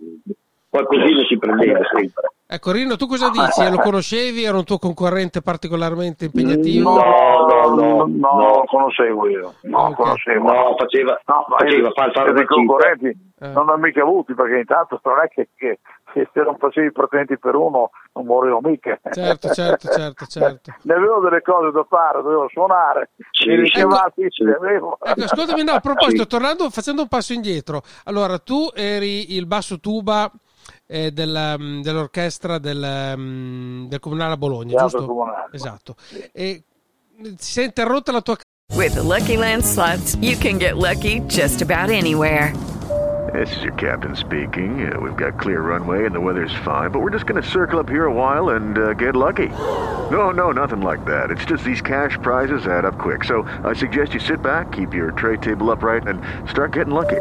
Qualcosina 0.75 1.23
si 1.29 1.39
prendeva 1.39 1.79
sempre. 1.93 2.33
Ecco, 2.49 2.73
Rino, 2.73 2.97
tu 2.97 3.07
cosa 3.07 3.31
dici? 3.31 3.71
Lo 3.71 3.79
conoscevi? 3.79 4.43
Era 4.43 4.57
un 4.57 4.65
tuo 4.65 4.79
concorrente 4.79 5.41
particolarmente 5.41 6.25
impegnativo? 6.25 6.95
No, 6.95 7.47
no, 7.47 7.75
no, 7.77 8.07
no, 8.09 8.37
no, 8.37 8.65
conoscevo 8.67 9.29
io. 9.29 9.55
No, 9.63 9.79
Ok. 9.79 9.89
lo 9.91 9.95
conoscevo. 9.95 10.53
No, 10.53 10.75
faceva, 10.77 11.21
No, 11.27 11.47
faceva 11.57 11.91
fare 11.95 12.33
dei 12.33 12.45
concorrenti 12.45 13.07
Eh. 13.41 13.49
non 13.49 13.69
ho 13.69 13.77
mica 13.77 14.03
avuti 14.03 14.35
perché 14.35 14.59
intanto 14.59 14.99
non 15.05 15.21
è 15.21 15.29
che, 15.29 15.49
che- 15.55 15.79
che 16.13 16.29
se 16.33 16.41
non 16.43 16.57
facevi 16.59 16.87
i 16.89 16.93
partenti 16.93 17.39
per 17.39 17.55
uno 17.55 17.91
non 18.15 18.27
morivo 18.27 18.59
mica. 18.63 18.99
Certo, 19.13 19.49
certo, 19.51 19.89
certo, 19.89 20.27
certo. 20.27 20.75
ne 20.83 20.95
avevo 20.95 21.21
delle 21.21 21.41
cose 21.43 21.71
da 21.71 21.85
fare, 21.89 22.21
dovevo 22.23 22.49
suonare, 22.49 23.11
Sì, 23.31 23.49
i 23.51 23.55
sì. 23.55 23.55
ricavati 23.79 24.27
Sì. 24.29 24.43
avevo. 24.43 24.99
Ecco, 25.03 25.23
ascoltami, 25.23 25.63
no, 25.63 25.73
a 25.73 25.81
proposito, 25.81 26.23
Sì. 26.23 26.29
tornando, 26.29 26.69
facendo 26.71 27.03
un 27.03 27.09
passo 27.09 27.33
indietro. 27.33 27.83
Allora, 28.05 28.39
tu 28.39 28.71
eri 28.75 29.35
il 29.37 29.47
basso 29.47 29.79
tuba 29.81 30.31
eh, 30.87 31.13
della- 31.13 31.57
mh, 31.59 31.83
dell'orchestra 31.83 32.59
del, 32.59 33.17
mh, 33.17 33.89
del 33.89 34.01
Comunale 34.01 34.35
a 34.35 34.37
Bologna, 34.37 34.71
Teatro 34.71 34.89
giusto? 34.89 35.07
Comunale. 35.07 35.49
Esatto. 35.53 35.97
Sì. 35.99 36.29
E 36.33 36.63
mh, 37.19 37.29
si 37.39 37.61
è 37.61 37.65
interrotta 37.65 38.13
la 38.13 38.21
tua 38.21 38.37
With 38.75 38.97
Lucky 38.97 39.37
Land 39.37 39.63
slots, 39.63 40.17
you 40.21 40.37
can 40.39 40.57
get 40.59 40.77
lucky 40.77 41.21
just 41.27 41.61
about 41.63 41.91
anywhere. 41.91 42.53
This 43.33 43.51
is 43.57 43.63
your 43.63 43.75
captain 43.75 44.15
speaking. 44.15 44.91
Uh, 44.91 44.99
we've 45.01 45.17
got 45.17 45.39
clear 45.41 45.61
runway 45.61 46.07
and 46.07 46.15
the 46.15 46.21
weather's 46.21 46.55
fine, 46.65 46.91
but 46.91 47.01
we're 47.01 47.11
just 47.11 47.27
going 47.27 47.41
to 47.41 47.49
circle 47.49 47.79
up 47.81 47.89
here 47.89 48.05
a 48.07 48.13
while 48.13 48.51
and 48.51 48.79
uh, 48.79 48.93
get 48.95 49.15
lucky. 49.17 49.49
No, 50.11 50.31
no, 50.31 50.51
nothing 50.53 50.81
like 50.83 51.05
that. 51.07 51.31
It's 51.31 51.45
just 51.45 51.65
these 51.65 51.81
cash 51.83 52.17
prizes 52.23 52.67
add 52.67 52.85
up 52.85 52.97
quick. 52.99 53.25
So 53.25 53.43
I 53.65 53.75
suggest 53.75 54.15
you 54.15 54.21
sit 54.21 54.41
back, 54.41 54.73
keep 54.73 54.95
your 54.95 55.11
tray 55.13 55.37
table 55.37 55.71
upright, 55.71 56.07
and 56.07 56.21
start 56.49 56.73
getting 56.73 56.95
lucky. 56.95 57.21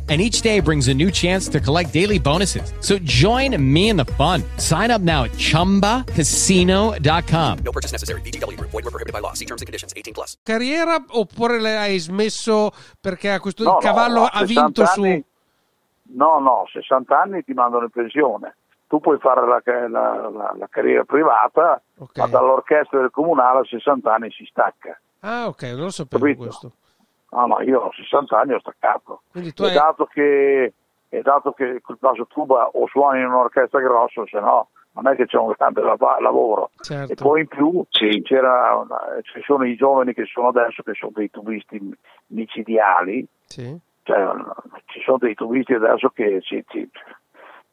and 0.11 0.19
each 0.21 0.41
day 0.41 0.59
brings 0.59 0.89
a 0.89 0.93
new 0.93 1.09
chance 1.09 1.47
to 1.49 1.59
collect 1.61 1.91
daily 1.93 2.19
bonuses. 2.19 2.73
So 2.81 2.97
join 2.99 3.55
me 3.57 3.87
in 3.89 3.95
the 3.95 4.03
fun. 4.17 4.43
Sign 4.57 4.91
up 4.91 4.99
now 5.01 5.23
at 5.23 5.31
ChumbaCasino.com. 5.37 7.57
No 7.63 7.71
purchase 7.71 7.93
necessary. 7.93 8.19
VGW 8.21 8.57
Group. 8.57 8.71
Void 8.71 8.83
were 8.83 8.91
prohibited 8.91 9.13
by 9.13 9.19
law. 9.21 9.31
See 9.33 9.45
terms 9.45 9.61
and 9.61 9.67
conditions. 9.67 9.93
18 9.95 10.13
plus. 10.13 10.35
Carriera 10.43 11.01
oppure 11.11 11.59
le 11.61 11.77
hai 11.77 11.97
smesso 11.99 12.71
perché 12.99 13.31
a 13.31 13.39
questo 13.39 13.63
No, 13.63 13.77
cavallo 13.77 14.19
no, 14.21 14.25
ha 14.25 14.39
60 14.45 14.61
vinto 14.61 14.85
su... 14.85 15.01
anni- 15.01 15.23
No, 16.13 16.39
no, 16.39 16.65
60 16.71 17.21
anni 17.21 17.41
ti 17.45 17.53
mandano 17.53 17.83
in 17.85 17.89
pensione. 17.89 18.55
Tu 18.87 18.99
puoi 18.99 19.17
fare 19.19 19.47
la, 19.47 19.61
la- 19.87 20.29
la- 20.29 20.53
la 20.59 20.67
carriera 20.69 21.05
privata, 21.05 21.81
Ok. 21.99 22.17
ma 22.17 22.27
dall'orchestra 22.27 22.99
del 22.99 23.09
comunale 23.09 23.59
a 23.59 23.63
60 23.63 24.13
anni 24.13 24.29
si 24.31 24.45
stacca. 24.49 24.99
Ah, 25.21 25.47
ok, 25.47 25.61
non 25.63 25.83
lo 25.83 25.89
sapevo 25.91 26.25
Capito? 26.25 26.43
questo. 26.43 26.71
No, 27.31 27.45
no, 27.47 27.61
io 27.61 27.85
a 27.87 27.91
60 27.93 28.37
anni 28.39 28.53
ho 28.53 28.59
staccato. 28.59 29.21
Quindi 29.31 29.53
tu 29.53 29.63
E 29.63 29.67
hai... 29.67 29.73
dato 29.73 30.05
che, 30.05 30.73
e 31.09 31.21
dato 31.21 31.53
che 31.53 31.79
col 31.81 31.97
basso 31.99 32.25
tuba 32.27 32.69
o 32.73 32.87
suoni 32.87 33.19
in 33.21 33.27
un'orchestra 33.27 33.79
grossa, 33.79 34.23
se 34.25 34.39
no 34.39 34.69
non 34.93 35.07
è 35.07 35.15
che 35.15 35.25
c'è 35.25 35.37
un 35.37 35.53
grande 35.57 35.81
lavoro. 35.81 36.71
Certo. 36.81 37.13
E 37.13 37.15
poi 37.15 37.39
in 37.41 37.47
più 37.47 37.85
c'era 37.89 38.75
una- 38.75 39.21
ci 39.21 39.41
sono 39.43 39.63
i 39.65 39.75
giovani 39.77 40.13
che 40.13 40.25
sono 40.25 40.49
adesso, 40.49 40.83
che 40.83 40.93
sono 40.93 41.13
dei 41.15 41.29
tubisti 41.29 41.79
micidiali, 42.27 43.25
Sì. 43.45 43.73
cioè, 44.03 44.33
ci 44.87 44.99
sono 45.01 45.17
dei 45.17 45.33
tubisti 45.33 45.73
adesso 45.73 46.09
che 46.09 46.41
ci- 46.41 46.65
ci- 46.67 46.89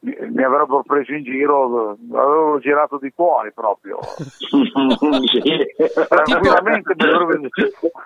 mi, 0.01 0.43
avrebbero 0.43 0.81
preso 0.83 1.11
in 1.13 1.23
giro, 1.23 1.97
avevo 2.13 2.57
girato 2.59 2.97
di 2.97 3.11
cuori 3.13 3.51
proprio. 3.51 3.99
Tranquillamente 6.07 6.93
avrebbero- 6.97 7.49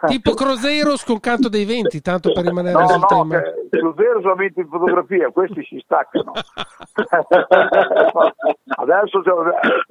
Tipo 0.08 0.34
Crozeiros 0.34 1.04
con 1.06 1.20
Canto 1.20 1.50
dei 1.50 1.66
Venti, 1.66 2.02
tanto 2.02 2.32
per 2.34 2.46
rimanere 2.46 2.80
No, 2.80 2.88
sul 2.88 3.00
no, 3.00 3.06
tema. 3.06 3.42
che 3.42 3.54
vero 3.96 4.22
solamente 4.22 4.62
in 4.62 4.68
fotografia, 4.68 5.30
questi 5.30 5.64
si 5.64 5.80
staccano. 5.84 6.32
Adesso 8.76 9.22
c'è, 9.22 9.32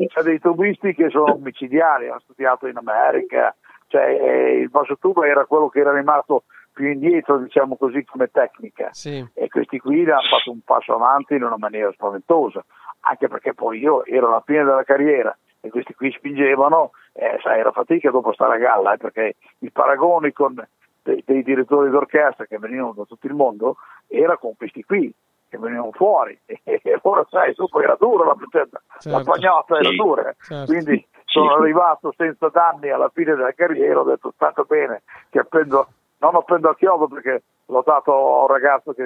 c'è 0.06 0.22
dei 0.22 0.40
tubisti 0.40 0.94
che 0.94 1.08
sono 1.10 1.38
micidiali, 1.40 2.08
hanno 2.08 2.20
studiato 2.20 2.66
in 2.66 2.76
America, 2.76 3.54
cioè 3.86 4.02
eh, 4.10 4.58
il 4.60 4.70
basso 4.70 4.96
tubo 4.98 5.22
era 5.22 5.44
quello 5.44 5.68
che 5.68 5.80
era 5.80 5.92
rimasto 5.94 6.44
più 6.82 6.90
indietro, 6.90 7.38
diciamo 7.38 7.76
così, 7.76 8.04
come 8.04 8.28
tecnica. 8.32 8.88
Sì. 8.90 9.24
E 9.34 9.48
questi 9.48 9.78
qui 9.78 10.02
hanno 10.10 10.22
fatto 10.28 10.50
un 10.50 10.62
passo 10.64 10.94
avanti 10.94 11.36
in 11.36 11.44
una 11.44 11.56
maniera 11.56 11.92
spaventosa, 11.92 12.64
anche 13.02 13.28
perché 13.28 13.54
poi 13.54 13.78
io 13.78 14.04
ero 14.04 14.26
alla 14.26 14.42
fine 14.44 14.64
della 14.64 14.82
carriera 14.82 15.36
e 15.60 15.70
questi 15.70 15.94
qui 15.94 16.10
spingevano, 16.10 16.90
eh, 17.12 17.38
sai, 17.40 17.60
era 17.60 17.70
fatica 17.70 18.10
dopo 18.10 18.32
stare 18.32 18.56
a 18.56 18.58
galla, 18.58 18.94
eh, 18.94 18.96
perché 18.96 19.36
i 19.60 19.70
paragoni 19.70 20.32
con 20.32 20.56
dei, 21.02 21.22
dei 21.24 21.44
direttori 21.44 21.88
d'orchestra 21.88 22.46
che 22.46 22.58
venivano 22.58 22.94
da 22.96 23.04
tutto 23.04 23.28
il 23.28 23.34
mondo 23.34 23.76
era 24.08 24.36
con 24.36 24.56
questi 24.56 24.82
qui 24.82 25.12
che 25.48 25.58
venivano 25.58 25.92
fuori 25.92 26.36
e, 26.46 26.80
ora 27.02 27.24
sai, 27.30 27.54
dopo 27.54 27.80
era 27.80 27.96
dura 27.98 28.24
la, 28.24 28.36
la 28.50 28.80
Certo. 28.98 29.30
pagnotta 29.30 29.78
era 29.78 29.90
dura, 29.90 30.30
eh. 30.30 30.36
Certo. 30.40 30.72
quindi 30.72 31.06
sono 31.26 31.54
arrivato 31.54 32.12
senza 32.16 32.48
danni 32.48 32.90
alla 32.90 33.10
fine 33.12 33.34
della 33.34 33.52
carriera, 33.52 34.00
ho 34.00 34.04
detto 34.04 34.32
tanto 34.36 34.64
bene 34.64 35.02
che 35.30 35.40
appendo, 35.40 35.88
non 36.22 36.36
appendo 36.36 36.70
a 36.70 36.76
chiodo 36.76 37.08
perché 37.08 37.42
l'ho 37.66 37.82
dato 37.84 38.12
a 38.12 38.40
un 38.42 38.46
ragazzo 38.48 38.92
che 38.92 39.04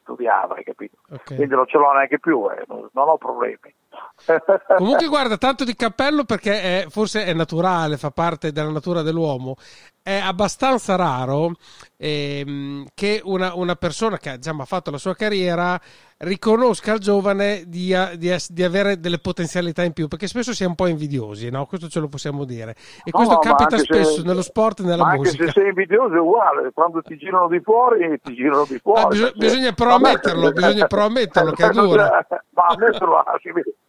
studiava, 0.00 0.54
hai 0.54 0.64
capito? 0.64 0.96
Ok. 1.10 1.34
Quindi 1.34 1.54
non 1.54 1.66
ce 1.66 1.78
l'ho 1.78 1.92
neanche 1.92 2.18
più, 2.18 2.46
eh, 2.50 2.64
non, 2.68 2.88
ho 3.08 3.16
problemi. 3.18 3.74
Comunque 4.76 5.06
guarda, 5.06 5.36
tanto 5.36 5.64
di 5.64 5.74
cappello 5.74 6.24
perché 6.24 6.82
è- 6.82 6.86
forse 6.88 7.24
è 7.24 7.32
naturale, 7.32 7.96
fa 7.96 8.10
parte 8.10 8.52
della 8.52 8.70
natura 8.70 9.02
dell'uomo. 9.02 9.56
È 10.02 10.18
abbastanza 10.18 10.96
raro 10.96 11.52
ehm, 11.96 12.86
che 12.94 13.20
una, 13.24 13.54
una 13.54 13.74
persona 13.74 14.18
che 14.18 14.36
diciamo, 14.36 14.62
ha 14.62 14.66
fatto 14.66 14.90
la 14.90 14.98
sua 14.98 15.14
carriera 15.14 15.80
riconosca 16.18 16.92
al 16.92 16.98
giovane 16.98 17.64
di, 17.66 17.94
di 18.16 18.36
di 18.48 18.62
avere 18.62 19.00
delle 19.00 19.18
potenzialità 19.18 19.82
in 19.82 19.92
più, 19.92 20.06
perché 20.08 20.26
spesso 20.26 20.52
si 20.52 20.62
è 20.62 20.66
un 20.66 20.74
po' 20.74 20.86
invidiosi, 20.86 21.50
no? 21.50 21.66
questo 21.66 21.88
ce 21.88 22.00
lo 22.00 22.08
possiamo 22.08 22.44
dire. 22.44 22.72
E 23.04 23.10
No, 23.10 23.12
questo 23.12 23.34
ma 23.34 23.40
capita 23.40 23.76
anche 23.76 23.78
se- 23.78 23.84
spesso 24.04 24.22
nello 24.22 24.42
sport 24.42 24.80
e 24.80 24.82
nella 24.84 25.04
ma 25.04 25.14
musica. 25.14 25.42
Anche 25.42 25.52
se 25.52 25.60
sei 25.60 25.68
invidioso 25.68 26.14
è 26.14 26.18
uguale, 26.20 26.70
quando 26.72 27.02
ti 27.02 27.16
girano 27.16 27.48
di 27.48 27.60
fuori, 27.64 28.20
ti 28.22 28.34
girano 28.34 28.64
di 28.68 28.78
fuori. 28.78 29.00
Ah, 29.00 29.06
bisog- 29.08 29.32
perché- 29.32 29.46
bisogna 29.46 29.72
però 29.72 29.94
ammetterlo, 29.96 30.52
bisogna 30.52 30.86
però 30.86 31.04
ammetterlo 31.06 31.50
che 31.52 31.64
è 31.66 31.70
dura. 31.74 32.26
Ma 32.50 32.66
ammetterlo, 32.66 33.24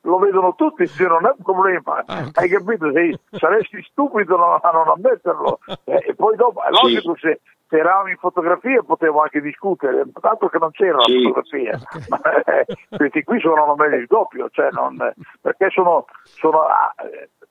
lo 0.01 0.17
vedono 0.19 0.55
tutti, 0.55 0.87
sì, 0.87 1.03
non 1.05 1.25
è 1.25 1.33
un 1.37 1.43
problema. 1.43 2.03
Ah. 2.07 2.23
Hai 2.33 2.49
capito? 2.49 2.91
Se 2.91 3.19
saresti 3.37 3.81
stupido 3.89 4.35
non- 4.37 4.57
a 4.61 4.69
non 4.71 4.87
ammetterlo. 4.87 5.59
Eh, 5.83 6.03
e 6.07 6.15
poi 6.15 6.35
dopo, 6.35 6.63
è 6.63 6.69
logico 6.71 7.15
se 7.19 7.41
se 7.67 7.77
eravamo 7.79 8.09
in 8.09 8.17
fotografia 8.17 8.83
potevo 8.83 9.23
anche 9.23 9.41
discutere, 9.41 10.03
tanto 10.21 10.49
che 10.49 10.59
non 10.59 10.69
c'era 10.69 10.99
Sì. 11.01 11.23
la 11.23 11.29
fotografia. 11.29 11.79
Ma, 12.09 12.21
eh, 12.43 12.65
questi 12.95 13.23
qui 13.23 13.39
suonano 13.39 13.73
meglio 13.75 13.95
il 13.95 14.05
doppio, 14.05 14.49
cioè 14.51 14.69
non- 14.71 15.11
perché 15.41 15.69
sono, 15.71 16.05
sono 16.21 16.61
ah, 16.61 16.93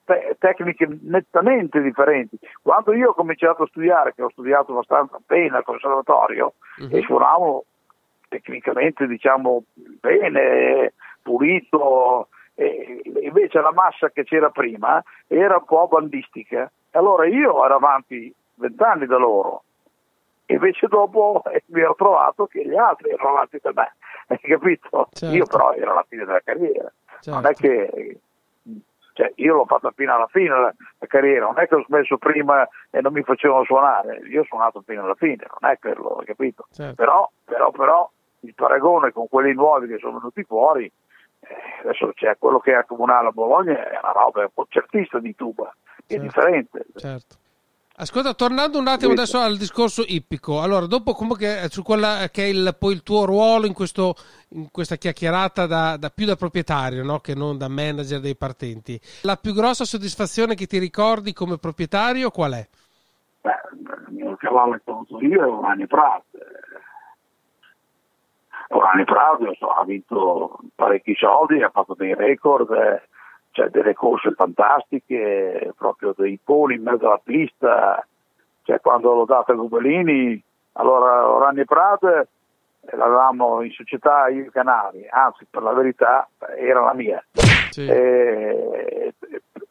te- 0.05 0.35
tecniche 0.39 0.87
nettamente 1.01 1.81
differenti. 1.81 2.39
Quando 2.61 2.93
io 2.93 3.09
ho 3.09 3.13
cominciato 3.13 3.63
a 3.63 3.67
studiare, 3.67 4.13
che 4.13 4.23
ho 4.23 4.29
studiato 4.29 4.71
abbastanza 4.71 5.17
bene 5.25 5.57
al 5.57 5.63
conservatorio, 5.63 6.53
e 6.89 7.01
suonavo 7.01 7.65
tecnicamente 8.29 9.07
diciamo 9.07 9.63
bene, 9.73 10.93
pulito, 11.21 12.29
e 12.53 13.01
invece 13.21 13.59
la 13.59 13.73
massa 13.73 14.09
che 14.09 14.23
c'era 14.23 14.49
prima 14.49 15.03
era 15.27 15.57
un 15.57 15.65
po' 15.65 15.87
bandistica. 15.87 16.71
Allora 16.91 17.25
io 17.27 17.65
ero 17.65 17.75
avanti 17.75 18.33
vent'anni 18.55 19.05
da 19.05 19.17
loro, 19.17 19.63
invece 20.45 20.87
dopo 20.87 21.41
eh, 21.51 21.63
mi 21.67 21.81
ero 21.81 21.95
trovato 21.95 22.45
che 22.45 22.65
gli 22.65 22.75
altri 22.75 23.09
erano 23.09 23.29
avanti 23.29 23.59
da 23.61 23.71
me, 23.73 23.95
hai 24.27 24.39
capito? 24.39 25.09
Certo. 25.11 25.35
Io 25.35 25.45
però 25.45 25.73
ero 25.73 25.91
alla 25.91 26.05
fine 26.07 26.23
della 26.23 26.41
carriera, 26.41 26.91
non 27.25 27.45
è 27.45 27.53
Certo. 27.53 27.61
che 27.61 28.19
cioè, 29.15 29.31
io 29.35 29.55
l'ho 29.55 29.65
fatta 29.65 29.91
fino 29.95 30.13
alla 30.13 30.27
fine 30.27 30.49
la, 30.49 30.73
la 30.99 31.07
carriera, 31.07 31.45
non 31.45 31.57
è 31.57 31.67
che 31.69 31.75
ho 31.75 31.83
smesso 31.85 32.17
prima 32.17 32.67
e 32.89 32.99
non 32.99 33.13
mi 33.13 33.23
facevano 33.23 33.63
suonare, 33.63 34.17
io 34.27 34.41
ho 34.41 34.43
suonato 34.43 34.83
fino 34.85 35.03
alla 35.03 35.15
fine, 35.15 35.45
non 35.61 35.71
è 35.71 35.79
quello, 35.79 36.21
capito? 36.25 36.65
Certo. 36.69 36.95
Però, 36.95 37.31
però, 37.45 37.71
però 37.71 38.11
il 38.41 38.53
paragone 38.53 39.13
con 39.13 39.29
quelli 39.29 39.53
nuovi 39.53 39.87
che 39.87 39.99
sono 39.99 40.17
venuti 40.17 40.43
fuori, 40.43 40.91
eh, 41.39 41.47
adesso 41.83 42.11
c'è 42.13 42.35
quello 42.37 42.59
che 42.59 42.73
è 42.73 42.75
a 42.75 42.83
Comunale 42.83 43.29
a 43.29 43.31
Bologna, 43.31 43.89
è 43.89 43.97
una 44.01 44.11
roba, 44.11 44.41
è 44.41 44.43
un 44.43 44.51
concertista 44.53 45.19
di 45.19 45.33
tuba, 45.33 45.73
è 45.95 46.01
Certo. 46.07 46.23
differente. 46.23 46.85
Certo. 46.95 47.35
Ascolta, 47.97 48.33
tornando 48.33 48.77
un 48.77 48.87
attimo 48.87 49.13
adesso 49.13 49.39
al 49.39 49.55
discorso 49.55 50.03
ippico, 50.05 50.61
allora 50.61 50.85
dopo 50.85 51.13
comunque 51.13 51.61
eh, 51.61 51.69
su 51.69 51.81
quella 51.81 52.27
che 52.29 52.43
è 52.43 52.47
il, 52.47 52.75
poi 52.77 52.91
il 52.91 53.03
tuo 53.03 53.23
ruolo 53.23 53.65
in, 53.65 53.73
questo, 53.73 54.15
in 54.49 54.69
questa 54.69 54.97
chiacchierata 54.97 55.65
da, 55.65 55.95
da 55.95 56.09
più 56.09 56.25
da 56.25 56.35
proprietario 56.35 57.05
no? 57.05 57.19
che 57.19 57.33
non 57.35 57.57
da 57.57 57.69
manager 57.69 58.19
dei 58.19 58.35
partenti, 58.35 58.99
la 59.21 59.37
più 59.37 59.53
grossa 59.53 59.85
soddisfazione 59.85 60.55
che 60.55 60.65
ti 60.65 60.77
ricordi 60.77 61.31
come 61.31 61.57
proprietario 61.57 62.31
qual 62.31 62.51
è? 62.51 62.67
Beh, 63.39 63.61
il 64.09 64.13
mio 64.13 64.35
cavallo 64.35 64.73
che 64.73 64.91
ho 64.91 64.93
avuto 64.95 65.21
io 65.21 65.41
è 65.41 65.47
Orani 65.47 65.87
Prat. 65.87 66.23
Orani 68.71 69.05
Prat 69.05 69.39
so, 69.57 69.69
ha 69.69 69.85
vinto 69.85 70.59
parecchi 70.75 71.15
soldi, 71.15 71.63
ha 71.63 71.69
fatto 71.69 71.93
dei 71.93 72.13
record, 72.13 72.69
eh, 72.71 73.07
cioè 73.55 73.69
delle 73.69 73.93
corse 73.93 74.33
fantastiche, 74.33 75.73
proprio 75.77 76.13
dei 76.17 76.37
poli 76.43 76.75
in 76.75 76.83
mezzo 76.83 77.07
alla 77.07 77.21
pista. 77.23 78.05
Cioè, 78.63 78.81
quando 78.81 79.13
l'ho 79.13 79.23
dato 79.23 79.53
a 79.53 79.55
Gubelini, 79.55 80.43
allora 80.73 81.25
Orani 81.25 81.63
Prat 81.63 82.03
eh, 82.03 82.27
l'avevamo 82.91 83.61
in 83.61 83.71
società 83.71 84.27
io 84.29 84.45
e 84.45 84.51
canali, 84.51 85.05
anzi 85.09 85.45
per 85.49 85.61
la 85.63 85.73
verità 85.73 86.27
era 86.57 86.81
la 86.81 86.93
mia. 86.93 87.23
Sì. 87.71 87.87
Eh, 87.87 89.13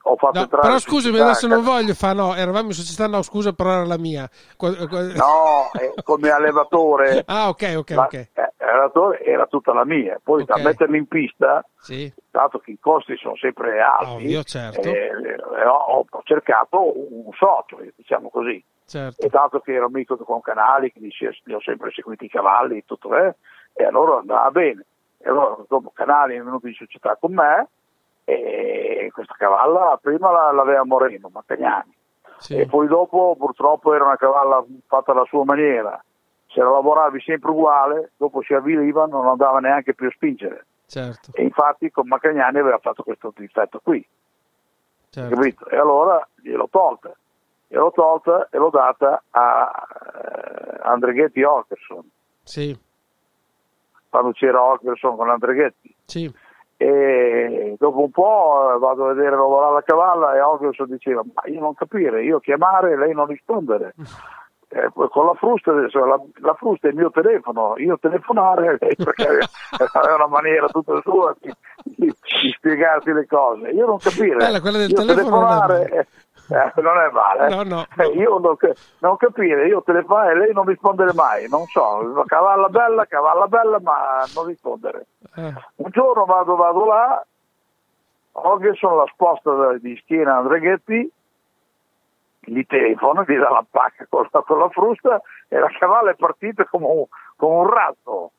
ho 0.07 0.17
fatto 0.17 0.41
No, 0.41 0.47
però 0.49 0.79
scusami, 0.79 1.19
adesso 1.19 1.47
non 1.47 1.63
voglio 1.63 1.95
fare, 1.95 2.15
no, 2.15 2.35
eravamo 2.35 2.67
in 2.69 2.73
società, 2.75 3.07
no, 3.07 3.23
scusa, 3.23 3.53
però 3.53 3.71
era 3.73 3.85
la 3.87 3.97
mia. 3.99 4.29
No, 4.59 5.71
eh, 5.81 5.95
come 6.03 6.31
allevatore, 6.31 7.23
Ah, 7.27 7.49
ok, 7.49 7.75
ok, 7.79 7.91
la- 7.91 8.05
ok. 8.05 8.15
eh, 8.15 8.53
allevatore 8.59 9.25
era 9.25 9.47
tutta 9.47 9.73
la 9.73 9.85
mia. 9.85 10.21
Poi 10.23 10.43
Ok. 10.43 10.49
da 10.49 10.63
metterli 10.63 10.99
in 10.99 11.07
pista, 11.07 11.65
Sì, 11.79 12.13
dato 12.31 12.59
che 12.59 12.73
i 12.73 12.79
costi 12.79 13.17
sono 13.17 13.37
sempre 13.37 13.81
alti, 13.81 14.13
Ovvio, 14.25 14.43
certo. 14.43 14.81
eh, 14.89 14.93
eh, 14.93 15.67
ho, 15.67 16.05
ho 16.09 16.21
cercato 16.25 16.79
un 17.13 17.31
socio, 17.33 17.79
diciamo 17.97 18.29
così. 18.31 18.63
Certo. 18.87 19.21
E 19.25 19.29
dato 19.29 19.61
che 19.61 19.73
ero 19.75 19.87
amico 19.87 20.17
con 20.17 20.41
Canali, 20.41 20.93
che 20.93 21.01
dice, 21.01 21.37
li 21.45 21.55
ho 21.55 21.61
sempre 21.61 21.91
seguiti 21.93 22.25
i 22.27 22.29
cavalli 22.31 22.79
e 22.79 22.85
tutto, 22.85 23.15
eh, 23.17 23.35
e 23.73 23.85
allora 23.85 24.19
andava 24.19 24.51
bene. 24.51 24.85
E 25.19 25.29
allora 25.29 25.57
dopo 25.69 25.91
Canali 25.95 26.37
è 26.37 26.43
venuto 26.43 26.67
in 26.67 26.75
società 26.75 27.17
con 27.17 27.33
me 27.35 27.69
e 28.25 29.11
questa 29.13 29.35
cavalla 29.39 29.99
prima 30.01 30.31
la- 30.31 30.51
l'aveva 30.53 30.85
Moreno, 30.85 31.29
Mattagnani. 31.33 31.93
Sì, 32.39 32.57
E 32.59 32.67
poi 32.67 32.87
dopo 32.89 33.37
purtroppo 33.39 33.95
era 33.95 34.05
una 34.05 34.17
cavalla 34.17 34.63
fatta 34.87 35.13
alla 35.13 35.25
sua 35.25 35.45
maniera. 35.45 36.03
Se 36.47 36.61
la 36.61 36.71
lavoravi 36.71 37.21
sempre 37.21 37.51
uguale, 37.51 38.13
dopo 38.17 38.43
si 38.43 38.55
avviliva, 38.55 39.07
non 39.07 39.27
andava 39.27 39.61
neanche 39.61 39.95
più 39.95 40.09
a 40.09 40.11
spingere. 40.11 40.67
certo, 40.87 41.31
E 41.33 41.43
infatti 41.43 41.91
con 41.91 42.07
Macagnani 42.07 42.59
aveva 42.59 42.79
fatto 42.79 43.03
questo 43.03 43.33
difetto 43.35 43.81
qui, 43.83 44.07
certo. 45.11 45.35
capito? 45.35 45.67
E 45.69 45.77
allora 45.79 46.27
gliel'ho 46.37 46.69
tolta. 46.71 47.13
Gliel'ho 47.69 47.91
tolta 47.93 48.49
e 48.51 48.59
l'ho 48.59 48.71
data 48.71 49.23
a 49.31 49.87
eh, 50.23 50.79
Andreghetti 50.83 51.43
Orkerson, 51.43 52.09
Sì, 52.43 52.79
quando 54.09 54.33
c'era 54.33 54.63
Orkerson 54.63 55.17
con 55.17 55.29
Andreghetti. 55.31 55.95
sì, 56.05 56.33
E 56.77 57.75
dopo 57.79 58.01
un 58.01 58.11
po' 58.11 58.77
vado 58.79 59.07
a 59.09 59.13
vedere 59.15 59.31
lavorare 59.37 59.75
la 59.75 59.83
cavalla 59.83 60.35
e 60.37 60.41
Orkerson 60.41 60.87
diceva, 60.89 61.23
ma 61.35 61.43
io 61.51 61.61
non 61.61 61.75
capire, 61.75 62.23
io 62.23 62.39
chiamare 62.41 62.93
e 62.93 62.97
lei 62.97 63.13
non 63.15 63.27
rispondere. 63.27 63.95
Eh, 64.67 64.91
con 64.93 65.27
la 65.27 65.35
frusta, 65.35 65.71
adesso 65.71 66.05
la, 66.05 66.21
la 66.41 66.55
frusta 66.55 66.89
è 66.89 66.91
il 66.91 66.97
mio 66.97 67.09
telefono, 67.11 67.75
io 67.77 67.97
telefonare, 67.97 68.77
perché 68.81 69.39
aveva 69.93 70.15
una 70.17 70.27
maniera 70.27 70.67
tutta 70.67 71.01
sua 71.03 71.33
di, 71.41 71.53
di- 71.85 72.07
di 72.07 72.51
spiegarti 72.57 73.13
le 73.13 73.25
cose. 73.29 73.69
Io 73.69 73.87
non 73.87 73.99
capire, 73.99 74.35
Bella, 74.35 74.61
quella 74.61 74.79
del 74.79 74.91
io 74.91 74.97
telefono 74.97 75.47
telefonare, 75.47 76.09
eh, 76.49 76.81
non 76.83 76.99
è 76.99 77.11
male. 77.11 77.47
eh. 77.47 77.55
No, 77.55 77.63
no, 77.63 77.87
Eh, 77.97 78.05
no. 78.09 78.13
Io 78.21 78.39
non, 78.39 78.57
non 78.99 79.17
capire, 79.17 79.67
io 79.67 79.83
telefonare 79.83 80.33
e 80.33 80.37
lei 80.37 80.53
non 80.53 80.65
rispondere 80.67 81.13
mai, 81.15 81.49
non 81.49 81.65
so, 81.67 82.23
cavalla 82.27 82.69
bella, 82.69 83.07
cavalla 83.07 83.47
bella, 83.47 83.81
ma 83.81 84.23
non 84.35 84.47
rispondere. 84.47 85.07
Eh, 85.37 85.53
Un 85.77 85.91
giorno 85.91 86.25
vado, 86.25 86.57
vado 86.57 86.85
là, 86.87 87.25
Orgerson 88.33 88.97
la 88.97 89.07
sposta 89.13 89.77
di 89.79 89.97
schiena 90.03 90.35
a 90.35 90.39
Andreghetti, 90.39 91.11
gli 92.47 92.67
telefona, 92.67 93.25
gli 93.27 93.37
dà 93.39 93.49
la 93.51 93.65
pacca 93.71 94.07
con 94.09 94.29
la, 94.31 94.43
con 94.43 94.59
la 94.59 94.69
frusta 94.69 95.21
e 95.49 95.59
la 95.59 95.69
cavalla 95.79 96.11
è 96.11 96.15
partita 96.15 96.65
come 96.67 96.87
un, 96.87 97.05
come 97.37 97.55
un 97.57 97.67
ratto. 97.71 98.31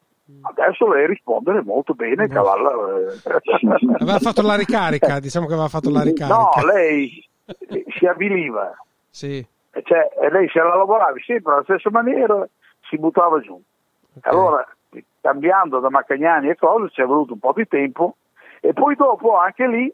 Adesso 0.42 0.88
lei 0.92 1.06
risponde 1.08 1.62
molto 1.64 1.94
bene, 1.94 2.28
cavalla. 2.28 2.70
eh. 2.72 3.94
aveva 4.00 4.20
fatto 4.20 4.42
la 4.42 4.56
ricarica, 4.56 5.20
diciamo 5.20 5.46
che 5.46 5.54
aveva 5.54 5.68
fatto 5.70 5.90
la 5.92 6.02
ricarica. 6.02 6.36
No, 6.60 6.66
lei 6.66 7.24
si 7.98 8.06
avviliva, 8.06 8.76
Sì, 9.10 9.46
e 9.72 9.82
cioè, 9.84 10.10
e 10.22 10.30
lei 10.32 10.48
se 10.50 10.60
la 10.60 10.76
lavoravi 10.76 11.22
sempre 11.22 11.54
alla 11.54 11.64
stessa 11.64 11.90
maniera 11.92 12.48
si 12.90 12.98
buttava 12.98 13.40
giù. 13.40 13.54
ok. 14.18 14.28
Allora, 14.28 14.66
cambiando 15.22 15.80
da 15.80 15.90
Macagnani 15.90 16.50
e 16.50 16.56
cose, 16.56 16.90
ci 16.90 17.02
è 17.02 17.06
voluto 17.06 17.34
un 17.34 17.40
po' 17.40 17.54
di 17.54 17.68
tempo 17.68 18.16
e 18.62 18.74
poi 18.74 18.96
dopo 18.96 19.36
anche 19.38 19.68
lì 19.68 19.94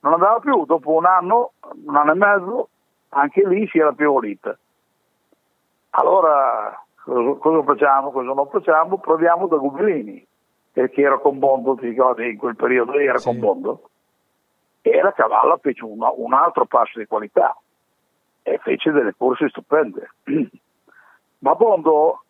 non 0.00 0.12
andava 0.14 0.38
più, 0.40 0.64
dopo 0.64 0.92
un 0.92 1.04
anno, 1.06 1.52
un 1.84 1.96
anno 1.96 2.12
e 2.12 2.14
mezzo, 2.14 2.68
anche 3.10 3.46
lì 3.46 3.66
si 3.68 3.78
era 3.78 3.92
pievolita. 3.92 4.56
Allora, 5.90 6.84
cosa, 7.02 7.38
cosa 7.38 7.62
facciamo? 7.62 8.10
Cosa 8.10 8.32
non 8.32 8.48
facciamo? 8.48 8.98
Proviamo 8.98 9.46
da 9.46 9.56
Gubellini, 9.56 10.24
perché 10.72 11.02
era 11.02 11.18
con 11.18 11.38
Bondo, 11.38 11.74
ti 11.74 11.88
ricordi, 11.88 12.28
in 12.30 12.36
quel 12.38 12.54
periodo 12.56 12.92
era 12.94 13.18
Sì. 13.18 13.28
con 13.28 13.38
Bondo, 13.40 13.90
e 14.90 15.02
la 15.02 15.12
cavalla 15.12 15.56
fece 15.58 15.84
una- 15.84 16.12
un 16.14 16.32
altro 16.32 16.64
passo 16.66 16.98
di 16.98 17.06
qualità 17.06 17.56
e 18.42 18.58
fece 18.58 18.90
delle 18.92 19.14
corse 19.16 19.48
stupende. 19.48 20.10
Ma 21.38 21.54
Bondo, 21.54 22.22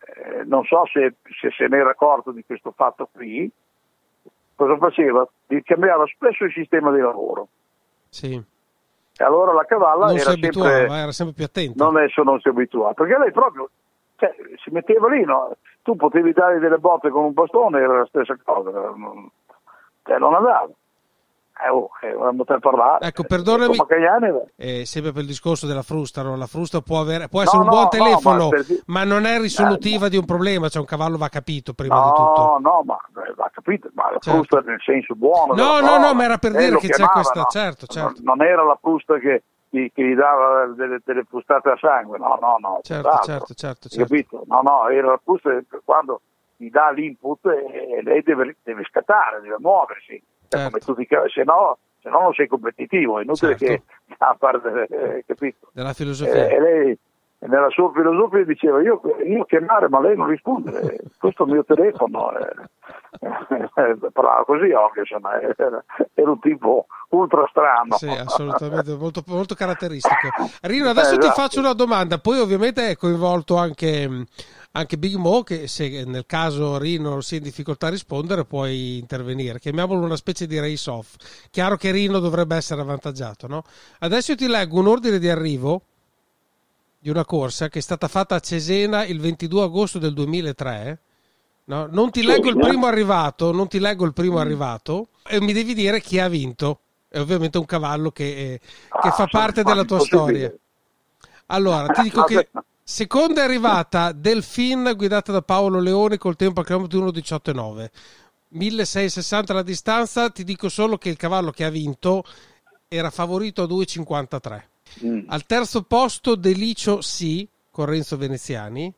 eh, 0.00 0.44
non 0.44 0.64
so 0.64 0.84
se, 0.86 1.14
se 1.40 1.50
se 1.50 1.66
ne 1.66 1.76
era 1.78 1.90
accorto 1.90 2.30
di 2.30 2.44
questo 2.44 2.72
fatto 2.72 3.08
qui, 3.12 3.50
cosa 4.54 4.76
faceva? 4.76 5.26
Cambiava 5.64 6.04
spesso 6.06 6.44
il 6.44 6.52
sistema 6.52 6.90
di 6.92 7.00
lavoro. 7.00 7.48
sì. 8.08 8.42
E 9.16 9.22
allora 9.22 9.52
la 9.52 9.64
cavalla 9.64 10.10
era 10.10 10.32
sempre... 10.32 10.86
era 10.88 11.12
sempre 11.12 11.34
più 11.36 11.44
attento. 11.44 11.84
Non 11.84 11.96
adesso 11.96 12.24
non 12.24 12.40
si 12.40 12.48
abituava, 12.48 12.94
perché 12.94 13.16
lei 13.16 13.30
proprio 13.30 13.70
cioè, 14.16 14.34
si 14.60 14.70
metteva 14.70 15.08
lì, 15.08 15.22
no? 15.24 15.56
tu 15.82 15.94
potevi 15.94 16.32
dare 16.32 16.58
delle 16.58 16.78
botte 16.78 17.10
con 17.10 17.22
un 17.26 17.32
bastone, 17.32 17.78
era 17.78 17.98
la 17.98 18.06
stessa 18.06 18.36
cosa, 18.42 18.70
non, 18.70 19.30
cioè, 20.02 20.18
non 20.18 20.34
andava. 20.34 20.68
Eh, 21.56 21.68
oh, 21.68 21.88
eh, 22.02 22.58
parlare. 22.58 23.06
Ecco, 23.06 23.22
perdonami. 23.22 23.76
Eh, 24.56 24.84
sempre 24.84 25.12
per 25.12 25.22
il 25.22 25.28
discorso 25.28 25.66
della 25.68 25.82
frusta, 25.82 26.22
no? 26.22 26.36
la 26.36 26.46
frusta 26.46 26.80
può, 26.80 26.98
avere, 27.00 27.28
può 27.28 27.42
essere 27.42 27.58
No, 27.58 27.62
un 27.64 27.68
buon 27.70 27.82
no, 27.84 27.88
telefono, 27.88 28.36
no, 28.36 28.44
ma 28.44 28.48
per 28.50 28.66
ma 28.86 29.04
non 29.04 29.24
è 29.24 29.38
risolutiva 29.38 30.06
Eh, 30.06 30.10
di 30.10 30.16
un 30.16 30.24
problema, 30.24 30.68
cioè 30.68 30.80
un 30.80 30.86
cavallo 30.88 31.16
va 31.16 31.28
capito 31.28 31.72
prima 31.72 31.94
di 32.02 32.08
tutto. 32.08 32.42
No, 32.42 32.58
no, 32.60 32.82
ma 32.84 32.96
eh, 33.24 33.32
va 33.34 33.48
capito, 33.52 33.88
ma 33.94 34.10
la 34.10 34.18
Certo. 34.18 34.30
frusta 34.30 34.60
nel 34.68 34.80
senso 34.82 35.14
buono. 35.14 35.54
No, 35.54 35.78
no, 35.80 35.96
no, 35.98 36.12
ma 36.12 36.24
era 36.24 36.38
per 36.38 36.56
Eh, 36.56 36.58
dire 36.58 36.76
che 36.78 36.88
c'è 36.88 36.94
chiamavano. 36.96 37.22
questa- 37.22 37.44
certo, 37.48 37.86
certo. 37.86 38.20
Non, 38.22 38.36
non 38.38 38.46
era 38.46 38.64
la 38.64 38.78
frusta 38.80 39.16
che, 39.18 39.44
che 39.70 39.90
gli 39.94 40.14
dava 40.14 40.66
delle, 40.66 40.98
delle 41.04 41.22
frustate 41.22 41.70
a 41.70 41.76
sangue, 41.78 42.18
no, 42.18 42.36
no, 42.40 42.56
no. 42.58 42.78
Certo, 42.82 43.08
certo, 43.22 43.54
certo, 43.54 43.88
certo. 43.88 44.12
Capito? 44.12 44.42
No, 44.48 44.60
no, 44.62 44.88
era 44.88 45.06
la 45.10 45.20
frusta 45.22 45.50
quando 45.84 46.20
gli 46.56 46.68
dà 46.70 46.90
l'input 46.90 47.46
e 47.46 48.00
lei 48.02 48.22
deve, 48.22 48.56
deve 48.64 48.82
scattare, 48.84 49.40
deve 49.40 49.56
muoversi. 49.60 50.20
Certo. 50.56 50.70
come 50.70 50.80
tutti 50.80 51.08
se 51.32 51.42
no, 51.44 51.78
se 52.00 52.08
no 52.10 52.20
non 52.20 52.32
sei 52.34 52.46
competitivo, 52.48 53.18
è 53.18 53.22
inutile 53.22 53.56
Certo. 53.56 53.82
che 54.06 54.14
a 54.18 54.36
parte, 54.38 54.86
eh, 54.90 55.24
capito? 55.26 55.68
Della 55.72 55.90
Eh, 55.90 55.94
filosofia. 55.94 56.48
e 56.48 56.60
lei 56.60 56.98
nella 57.46 57.68
sua 57.68 57.92
filosofia 57.92 58.42
diceva 58.44 58.80
io, 58.80 59.02
io 59.22 59.44
chiamare 59.44 59.88
ma 59.90 60.00
lei 60.00 60.16
non 60.16 60.28
rispondere 60.28 60.96
questo 61.18 61.42
è 61.42 61.46
il 61.46 61.52
mio 61.52 61.62
telefono 61.64 62.32
eh, 62.38 62.54
eh, 63.20 63.96
parlava 64.12 64.44
così 64.46 64.72
anche 64.72 65.00
insomma 65.00 65.38
era, 65.42 65.84
era 66.14 66.30
un 66.30 66.38
tipo 66.40 66.86
ultra 67.10 67.46
strano 67.50 67.96
Sì, 67.98 68.08
assolutamente, 68.08 68.94
molto, 68.96 69.22
molto 69.26 69.54
caratteristico. 69.54 70.28
Rino, 70.62 70.88
adesso 70.90 71.14
Eh, 71.14 71.18
ti 71.18 71.26
esatto. 71.26 71.40
faccio 71.42 71.60
una 71.60 71.74
domanda, 71.74 72.16
poi 72.18 72.38
ovviamente 72.38 72.88
è 72.88 72.96
coinvolto 72.96 73.56
anche, 73.56 74.08
anche 74.76 74.98
Big 74.98 75.14
Mo, 75.14 75.42
che 75.44 75.68
se 75.68 76.04
nel 76.04 76.26
caso 76.26 76.78
Rino 76.78 77.20
sia 77.20 77.36
in 77.36 77.44
difficoltà 77.44 77.86
a 77.86 77.90
rispondere 77.90 78.44
puoi 78.44 78.98
intervenire. 78.98 79.60
Chiamiamolo 79.60 80.00
una 80.00 80.16
specie 80.16 80.46
di 80.48 80.58
race 80.58 80.90
off. 80.90 81.14
Chiaro 81.50 81.76
che 81.76 81.92
Rino 81.92 82.18
dovrebbe 82.18 82.56
essere 82.56 82.80
avvantaggiato, 82.80 83.46
no? 83.46 83.62
Adesso 84.00 84.32
io 84.32 84.36
ti 84.36 84.48
leggo 84.48 84.78
un 84.78 84.88
ordine 84.88 85.20
di 85.20 85.28
arrivo 85.28 85.82
di 86.98 87.08
una 87.08 87.24
corsa 87.24 87.68
che 87.68 87.78
è 87.78 87.82
stata 87.82 88.08
fatta 88.08 88.34
a 88.34 88.40
Cesena 88.40 89.04
il 89.04 89.20
22 89.20 89.62
agosto 89.62 89.98
del 89.98 90.12
2003. 90.12 90.98
No? 91.66 91.86
Non 91.90 92.10
ti 92.10 92.24
leggo 92.24 92.48
il 92.48 92.58
primo 92.58 92.86
arrivato, 92.86 93.52
non 93.52 93.68
ti 93.68 93.78
leggo 93.78 94.04
il 94.04 94.12
primo 94.12 94.38
arrivato 94.38 95.08
e 95.26 95.40
mi 95.40 95.52
devi 95.52 95.74
dire 95.74 96.00
chi 96.00 96.18
ha 96.18 96.28
vinto. 96.28 96.80
È 97.08 97.20
ovviamente 97.20 97.58
un 97.58 97.64
cavallo 97.64 98.10
che, 98.10 98.24
eh, 98.54 98.58
che 98.58 99.08
Ah, 99.08 99.12
fa 99.12 99.26
parte 99.26 99.62
della 99.62 99.84
tua 99.84 100.00
storia. 100.00 100.52
Allora, 101.46 101.86
ti 101.86 102.02
dico 102.02 102.24
che 102.24 102.48
seconda 102.86 103.42
arrivata 103.42 104.12
Delfin 104.12 104.92
guidata 104.94 105.32
da 105.32 105.40
Paolo 105.42 105.80
Leone 105.80 106.18
col 106.18 106.36
tempo 106.36 106.60
al 106.60 106.66
chilometro 106.66 107.00
1.18.9. 107.00 107.90
1660 108.48 109.52
la 109.52 109.62
distanza, 109.62 110.30
ti 110.30 110.44
dico 110.44 110.68
solo 110.68 110.96
che 110.98 111.08
il 111.08 111.16
cavallo 111.16 111.50
che 111.50 111.64
ha 111.64 111.70
vinto 111.70 112.22
era 112.86 113.10
favorito 113.10 113.62
a 113.62 113.66
2,53. 113.66 114.62
Mm. 115.04 115.20
Al 115.28 115.44
terzo 115.46 115.82
posto 115.82 116.36
Delicio 116.36 116.98
C 116.98 117.46
con 117.70 117.86
Renzo 117.86 118.16
Veneziani. 118.16 118.92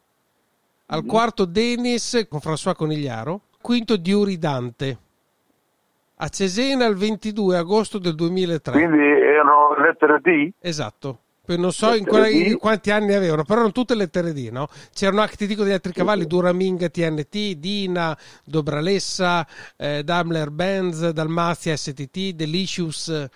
Al 0.89 1.05
Mm. 1.05 1.09
quarto 1.09 1.45
Denis 1.47 2.27
con 2.29 2.41
François 2.41 2.75
Conigliaro. 2.75 3.41
Quinto 3.63 3.97
Diuri 3.97 4.37
Dante. 4.39 4.99
A 6.17 6.29
Cesena 6.29 6.85
il 6.87 6.97
22 6.97 7.57
agosto 7.57 7.99
del 7.99 8.15
2003. 8.15 8.73
quindi 8.73 8.99
erano 9.03 9.75
lettere 9.79 10.21
D 10.21 10.53
Esatto. 10.61 11.21
Poi 11.47 11.59
non 11.59 11.71
so 11.71 11.95
in 11.95 12.03
D. 12.03 12.57
quanti 12.57 12.91
anni 12.91 13.15
avevano, 13.15 13.45
però 13.45 13.61
erano 13.61 13.73
tutte 13.73 13.95
lettere 13.95 14.33
D, 14.33 14.49
no? 14.51 14.67
C'erano 14.93 15.21
anche, 15.21 15.37
ti 15.37 15.47
dico, 15.47 15.63
degli 15.63 15.73
altri 15.73 15.93
cavalli, 15.93 16.27
Duraminga 16.27 16.89
TNT, 16.89 17.53
Dina, 17.53 18.17
Dobralessa, 18.45 19.47
eh, 19.77 20.03
Daimler 20.03 20.51
Benz, 20.51 21.09
Dalmazia 21.11 21.77
STT, 21.77 22.31
Delicious. 22.31 23.29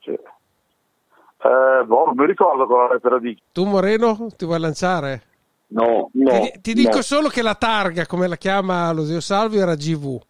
Sì. 0.00 0.10
Eh, 0.10 1.84
boh, 1.86 2.04
non 2.04 2.14
mi 2.14 2.26
ricordo 2.26 2.66
con 2.66 2.80
la 2.80 2.92
lettera 2.92 3.18
D 3.18 3.34
Tu 3.52 3.64
Moreno, 3.64 4.26
ti 4.36 4.44
vuoi 4.44 4.60
lanciare? 4.60 5.22
No, 5.68 6.10
no. 6.12 6.30
ti, 6.40 6.60
ti 6.60 6.74
dico 6.74 6.96
no. 6.96 7.02
solo 7.02 7.28
che 7.28 7.40
la 7.40 7.54
targa, 7.54 8.04
come 8.04 8.28
la 8.28 8.36
chiama 8.36 8.92
lo 8.92 9.04
zio 9.04 9.20
Salvio, 9.20 9.62
era 9.62 9.74
GV. 9.74 10.20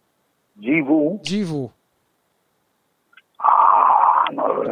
GV 0.53 1.19
GV. 1.21 1.69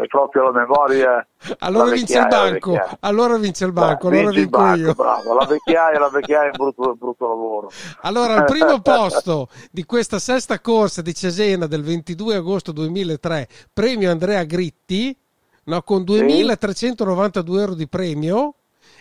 È 0.01 0.07
proprio 0.07 0.43
la 0.43 0.51
memoria. 0.51 1.27
Allora 1.59 1.85
la 1.85 1.91
vince 1.91 2.17
il 2.17 2.21
la 2.21 2.27
banco, 2.27 2.79
allora 2.99 3.37
vince 3.37 3.65
il 3.65 3.71
banco, 3.71 4.09
Beh, 4.09 4.17
allora 4.17 4.29
vince 4.31 4.39
il 4.39 4.45
vinco 4.45 4.57
banco, 4.57 4.79
io. 4.79 4.93
bravo. 4.93 5.33
La 5.33 5.45
vecchiaia, 5.45 5.99
la 5.99 6.09
vecchiaia 6.09 6.43
è 6.43 6.45
un 6.45 6.51
brutto, 6.73 6.95
brutto 6.95 7.27
lavoro. 7.27 7.71
Allora, 8.01 8.35
al 8.35 8.43
primo 8.45 8.79
posto 8.81 9.49
di 9.71 9.83
questa 9.85 10.19
sesta 10.19 10.59
corsa 10.59 11.01
di 11.01 11.13
Cesena 11.13 11.67
del 11.67 11.83
22 11.83 12.35
agosto 12.35 12.71
2003, 12.71 13.47
premio 13.73 14.11
Andrea 14.11 14.43
Gritti, 14.43 15.15
no, 15.65 15.81
con 15.81 16.01
2.392 16.01 17.59
euro 17.59 17.73
di 17.75 17.87
premio, 17.87 18.55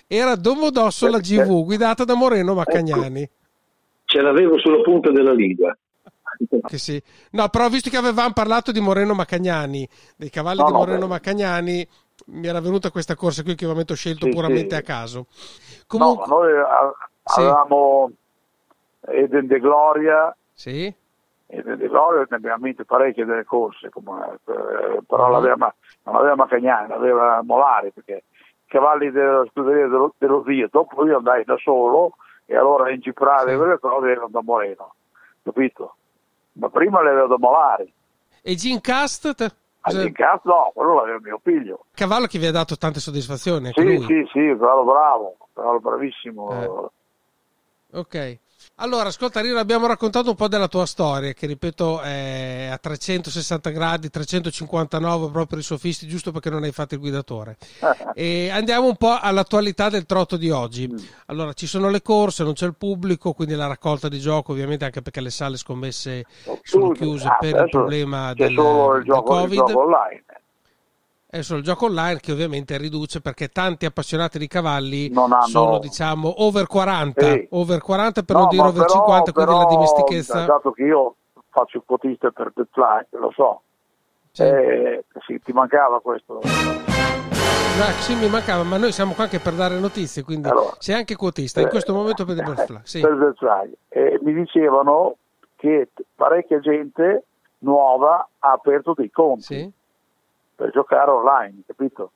era 0.06 0.34
Domodossola 0.36 1.18
GV, 1.18 1.64
guidata 1.64 2.04
da 2.04 2.14
Moreno 2.14 2.54
Maccagnani. 2.54 3.28
Ce 4.04 4.20
l'avevo 4.20 4.58
sulla 4.58 4.82
punta 4.82 5.10
della 5.10 5.32
lingua. 5.32 5.74
Che 6.66 6.78
sì. 6.78 7.02
No, 7.32 7.48
però 7.48 7.68
visto 7.68 7.90
che 7.90 7.96
avevamo 7.96 8.32
parlato 8.32 8.72
di 8.72 8.80
Moreno 8.80 9.14
Maccagnani, 9.14 9.88
dei 10.16 10.30
cavalli 10.30 10.58
No, 10.60 10.66
di 10.66 10.72
no, 10.72 10.78
Moreno 10.78 11.00
beh. 11.00 11.06
Maccagnani, 11.06 11.88
mi 12.26 12.46
era 12.46 12.60
venuta 12.60 12.90
questa 12.90 13.14
corsa 13.16 13.42
qui 13.42 13.54
che 13.54 13.64
ovviamente 13.64 13.92
ho 13.92 13.96
scelto 13.96 14.26
Sì, 14.26 14.32
puramente 14.32 14.74
sì. 14.74 14.80
a 14.80 14.82
caso. 14.82 15.18
No, 15.18 15.24
Comunque, 15.86 16.26
ma 16.26 16.34
noi 16.34 16.52
avevamo 17.24 18.10
Eden 19.08 19.46
de 19.46 19.58
Gloria, 19.58 20.34
sì, 20.52 20.92
Eden 21.46 21.76
de 21.78 21.88
Gloria 21.88 22.26
ne 22.30 22.36
abbiamo 22.36 22.64
vinto 22.64 22.84
parecchie 22.84 23.24
delle 23.24 23.44
corse, 23.44 23.88
come, 23.90 24.38
eh, 24.46 25.00
però 25.06 25.26
Mhm. 25.26 25.32
l'aveva, 25.32 25.74
non 26.04 26.16
aveva 26.16 26.34
Macagnani, 26.36 26.88
l'aveva 26.88 27.42
Molari, 27.42 27.90
perché 27.92 28.24
i 28.64 28.68
cavalli 28.68 29.10
della 29.10 29.44
scuderia 29.50 29.86
dello, 29.88 30.14
dello 30.18 30.42
zio, 30.46 30.68
dopo 30.70 31.04
io 31.06 31.16
andai 31.18 31.44
da 31.44 31.56
solo 31.58 32.14
e 32.46 32.56
allora 32.56 32.90
in 32.90 33.02
Ciprale 33.02 33.50
Sì. 33.52 33.56
quelle 33.56 33.78
cose 33.78 34.10
erano 34.10 34.28
da 34.30 34.40
Moreno, 34.42 34.94
capito? 35.42 35.96
Ma 36.52 36.68
prima 36.68 37.02
le 37.02 37.10
avevo 37.10 37.26
da 37.28 37.38
Molari, 37.38 37.92
e 38.42 38.54
Gene 38.56 38.80
Cast, 38.80 39.34
te- 39.34 39.52
a 39.84 40.12
cazzo 40.12 40.48
no, 40.48 40.70
quello 40.74 40.94
l'aveva 40.94 41.18
mio 41.20 41.40
figlio. 41.42 41.86
cavallo 41.94 42.26
che 42.26 42.38
vi 42.38 42.46
ha 42.46 42.52
dato 42.52 42.76
tante 42.76 43.00
soddisfazioni 43.00 43.70
Sì, 43.72 44.04
sì, 44.06 44.28
sì, 44.32 44.54
bravo, 44.54 44.84
bravo, 44.84 45.36
bravo, 45.52 45.80
bravissimo. 45.80 46.62
Eh. 46.62 47.98
Ok. 47.98 48.38
Allora, 48.82 49.10
ascolta, 49.10 49.40
Rino, 49.40 49.60
abbiamo 49.60 49.86
raccontato 49.86 50.30
un 50.30 50.34
po' 50.34 50.48
della 50.48 50.66
tua 50.66 50.86
storia, 50.86 51.32
che 51.34 51.46
ripeto 51.46 52.00
è 52.00 52.68
a 52.68 52.76
360 52.78 53.70
gradi, 53.70 54.10
359 54.10 55.30
proprio 55.30 55.60
i 55.60 55.62
sofisti, 55.62 56.08
giusto 56.08 56.32
perché 56.32 56.50
non 56.50 56.64
hai 56.64 56.72
fatto 56.72 56.94
il 56.94 57.00
guidatore. 57.00 57.56
E 58.14 58.50
andiamo 58.50 58.88
un 58.88 58.96
po' 58.96 59.16
all'attualità 59.18 59.88
del 59.88 60.04
trotto 60.04 60.36
di 60.36 60.50
oggi. 60.50 60.86
Mm. 60.86 60.96
Allora, 61.26 61.54
ci 61.54 61.66
sono 61.66 61.88
le 61.88 62.02
corse, 62.02 62.44
non 62.44 62.52
c'è 62.52 62.66
il 62.66 62.74
pubblico, 62.74 63.32
quindi 63.32 63.54
la 63.54 63.66
raccolta 63.66 64.08
di 64.08 64.18
gioco, 64.18 64.52
ovviamente 64.52 64.84
anche 64.84 65.00
perché 65.00 65.22
le 65.22 65.30
sale 65.30 65.56
scommesse 65.56 66.26
sono 66.62 66.90
chiuse 66.90 67.34
per 67.40 67.62
il 67.62 67.70
problema 67.70 68.34
del, 68.34 68.48
del 68.48 69.22
Covid. 69.24 69.60
online. 69.60 70.24
È 71.34 71.40
solo 71.40 71.60
il 71.60 71.64
gioco 71.64 71.86
online 71.86 72.20
che 72.20 72.30
ovviamente 72.30 72.76
riduce 72.76 73.22
perché 73.22 73.48
tanti 73.48 73.86
appassionati 73.86 74.36
di 74.38 74.46
cavalli 74.48 75.10
hanno- 75.14 75.40
sono 75.46 75.78
diciamo 75.78 76.42
over 76.44 76.66
40, 76.66 77.22
Sì. 77.22 77.46
over 77.52 77.80
40 77.80 78.22
per 78.22 78.36
No, 78.36 78.42
non 78.42 78.50
dire 78.50 78.62
over 78.64 78.84
però- 78.84 78.92
50, 78.98 79.32
quindi 79.32 79.52
la 79.54 79.64
dimestichezza. 79.64 80.44
Dato 80.44 80.72
che 80.72 80.82
io 80.82 81.14
faccio 81.48 81.78
il 81.78 81.84
quotista 81.86 82.30
per 82.32 82.52
Fly, 82.54 83.06
lo 83.18 83.32
so, 83.34 83.62
Sì. 84.30 84.42
eh, 84.42 85.04
sì, 85.26 85.40
ti 85.42 85.52
mancava 85.52 86.02
questo. 86.02 86.38
Ah, 86.42 87.92
sì, 88.00 88.14
mi 88.14 88.28
mancava, 88.28 88.62
ma 88.64 88.76
noi 88.76 88.92
siamo 88.92 89.14
qua 89.14 89.24
anche 89.24 89.38
per 89.38 89.54
dare 89.54 89.78
notizie, 89.78 90.22
quindi 90.24 90.48
Allora, 90.48 90.74
sei 90.80 90.96
anche 90.96 91.16
quotista 91.16 91.60
in 91.60 91.68
eh, 91.68 91.70
questo 91.70 91.94
momento 91.94 92.26
per 92.26 92.36
il 92.36 92.42
Butterfly. 92.42 92.80
Sì. 92.82 93.00
per 93.00 93.16
The 93.16 93.32
Fly. 93.38 93.72
E 93.88 94.18
mi 94.22 94.34
dicevano 94.34 95.16
che 95.56 95.88
parecchia 96.14 96.60
gente 96.60 97.24
nuova 97.60 98.28
ha 98.38 98.50
aperto 98.52 98.92
dei 98.94 99.10
conti 99.10 99.42
Sì? 99.42 99.72
Per 100.62 100.70
giocare 100.70 101.10
online, 101.10 101.62
capito? 101.66 102.12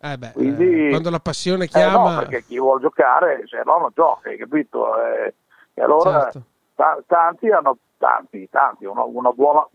Eh 0.00 0.16
beh, 0.16 0.32
Quindi- 0.32 0.86
eh, 0.86 0.88
quando 0.90 1.10
la 1.10 1.18
passione 1.20 1.64
Eh 1.64 1.68
chiama, 1.68 2.12
no, 2.14 2.18
perché 2.20 2.44
chi 2.44 2.58
vuole 2.58 2.80
giocare, 2.80 3.42
se 3.46 3.60
no 3.64 3.78
non 3.78 3.90
gioca, 3.94 4.34
capito? 4.36 4.96
Eh, 5.02 5.34
e 5.74 5.82
allora 5.82 6.22
Certo. 6.22 6.42
ta- 6.74 7.02
tanti 7.06 7.50
hanno, 7.50 7.76
tanti, 7.98 8.48
tanti, 8.48 8.84
una, 8.86 9.02
una 9.02 9.30
buona... 9.32 9.66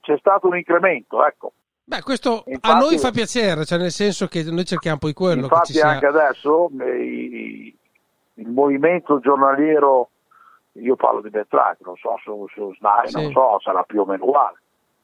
C'è 0.00 0.16
stato 0.18 0.48
un 0.48 0.56
incremento, 0.56 1.24
ecco. 1.24 1.52
beh, 1.84 2.02
questo 2.02 2.38
a 2.38 2.42
Infatti- 2.46 2.78
noi 2.78 2.98
fa 2.98 3.10
piacere, 3.10 3.64
cioè 3.64 3.78
nel 3.78 3.90
senso 3.92 4.26
che 4.26 4.42
noi 4.50 4.64
cerchiamo 4.64 4.98
poi 4.98 5.12
quello 5.12 5.42
Infatti 5.42 5.78
anche 5.80 6.06
adesso 6.06 6.70
eh, 6.80 7.02
i- 7.04 7.76
il 8.34 8.48
movimento 8.48 9.20
giornaliero, 9.20 10.08
io 10.72 10.96
parlo 10.96 11.20
di 11.20 11.28
Betrack, 11.30 11.80
non 11.84 11.96
so 11.96 12.16
su, 12.22 12.46
su 12.54 12.74
Snai, 12.76 13.08
Sì. 13.08 13.20
non 13.20 13.30
so, 13.32 13.60
sarà 13.60 13.82
più 13.82 14.00
o 14.00 14.06
meno 14.06 14.24
uguale, 14.24 14.56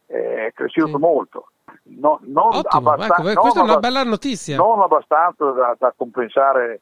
è 0.07 0.51
cresciuto 0.55 0.93
Sì. 0.93 0.97
molto. 0.97 1.49
No- 1.85 2.19
non 2.23 2.55
Ottimo, 2.55 2.91
abbastan- 2.91 3.21
ecco, 3.21 3.23
non 3.23 3.35
questa 3.35 3.61
è 3.61 3.63
una 3.63 3.79
bella 3.79 4.03
notizia. 4.05 4.57
Non 4.57 4.81
abbastanza 4.81 5.51
da, 5.51 5.77
da 5.79 5.95
compensare 5.97 6.81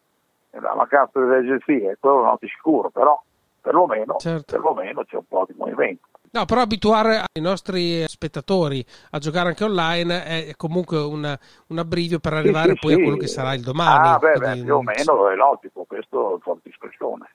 la 0.51 0.75
mancanza 0.75 1.19
delle 1.21 1.39
agenzie, 1.39 1.97
quello 1.99 2.23
non 2.23 2.39
ti 2.39 2.47
sicuro, 2.49 2.91
però 2.91 3.21
perlomeno, 3.61 4.17
Certo. 4.19 4.53
perlomeno 4.53 5.05
c'è 5.05 5.17
un 5.17 5.27
po' 5.27 5.45
di 5.49 5.55
movimento. 5.57 6.07
No, 6.31 6.45
però 6.47 6.63
abituare 6.63 7.23
i 7.33 7.41
nostri 7.41 8.05
spettatori 8.09 8.85
a 9.11 9.19
giocare 9.19 9.49
anche 9.51 9.63
online 9.63 10.25
è 10.25 10.53
comunque 10.57 10.99
un, 10.99 11.39
un 11.69 11.79
abbrivio 11.79 12.19
per 12.19 12.33
arrivare 12.35 12.71
Sì, 12.71 12.75
sì, 12.75 12.79
poi 12.81 12.93
a 12.93 12.97
sì. 12.97 13.03
quello 13.03 13.17
che 13.17 13.27
sarà 13.29 13.55
il 13.55 13.63
domani. 13.63 14.09
Ah, 14.09 14.19
beh, 14.19 14.39
beh, 14.39 14.63
più 14.65 14.75
o 14.75 14.83
meno 14.83 15.29
è 15.29 15.35
logico, 15.37 15.85
questo 15.87 16.37
è 16.37 16.41
fuori 16.41 16.61
discussione. 16.65 17.31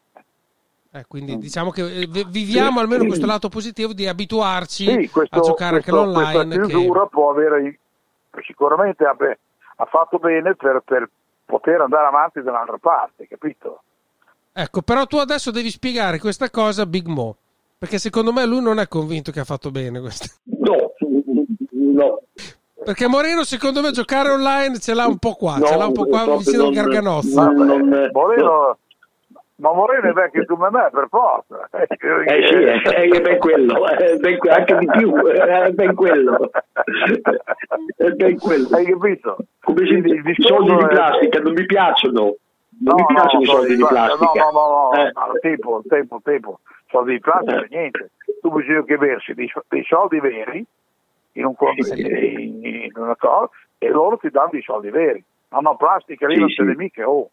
Eh, 1.00 1.06
quindi 1.08 1.38
diciamo 1.38 1.72
che 1.72 1.82
eh, 2.02 2.08
vi- 2.08 2.26
viviamo 2.28 2.78
Sì, 2.78 2.80
almeno 2.80 3.02
sì. 3.02 3.08
questo 3.08 3.26
lato 3.26 3.50
positivo 3.50 3.94
di 3.94 4.08
abituarci 4.08 4.86
Sì, 4.86 5.10
questo, 5.10 5.36
a 5.38 5.40
giocare 5.42 5.76
anche 5.78 5.92
questo- 5.92 6.12
l'online. 6.12 6.56
Questa 6.58 6.66
chiusura 6.78 7.06
può 7.08 7.30
avere, 7.32 7.80
sicuramente 8.46 9.04
ha, 9.06 9.16
ha 9.78 9.86
fatto 9.86 10.18
bene 10.20 10.56
per, 10.56 10.82
per 10.86 11.10
poter 11.46 11.82
andare 11.82 12.08
avanti 12.08 12.42
dall'altra 12.42 12.78
parte, 12.78 13.28
capito? 13.28 13.82
che- 14.54 14.62
ecco, 14.62 14.82
però 14.82 15.06
tu 15.06 15.18
adesso 15.18 15.52
devi 15.52 15.70
spiegare 15.70 16.20
questa 16.20 16.50
cosa 16.50 16.84
a 16.84 16.86
Big 16.86 17.08
Mo. 17.08 17.36
Perché 17.80 17.98
secondo 17.98 18.34
me 18.34 18.46
lui 18.46 18.62
non 18.62 18.78
è 18.78 18.90
convinto 18.90 19.32
che 19.32 19.40
ha 19.40 19.46
fatto 19.46 19.72
bene 19.72 20.02
questo. 20.02 20.28
No, 20.44 20.92
no. 21.72 22.20
Perché 22.84 23.08
Moreno, 23.08 23.44
secondo 23.44 23.82
me, 23.82 23.92
giocare 23.92 24.30
online 24.32 24.80
ce 24.80 24.94
l'ha 24.94 25.06
un 25.08 25.18
po' 25.18 25.34
qua, 25.36 25.58
No, 25.58 25.66
ce 25.66 25.78
l'ha 25.78 25.86
un 25.86 25.94
po' 25.94 26.06
qua 26.06 26.24
proprio 26.24 26.38
vicino 26.40 26.64
al 26.68 26.74
non- 26.74 26.84
Garganozzo. 26.84 27.42
non- 27.42 27.66
non- 27.66 28.10
Moreno, 28.12 28.78
ma 29.60 29.74
Moreno 29.74 30.10
è 30.10 30.14
vecchio 30.14 30.46
come 30.46 30.70
me, 30.72 30.90
per 30.92 31.08
forza. 31.10 31.68
Eh 31.72 32.48
sì, 32.48 32.56
è, 32.56 32.82
è 33.12 33.22
ben 33.22 33.38
quello, 33.40 33.88
è 33.88 34.16
ben 34.18 34.38
que- 34.38 34.50
anche 34.52 34.78
di 34.78 34.86
più, 34.88 35.14
è 35.16 35.70
ben 35.72 35.96
quello. 35.96 36.50
È 37.98 38.10
ben 38.12 38.38
quello. 38.40 38.68
Hai 38.76 38.86
capito? 38.86 39.38
Come 39.62 39.86
si 39.86 40.02
dice, 40.02 40.30
i 40.30 40.36
soldi 40.38 40.76
di 40.76 40.86
plastica 40.88 41.40
non 41.40 41.54
mi 41.54 41.66
piacciono. 41.66 42.22
Non 42.22 42.36
No, 42.82 42.96
mi 42.96 43.06
piacciono 43.08 43.34
no, 43.34 43.42
i 43.42 43.46
soldi 43.46 43.76
di 43.76 43.86
plastica. 43.86 44.42
No, 44.44 44.52
no, 44.52 44.68
no, 44.70 44.90
no, 44.94 44.94
Eh. 44.94 45.12
no, 45.14 45.34
tempo, 45.42 45.82
tempo, 45.88 46.22
tempo. 46.24 46.60
Soldi 46.88 47.12
di 47.14 47.20
plastica, 47.20 47.60
Eh. 47.62 47.68
niente. 47.70 48.12
Tu 48.42 48.52
bisogna 48.52 48.84
che 48.84 48.98
versi 48.98 49.34
dei, 49.34 49.52
dei 49.68 49.84
soldi 49.84 50.20
veri 50.22 50.66
in, 51.34 51.46
un, 51.46 51.56
conto- 51.56 51.84
Sì. 51.84 52.02
in, 52.02 52.64
in 52.66 52.92
una 52.96 53.16
cosa 53.18 53.50
e 53.78 53.90
loro 53.90 54.18
ti 54.18 54.30
danno 54.30 54.50
dei 54.52 54.62
soldi 54.62 54.90
veri. 54.90 55.22
No, 55.50 55.60
no, 55.60 55.76
plastica 55.76 56.26
lì 56.28 56.36
Sì, 56.36 56.40
non 56.40 56.50
sì. 56.50 56.62
ne 56.64 56.76
mica, 56.78 57.10
oh. 57.10 57.30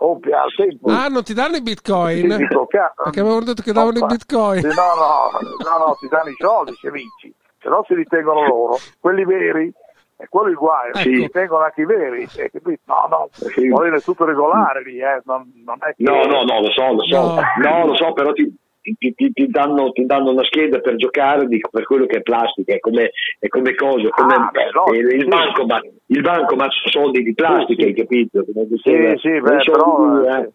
Oh, 0.00 0.20
al 0.22 0.54
tempo. 0.56 0.90
Ah, 0.90 1.08
non 1.08 1.24
ti 1.24 1.34
danno 1.34 1.56
i 1.56 1.62
bitcoin? 1.62 2.36
Dico, 2.36 2.66
ca- 2.66 2.92
Perché 3.02 3.18
avevano 3.20 3.44
detto 3.44 3.62
che 3.62 3.72
davano 3.72 3.98
i 3.98 4.06
bitcoin. 4.06 4.62
No, 4.66 4.72
no, 4.94 5.30
no, 5.68 5.86
no, 5.86 5.96
ti 5.98 6.06
danno 6.08 6.28
i 6.30 6.36
soldi 6.38 6.74
se 6.80 6.90
vinci, 6.90 7.34
se 7.60 7.68
no 7.68 7.84
si 7.86 7.94
ritengono 7.94 8.46
loro, 8.46 8.78
quelli 9.00 9.24
veri, 9.24 9.72
e 10.20 10.26
quello 10.28 10.46
è 10.46 10.50
il 10.50 10.56
guaio, 10.56 10.88
Ecco. 10.90 10.98
si 11.00 11.10
ritengono 11.10 11.64
anche 11.64 11.80
i 11.80 11.84
veri, 11.84 12.28
eh, 12.36 12.50
no, 12.84 13.06
no, 13.10 13.28
Sì. 13.32 13.66
Moreno 13.68 13.96
è 13.96 14.00
tutto 14.00 14.24
regolare 14.24 14.82
lì, 14.84 15.00
eh, 15.00 15.20
non, 15.24 15.50
non 15.64 15.78
è 15.80 15.94
che... 15.96 16.02
No, 16.04 16.22
no, 16.24 16.42
no, 16.44 16.60
lo 16.60 16.70
so, 16.70 16.92
lo 16.92 17.04
so. 17.04 17.34
No. 17.34 17.40
No, 17.62 17.86
lo 17.86 17.96
so, 17.96 18.12
però 18.12 18.32
ti, 18.32 18.54
ti- 18.96 19.14
ti- 19.14 19.32
ti 19.32 19.46
danno, 19.48 19.90
ti 19.92 20.06
danno 20.06 20.30
una 20.30 20.44
scheda 20.44 20.78
per 20.80 20.96
giocare 20.96 21.46
di- 21.46 21.60
per 21.70 21.84
quello 21.84 22.06
che 22.06 22.18
è 22.18 22.22
plastica, 22.22 22.74
è 22.74 22.78
come, 22.78 23.10
è 23.38 23.48
come 23.48 23.74
cosa, 23.74 24.08
come 24.08 24.34
Ah, 24.34 24.50
beh, 24.52 24.70
no, 24.72 24.92
eh, 24.92 24.98
il 24.98 25.20
sì. 25.22 25.26
banco, 25.28 25.66
ma 25.66 25.80
il 26.06 26.20
banco 26.22 26.54
ma 26.56 26.66
sono 26.70 27.04
soldi 27.04 27.22
di 27.22 27.34
plastica, 27.34 27.82
Sì, 27.82 27.88
hai 27.88 27.94
capito? 27.94 28.44
Come 28.44 28.66
Sì, 28.82 29.18
sì, 29.20 29.40
beh, 29.40 29.60
sono 29.60 30.20
però... 30.22 30.22
eh, 30.22 30.40
eh. 30.40 30.50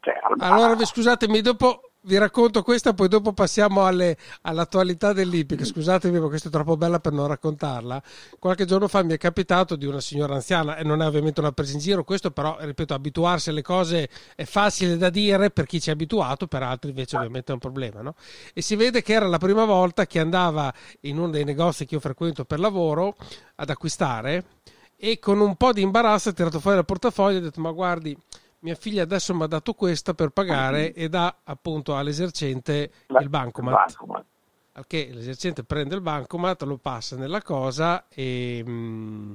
cioè, 0.00 0.14
Allora, 0.38 0.76
scusatemi, 0.84 1.40
dopo 1.40 1.80
vi 2.06 2.18
racconto 2.18 2.62
questa, 2.62 2.94
poi 2.94 3.08
dopo 3.08 3.32
passiamo 3.32 3.84
alle- 3.84 4.16
all'attualità 4.42 5.12
dell'Ippica. 5.12 5.64
Scusatemi, 5.64 6.20
ma 6.20 6.28
questa 6.28 6.48
è 6.48 6.52
troppo 6.52 6.76
bella 6.76 7.00
per 7.00 7.12
non 7.12 7.26
raccontarla. 7.26 8.00
Qualche 8.38 8.64
giorno 8.64 8.86
fa 8.86 9.02
mi 9.02 9.12
è 9.12 9.18
capitato 9.18 9.74
di 9.74 9.86
una 9.86 10.00
signora 10.00 10.34
anziana, 10.34 10.76
e 10.76 10.84
non 10.84 11.02
è 11.02 11.06
ovviamente 11.06 11.40
una 11.40 11.52
presa 11.52 11.72
in 11.72 11.80
giro, 11.80 12.04
questo 12.04 12.30
però, 12.30 12.56
ripeto, 12.60 12.94
abituarsi 12.94 13.50
alle 13.50 13.62
cose 13.62 14.08
è 14.36 14.44
facile 14.44 14.96
da 14.96 15.10
dire 15.10 15.50
per 15.50 15.66
chi 15.66 15.80
ci 15.80 15.90
è 15.90 15.92
abituato, 15.92 16.46
per 16.46 16.62
altri 16.62 16.90
invece 16.90 17.16
ovviamente 17.16 17.50
è 17.50 17.54
un 17.54 17.60
problema, 17.60 18.00
no? 18.02 18.14
E 18.54 18.62
si 18.62 18.76
vede 18.76 19.02
che 19.02 19.12
era 19.12 19.26
la 19.26 19.38
prima 19.38 19.64
volta 19.64 20.06
che 20.06 20.20
andava 20.20 20.72
in 21.00 21.18
uno 21.18 21.30
dei 21.30 21.44
negozi 21.44 21.86
che 21.86 21.94
io 21.94 22.00
frequento 22.00 22.44
per 22.44 22.60
lavoro 22.60 23.16
ad 23.56 23.68
acquistare 23.68 24.44
e 24.96 25.18
con 25.18 25.40
un 25.40 25.56
po' 25.56 25.72
di 25.72 25.82
imbarazzo 25.82 26.30
ha 26.30 26.32
tirato 26.32 26.60
fuori 26.60 26.78
il 26.78 26.84
portafoglio 26.84 27.36
e 27.36 27.40
ha 27.40 27.42
detto 27.42 27.60
ma 27.60 27.70
guardi 27.70 28.16
mia 28.60 28.74
figlia 28.74 29.02
adesso 29.02 29.34
mi 29.34 29.42
ha 29.42 29.46
dato 29.46 29.74
questa 29.74 30.14
per 30.14 30.30
pagare 30.30 30.92
e 30.92 31.08
dà 31.08 31.36
appunto 31.44 31.96
all'esercente 31.96 32.90
la- 33.08 33.20
il 33.20 33.28
bancomat. 33.28 33.74
bancomat. 33.74 34.24
Al 34.72 34.86
che 34.86 35.08
l'esercente 35.12 35.64
prende 35.64 35.94
il 35.94 36.02
bancomat, 36.02 36.62
lo 36.64 36.76
passa 36.76 37.16
nella 37.16 37.40
cosa 37.42 38.06
e 38.08 38.62
mm, 38.66 39.32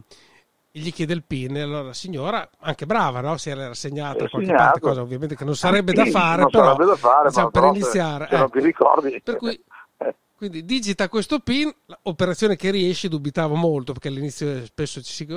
gli 0.72 0.92
chiede 0.94 1.14
il 1.14 1.24
PIN. 1.24 1.58
E 1.58 1.62
allora 1.62 1.82
la 1.82 1.94
signora, 1.94 2.48
anche 2.60 2.86
brava, 2.86 3.22
no? 3.22 3.38
si 3.38 3.50
era 3.50 3.68
rassegnata 3.68 4.26
a 4.26 4.30
qualche 4.30 4.54
parte, 4.54 4.80
cosa 4.80 5.02
ovviamente 5.02 5.36
che 5.36 5.44
non 5.44 5.56
sarebbe 5.56 5.94
da 5.94 6.06
fare, 6.06 6.42
non 6.44 6.52
però 6.52 6.64
sarebbe 6.66 6.86
da 6.86 6.96
fare, 6.96 7.28
diciamo, 7.30 7.46
ma 7.46 7.52
per 7.52 7.62
se- 7.62 7.68
iniziare. 7.70 8.28
se 8.30 8.38
non 8.38 8.46
eh. 8.46 8.50
ti 8.52 8.60
ricordi. 8.60 9.22
Per 9.24 9.36
cui 9.38 9.64
Eh. 9.98 10.16
quindi 10.36 10.66
digita 10.66 11.10
questo 11.10 11.40
PIN, 11.40 11.72
operazione 12.04 12.56
che 12.56 12.70
riesce, 12.72 13.08
dubitavo 13.08 13.56
molto 13.56 13.94
perché 13.94 14.08
all'inizio 14.10 14.66
spesso 14.66 15.02
ci 15.02 15.14
si... 15.14 15.28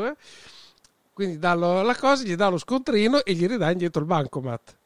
Quindi 1.14 1.38
dà 1.38 1.54
la 1.54 1.96
cosa, 1.96 2.24
gli 2.24 2.34
dà 2.34 2.48
lo 2.48 2.58
scontrino 2.58 3.24
e 3.24 3.32
gli 3.34 3.46
ridà 3.46 3.70
indietro 3.70 4.00
il 4.00 4.06
bancomat. 4.06 4.76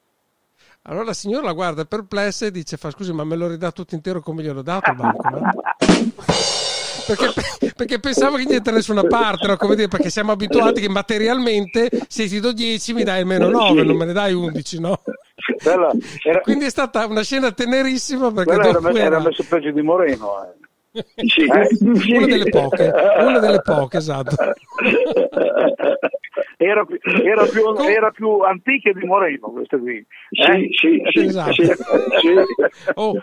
Allora 0.83 1.05
la 1.07 1.15
signora 1.15 1.47
la 1.47 1.53
guarda 1.53 1.85
perplessa 1.87 2.45
e 2.47 2.51
dice, 2.51 2.77
fa 2.77 2.91
scusi 2.91 3.13
ma 3.13 3.25
me 3.25 3.35
lo 3.35 3.49
ridà 3.49 3.73
tutto 3.73 3.95
intero 3.95 4.21
come 4.21 4.43
gliel'ho 4.43 4.63
dato 4.63 4.91
il 4.91 4.97
bancomat? 4.97 5.55
Perché, 7.07 7.73
perché 7.75 7.99
pensavo 8.01 8.37
che 8.37 8.45
niente 8.45 8.71
da 8.71 8.77
nessuna 8.77 9.03
parte, 9.05 9.47
no? 9.47 9.57
come 9.57 9.75
dire, 9.75 9.89
perché 9.89 10.11
siamo 10.11 10.33
abituati 10.33 10.83
che 10.83 10.91
materialmente 10.91 11.89
se 12.07 12.27
ti 12.27 12.39
do 12.39 12.53
10 12.53 12.93
mi 12.93 13.03
dai 13.03 13.21
almeno 13.21 13.49
9, 13.49 13.83
non 13.83 13.97
me 13.97 14.05
ne 14.05 14.13
dai 14.13 14.35
11, 14.35 14.81
no? 14.81 15.01
Quella 15.63 15.91
era, 16.23 16.41
Quindi 16.41 16.67
è 16.67 16.71
stata 16.71 17.07
una 17.07 17.23
scena 17.23 17.51
tenerissima 17.53 18.31
perché 18.33 18.53
era, 18.53 18.69
era 18.69 19.01
era- 19.01 19.21
messo 19.21 19.43
peggio 19.49 19.71
di 19.71 19.81
Moreno. 19.81 20.45
eh. 20.45 20.67
Sì. 21.27 22.13
una 22.13 22.27
delle 22.27 22.49
poche, 22.51 22.93
una 23.19 23.39
delle 23.39 23.61
poche, 23.63 23.97
esatto. 23.99 24.37
Era, 26.61 26.85
più- 26.85 26.99
era, 27.25 27.45
più, 27.47 27.75
era 27.89 28.11
più 28.11 28.41
antica 28.41 28.93
di 28.93 29.05
Moreno 29.07 29.51
questa 29.51 29.79
qui. 29.79 30.05
Sì, 30.31 30.41
eh? 30.51 30.69
sì, 30.73 31.03
sì, 31.11 31.25
Esatto. 31.27 31.53
sì, 31.53 31.65
sì. 31.65 32.35
Oh, 32.95 33.15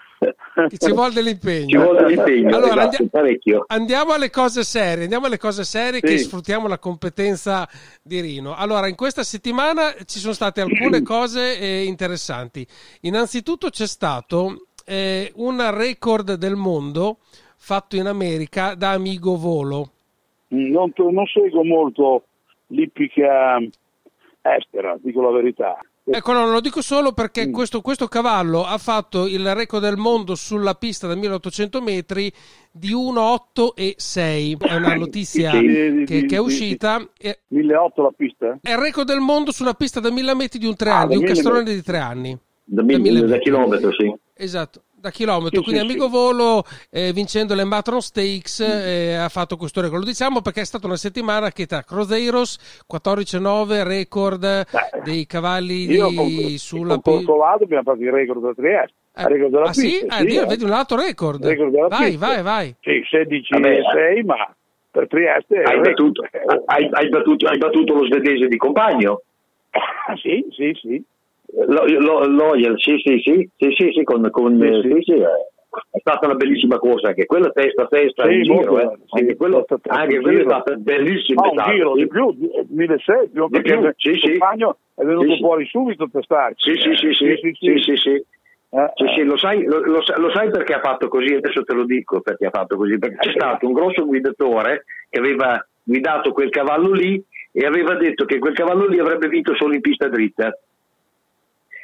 ci 0.78 0.92
vuole 0.94 1.14
dell'impegno. 1.14 1.68
Ci 1.68 1.78
vuole 1.78 2.02
dell'impegno, 2.04 2.56
Allora, 2.56 2.88
esatto. 2.90 3.66
Andiamo 3.68 4.14
alle 4.14 4.30
cose 4.30 4.64
serie, 4.64 5.04
andiamo 5.04 5.26
alle 5.26 5.38
cose 5.38 5.64
serie 5.66 6.00
Sì. 6.02 6.08
che 6.08 6.18
sfruttiamo 6.18 6.68
la 6.68 6.80
competenza 6.80 7.68
di 8.02 8.20
Rino. 8.22 8.56
Allora, 8.56 8.88
in 8.88 8.96
questa 8.96 9.24
settimana 9.24 9.94
ci 10.06 10.20
sono 10.20 10.34
state 10.34 10.62
alcune 10.62 11.02
cose 11.04 11.60
eh, 11.60 11.84
interessanti. 11.84 12.66
Innanzitutto 13.02 13.70
c'è 13.70 13.88
stato 13.88 14.68
eh, 14.86 15.32
un 15.36 15.72
record 15.76 16.34
del 16.36 16.56
mondo 16.56 17.18
fatto 17.58 17.96
in 17.96 18.06
America 18.08 18.76
da 18.76 18.92
Amigo 18.92 19.36
Volo. 19.38 19.92
Non, 20.50 20.92
non 20.96 21.26
seguo 21.26 21.64
molto 21.64 22.24
l'ippica 22.68 23.58
estera, 24.42 24.98
dico 25.02 25.22
la 25.22 25.32
verità. 25.32 25.78
Ecco, 26.08 26.34
no, 26.34 26.46
lo 26.52 26.62
dico 26.62 26.84
solo 26.84 27.10
Mm. 27.10 27.14
perché 27.16 27.50
questo, 27.50 27.82
questo 27.82 28.08
cavallo 28.08 28.64
ha 28.64 28.78
fatto 28.78 29.26
il 29.26 29.56
record 29.56 29.82
del 29.82 29.98
mondo 29.98 30.36
sulla 30.36 30.76
pista 30.76 31.08
da 31.08 31.16
1800 31.16 31.82
metri 31.82 32.32
di 32.72 32.94
1,8 32.94 33.74
e 33.76 33.96
6. 33.98 34.58
È 34.60 34.76
una 34.76 34.94
notizia 34.94 35.50
che, 35.50 36.04
che 36.06 36.36
è 36.36 36.38
uscita. 36.38 37.04
È, 37.18 37.36
1008 37.48 38.02
la 38.04 38.12
pista? 38.16 38.58
è 38.62 38.70
il 38.72 38.78
record 38.78 39.08
del 39.08 39.20
mondo 39.20 39.52
su 39.52 39.64
una 39.64 39.74
pista 39.74 40.00
da 40.00 40.12
1000 40.12 40.36
metri 40.36 40.60
di 40.60 40.68
un 40.68 40.76
3 40.76 40.90
Ah, 40.92 41.00
anni, 41.00 41.08
di 41.10 41.16
un 41.16 41.22
1000 41.24 41.34
castrone 41.34 41.60
metri. 41.60 41.74
di 41.76 41.82
3 41.82 41.98
anni. 41.98 42.32
Da, 42.64 42.82
Da 42.82 42.84
mille 42.84 43.00
mille, 43.00 43.20
da 43.22 43.26
metri. 43.26 43.42
chilometro, 43.42 43.92
sì. 43.94 44.14
Esatto, 44.36 44.82
da 45.06 45.12
chilometro. 45.12 45.60
Sì, 45.62 45.64
Quindi 45.64 45.80
sì, 45.82 45.86
Amico 45.86 46.06
sì. 46.06 46.12
Volo, 46.12 46.64
eh, 46.90 47.14
vincendo 47.14 47.54
le 47.54 47.64
Matron 47.64 48.02
Stakes, 48.02 48.60
eh, 48.60 49.14
ha 49.16 49.30
fatto 49.30 49.56
questo 49.58 49.82
record. 49.82 50.00
Lo 50.02 50.06
diciamo 50.08 50.42
perché 50.42 50.62
è 50.62 50.66
stata 50.66 50.88
una 50.88 50.98
settimana 50.98 51.52
che 51.52 51.66
tra 51.68 51.84
Crozeiros, 51.84 52.84
14-9, 52.92 53.84
record 53.84 54.66
dei 55.04 55.26
cavalli 55.26 55.86
Io 55.92 56.08
di, 56.10 56.16
con, 56.16 56.30
sulla 56.58 57.00
con 57.00 57.24
Corcovado 57.24 57.64
abbiamo 57.64 57.84
fatto 57.84 58.02
il 58.02 58.12
record 58.12 58.42
da 58.42 58.54
Trieste. 58.54 58.94
Eh, 59.18 59.22
il 59.22 59.28
record 59.28 59.52
della 59.52 59.64
ah 59.66 59.74
sì? 59.74 59.88
pista, 59.88 60.16
Ah, 60.16 60.24
Dio, 60.24 60.44
eh. 60.44 60.46
vedi 60.46 60.64
un 60.64 60.72
altro 60.72 60.98
record. 60.98 61.46
Record 61.46 61.72
della 61.72 61.88
vai, 61.88 62.10
pista. 62.12 62.26
vai, 62.28 62.42
vai. 62.42 62.76
Sì, 62.82 63.02
16 63.10 63.54
Vabbè. 63.54 63.70
e 63.70 63.82
6, 63.94 64.24
ma 64.24 64.56
per 64.92 65.08
Trieste 65.08 65.62
Hai 65.62 65.80
battuto, 65.80 66.24
hai, 66.66 66.90
hai 66.92 67.10
battuto, 67.10 67.48
hai 67.48 67.58
battuto 67.58 67.94
lo 67.94 68.06
svedese 68.06 68.48
di 68.48 68.58
compagno? 68.58 69.22
Ah, 69.72 70.16
sì, 70.22 70.46
sì, 70.52 70.72
sì. 70.82 71.04
Lo- 71.68 71.86
lo- 71.86 72.26
Loyal, 72.28 72.74
sì, 72.80 72.98
sì, 73.04 73.20
sì, 73.24 73.50
sì, 73.58 73.74
sì, 73.78 73.90
sì, 73.94 74.04
con, 74.04 74.30
con- 74.30 74.60
Sì, 74.60 74.68
eh, 74.68 74.82
sì. 74.82 74.90
sì, 74.90 75.02
sì, 75.04 75.12
eh. 75.20 75.26
è 75.92 76.00
stata 76.00 76.26
una 76.28 76.36
bellissima 76.36 76.78
corsa 76.80 77.10
anche 77.10 77.26
quella 77.26 77.50
testa 77.52 77.84
a 77.84 77.88
testa 77.88 78.28
Sì, 78.28 78.34
in 78.36 78.44
giro, 78.44 78.80
eh. 78.80 78.98
sì, 79.06 79.20
anche 79.22 79.36
quello, 79.36 79.66
anche 79.88 80.20
quello 80.22 80.40
è 80.40 80.44
stato 80.44 80.76
bellissimo, 80.78 81.42
No, 81.44 81.48
è 81.52 81.68
un 81.68 81.74
giro 81.74 81.94
sì. 81.96 82.02
di 82.02 82.08
più, 82.08 82.32
di- 82.34 82.50
1600, 82.70 83.48
Di 83.50 83.62
più, 83.62 83.80
il 83.80 83.94
sì, 83.98 84.14
sì. 84.14 84.30
compagno 84.32 84.78
è 84.96 85.04
venuto 85.04 85.28
Sì, 85.28 85.34
sì. 85.36 85.40
fuori 85.40 85.66
subito 85.66 86.04
a 86.04 86.10
testarci. 86.12 86.74
Sì, 86.76 86.82
sì, 86.82 86.96
sì, 86.96 87.14
sì, 87.14 87.36
sì, 87.42 87.54
sì, 87.54 87.78
sì, 87.80 87.96
sì. 87.96 88.10
Eh, 88.72 88.92
Sì, 88.96 89.06
sì, 89.16 89.38
sai- 89.38 89.64
lo 89.64 90.30
sai 90.34 90.50
perché 90.50 90.74
ha 90.74 90.82
fatto 90.82 91.08
così? 91.08 91.34
Adesso 91.36 91.64
te 91.64 91.74
lo 91.74 91.86
dico 91.86 92.20
perché 92.20 92.48
ha 92.48 92.52
fatto 92.52 92.76
così. 92.76 92.98
Perché 93.00 93.16
c'è 93.18 93.32
stato 93.32 93.66
un 93.68 93.74
grosso 93.74 94.06
guidatore 94.06 94.84
che 95.10 95.20
aveva 95.20 95.66
guidato 95.84 96.34
quel 96.34 96.50
cavallo 96.50 96.92
lì 96.92 97.22
e 97.54 97.66
aveva 97.66 97.96
detto 97.96 98.26
che 98.26 98.40
quel 98.40 98.54
cavallo 98.54 98.88
lì 98.88 99.00
avrebbe 99.00 99.30
vinto 99.30 99.56
solo 99.56 99.74
in 99.74 99.80
pista 99.82 100.10
dritta. 100.10 100.58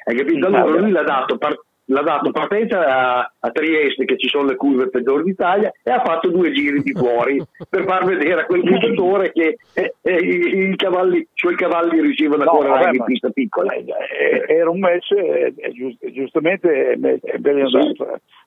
Hai 0.03 0.15
capito? 0.15 0.47
Allora 0.47 0.79
lui 0.79 0.91
l'ha 0.91 1.03
dato, 1.03 1.37
par- 1.37 1.59
l'ha 1.85 2.01
dato 2.01 2.31
partenza 2.31 2.85
a, 3.19 3.33
a 3.39 3.49
Trieste, 3.51 4.05
che 4.05 4.17
ci 4.17 4.27
sono 4.27 4.47
le 4.47 4.55
curve 4.55 4.89
peggiori 4.89 5.23
d'Italia, 5.23 5.71
e 5.83 5.91
ha 5.91 6.01
fatto 6.03 6.29
due 6.29 6.51
giri 6.51 6.81
di 6.81 6.93
fuori 6.93 7.41
per 7.69 7.83
far 7.85 8.05
vedere 8.05 8.41
a 8.41 8.45
quel 8.45 8.61
guidatore 8.61 9.31
che 9.31 9.57
eh, 9.73 9.93
eh, 10.01 10.73
cavalli, 10.75 11.17
i 11.19 11.27
suoi 11.33 11.55
cavalli 11.55 12.01
riuscivano 12.01 12.41
a 12.43 12.45
No, 12.45 12.51
correre 12.51 12.83
anche 12.85 12.97
in 12.97 13.03
pista 13.03 13.29
piccola. 13.29 13.73
Eh, 13.73 13.85
eh, 14.47 14.53
Era 14.55 14.69
un 14.69 14.79
match, 14.79 15.11
eh, 15.11 15.53
giust- 15.73 16.11
giustamente 16.11 16.91
è 16.91 16.95
me- 16.95 17.19
è 17.21 17.37
bene 17.37 17.67
Sì. 17.67 17.75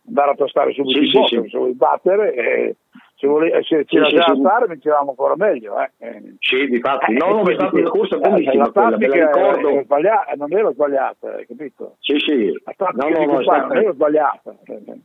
andare, 0.07 0.31
a 0.31 0.35
tastare 0.35 0.73
subito 0.73 0.99
Sì, 0.99 1.05
il 1.05 1.27
sì, 1.27 1.49
sì. 1.51 1.73
battere, 1.75 2.77
se, 3.25 3.27
vole- 3.27 3.51
eh, 3.53 3.63
se 3.63 3.85
ci 3.85 3.97
Sì, 3.97 3.99
lasciava 3.99 4.25
sì, 4.25 4.35
sì. 4.35 4.41
stare 4.41 4.67
vincevamo 4.67 5.11
ancora 5.11 5.35
meglio. 5.37 5.81
Eh. 5.81 5.91
Eh, 5.99 6.23
Sì, 6.39 6.67
difatti. 6.69 7.13
eh, 7.13 7.17
No, 7.17 7.29
no, 7.33 7.43
ma 7.43 7.51
è 7.51 7.55
stata 7.55 7.77
una 7.77 7.89
corsa 7.91 8.17
eh, 8.17 8.21
bellissima 8.21 8.65
la 8.65 8.71
quella, 8.71 8.97
me 8.97 9.07
la 9.09 9.15
ricordo. 9.15 9.69
era 9.71 9.83
sbaglia- 9.83 10.27
non 10.37 10.53
era 10.53 10.73
sbagliata, 10.73 11.35
hai 11.35 11.47
capito? 11.47 11.97
Sì, 12.01 12.19
sì. 12.19 12.53
La 12.65 12.75
No, 12.93 13.09
no, 13.09 13.19
di 13.19 13.27
no, 13.27 13.43
stata- 13.43 13.67
non 13.67 13.77
era 13.79 13.93
sbagliata. 13.93 14.55
Eh, 14.65 14.73
eh. 14.87 14.99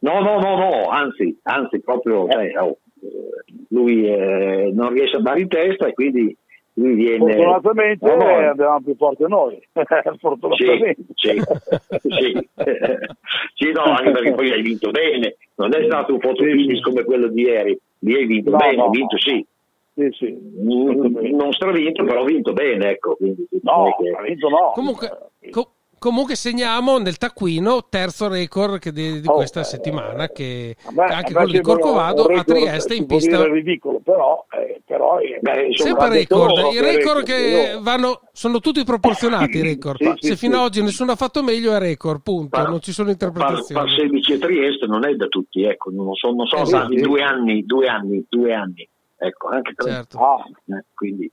no, 0.00 0.20
no, 0.20 0.38
no, 0.40 0.56
no, 0.56 0.88
anzi, 0.90 1.38
anzi, 1.44 1.80
proprio 1.80 2.28
cioè, 2.28 2.52
oh, 2.58 2.78
eh, 3.02 3.44
lui 3.70 4.06
eh, 4.08 4.70
non 4.72 4.90
riesce 4.92 5.16
a 5.16 5.20
dare 5.20 5.40
in 5.40 5.48
testa 5.48 5.86
e 5.86 5.92
quindi 5.92 6.36
viene... 6.74 7.18
Fortunatamente 7.18 8.06
eh, 8.06 8.44
andavamo 8.44 8.80
più 8.82 8.96
forti 8.96 9.24
noi. 9.28 9.56
Sì, 9.72 9.72
Fortunatamente. 10.18 11.04
sì, 11.14 11.40
sì. 12.02 12.48
Sì, 13.54 13.70
no, 13.72 13.82
anche 13.82 14.10
perché 14.10 14.34
poi 14.34 14.50
hai 14.50 14.62
vinto 14.62 14.90
bene, 14.90 15.36
non 15.56 15.74
è 15.74 15.84
stato 15.84 16.12
un 16.14 16.20
fotofinish 16.20 16.66
Sì, 16.66 16.74
sì. 16.76 16.80
come 16.82 17.04
quello 17.04 17.28
di 17.28 17.42
ieri, 17.42 17.78
lì 18.00 18.14
hai 18.14 18.26
vinto 18.26 18.50
No, 18.50 18.56
bene, 18.56 18.76
no, 18.76 18.84
hai 18.84 18.90
vinto 18.90 19.16
sì, 19.18 19.46
Sì, 19.94 20.08
sì. 20.10 20.36
Non 21.32 21.52
stravinto, 21.52 22.04
però 22.04 22.22
ho 22.22 22.24
vinto 22.24 22.52
bene, 22.52 22.90
ecco. 22.90 23.14
Quindi, 23.14 23.46
No, 23.62 23.96
che- 24.00 24.10
ha 24.10 24.22
vinto 24.22 24.48
no. 24.48 24.72
Comunque, 24.74 25.30
Eh, 25.38 25.50
co- 25.50 25.73
comunque 26.04 26.34
segniamo 26.34 26.98
nel 26.98 27.16
taccuino 27.16 27.86
terzo 27.88 28.28
record 28.28 28.78
che 28.78 28.92
di, 28.92 29.22
di 29.22 29.26
Oh, 29.26 29.36
questa 29.36 29.60
eh, 29.60 29.64
settimana, 29.64 30.28
che 30.28 30.76
me- 30.92 31.04
anche 31.04 31.32
quello 31.32 31.50
di 31.50 31.62
Corcovado 31.62 32.24
a 32.26 32.44
Trieste 32.44 32.94
in 32.94 33.06
pista. 33.06 33.38
dire 33.38 33.50
ridicolo, 33.50 34.00
però, 34.00 34.44
eh, 34.50 34.82
però 34.84 35.18
eh, 35.18 35.38
Beh, 35.40 35.68
Sempre 35.72 36.10
record, 36.10 36.56
loro 36.58 36.70
i 36.72 36.78
record 36.80 37.24
che 37.24 37.36
io- 37.72 37.80
vanno, 37.80 38.20
sono 38.32 38.60
tutti 38.60 38.84
proporzionati 38.84 39.56
i 39.56 39.62
record. 39.72 39.96
Sì, 39.98 40.12
sì, 40.18 40.26
Se 40.28 40.36
fino 40.36 40.52
sì. 40.52 40.58
ad 40.58 40.64
oggi 40.66 40.82
nessuno 40.82 41.12
ha 41.12 41.16
fatto 41.16 41.42
meglio 41.42 41.72
è 41.74 41.78
record, 41.78 42.20
punto, 42.22 42.54
Far- 42.58 42.68
non 42.68 42.80
ci 42.80 42.92
sono 42.92 43.08
interpretazioni. 43.08 43.90
16 43.90 44.32
a 44.34 44.38
Trieste 44.40 44.86
non 44.86 45.06
è 45.06 45.14
da 45.14 45.26
tutti, 45.28 45.62
ecco, 45.64 45.88
non 45.90 46.12
sono, 46.16 46.34
non 46.34 46.46
sono 46.46 46.66
sì. 46.66 46.96
due 47.00 47.22
anni, 47.22 47.64
due 47.64 47.86
anni, 47.88 48.26
due 48.28 48.52
anni, 48.52 48.86
ecco, 49.16 49.48
anche 49.48 49.72
tre. 49.72 49.90
Certo. 49.90 50.18
Ah, 50.18 50.44
Eh, 50.76 50.84
quindi, 50.94 51.30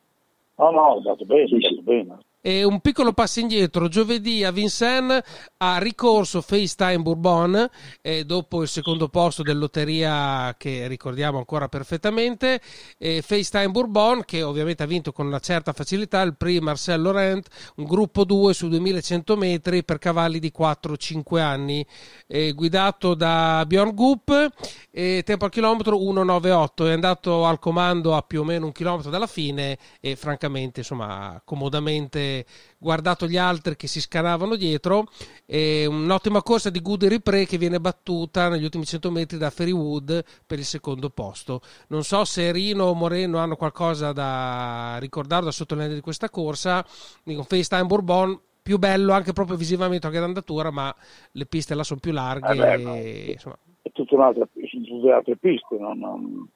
no, 0.55 0.71
no, 0.71 0.93
è 0.93 0.97
andato 0.97 1.25
bene, 1.25 1.47
Sì, 1.47 1.55
è 1.55 1.59
sì. 1.59 1.65
andato 1.67 1.81
bene. 1.83 2.17
E 2.43 2.63
un 2.63 2.81
piccolo 2.81 3.13
passo 3.13 3.39
indietro, 3.39 3.87
giovedì 3.87 4.43
a 4.43 4.49
Vincennes 4.49 5.21
ha 5.57 5.77
ricorso 5.77 6.41
FaceTime 6.41 7.03
Bourbon 7.03 7.69
eh, 8.01 8.25
dopo 8.25 8.63
il 8.63 8.67
secondo 8.67 9.09
posto 9.09 9.43
del 9.43 9.59
Lotteria 9.59 10.55
che 10.57 10.87
ricordiamo 10.87 11.37
ancora 11.37 11.67
perfettamente. 11.67 12.59
E 12.97 13.21
FaceTime 13.21 13.69
Bourbon 13.69 14.23
che 14.25 14.41
ovviamente 14.41 14.81
ha 14.81 14.87
vinto 14.87 15.11
con 15.11 15.27
una 15.27 15.37
certa 15.37 15.71
facilità 15.71 16.21
il 16.21 16.35
Prix 16.35 16.61
Marcel 16.61 17.03
Laurent, 17.03 17.47
un 17.75 17.85
gruppo 17.85 18.23
2 18.23 18.55
su 18.55 18.69
2100 18.69 19.37
metri 19.37 19.83
per 19.83 19.99
cavalli 19.99 20.39
di 20.39 20.51
4-5 20.51 21.39
anni, 21.39 21.85
eh, 22.25 22.53
guidato 22.53 23.13
da 23.13 23.63
Bjorn 23.67 23.93
Goop, 23.93 24.49
tempo 24.89 25.45
al 25.45 25.51
chilometro 25.51 25.95
1,98. 25.95 26.87
È 26.87 26.91
andato 26.91 27.45
al 27.45 27.59
comando 27.59 28.15
a 28.15 28.23
più 28.23 28.41
o 28.41 28.43
meno 28.43 28.65
un 28.65 28.71
chilometro 28.71 29.11
dalla 29.11 29.27
fine 29.27 29.77
e 29.99 30.15
francamente 30.15 30.79
insomma 30.79 31.39
comodamente 31.45 32.29
guardato 32.77 33.27
gli 33.27 33.37
altri 33.37 33.75
che 33.75 33.87
si 33.87 34.01
scanavano 34.01 34.55
dietro 34.55 35.05
e 35.45 35.85
un'ottima 35.85 36.41
corsa 36.41 36.69
di 36.69 36.81
Goody 36.81 37.07
Ripre 37.07 37.45
che 37.45 37.57
viene 37.57 37.79
battuta 37.79 38.49
negli 38.49 38.63
ultimi 38.63 38.85
100 38.85 39.11
metri 39.11 39.37
da 39.37 39.49
Ferrywood 39.49 40.23
per 40.45 40.59
il 40.59 40.65
secondo 40.65 41.09
posto. 41.09 41.61
Non 41.87 42.03
so 42.03 42.25
se 42.25 42.51
Rino 42.51 42.85
o 42.85 42.93
Moreno 42.93 43.37
hanno 43.37 43.55
qualcosa 43.55 44.11
da 44.11 44.97
ricordare 44.99 45.45
da 45.45 45.51
sottolineare 45.51 45.95
di 45.95 46.01
questa 46.01 46.29
corsa. 46.29 46.85
Dico 47.23 47.43
FaceTime 47.43 47.85
Bourbon 47.85 48.39
più 48.61 48.77
bello 48.77 49.13
anche 49.13 49.33
proprio 49.33 49.57
visivamente 49.57 50.05
anche 50.05 50.19
d'andatura 50.19 50.69
ma 50.69 50.93
le 51.31 51.45
piste 51.47 51.73
là 51.73 51.83
sono 51.83 51.99
più 51.99 52.11
larghe 52.11 52.51
Eh 52.51 52.55
beh, 52.55 52.99
e, 52.99 53.31
insomma. 53.31 53.57
è 53.81 53.91
tutta 53.91 54.15
un'altra, 54.15 54.47
sono 54.69 54.83
tutte 54.83 55.11
altre 55.11 55.35
piste. 55.37 55.77
Non, 55.77 55.97
non, 55.97 56.47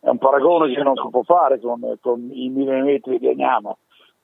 è 0.00 0.08
un 0.08 0.18
paragone 0.18 0.72
che 0.72 0.82
non 0.82 0.94
si 0.96 1.08
può 1.10 1.22
fare 1.22 1.60
con, 1.60 1.80
con 2.00 2.30
i 2.32 2.48
mille 2.48 2.82
metri 2.82 3.18
di 3.18 3.28
Agnama, 3.28 3.76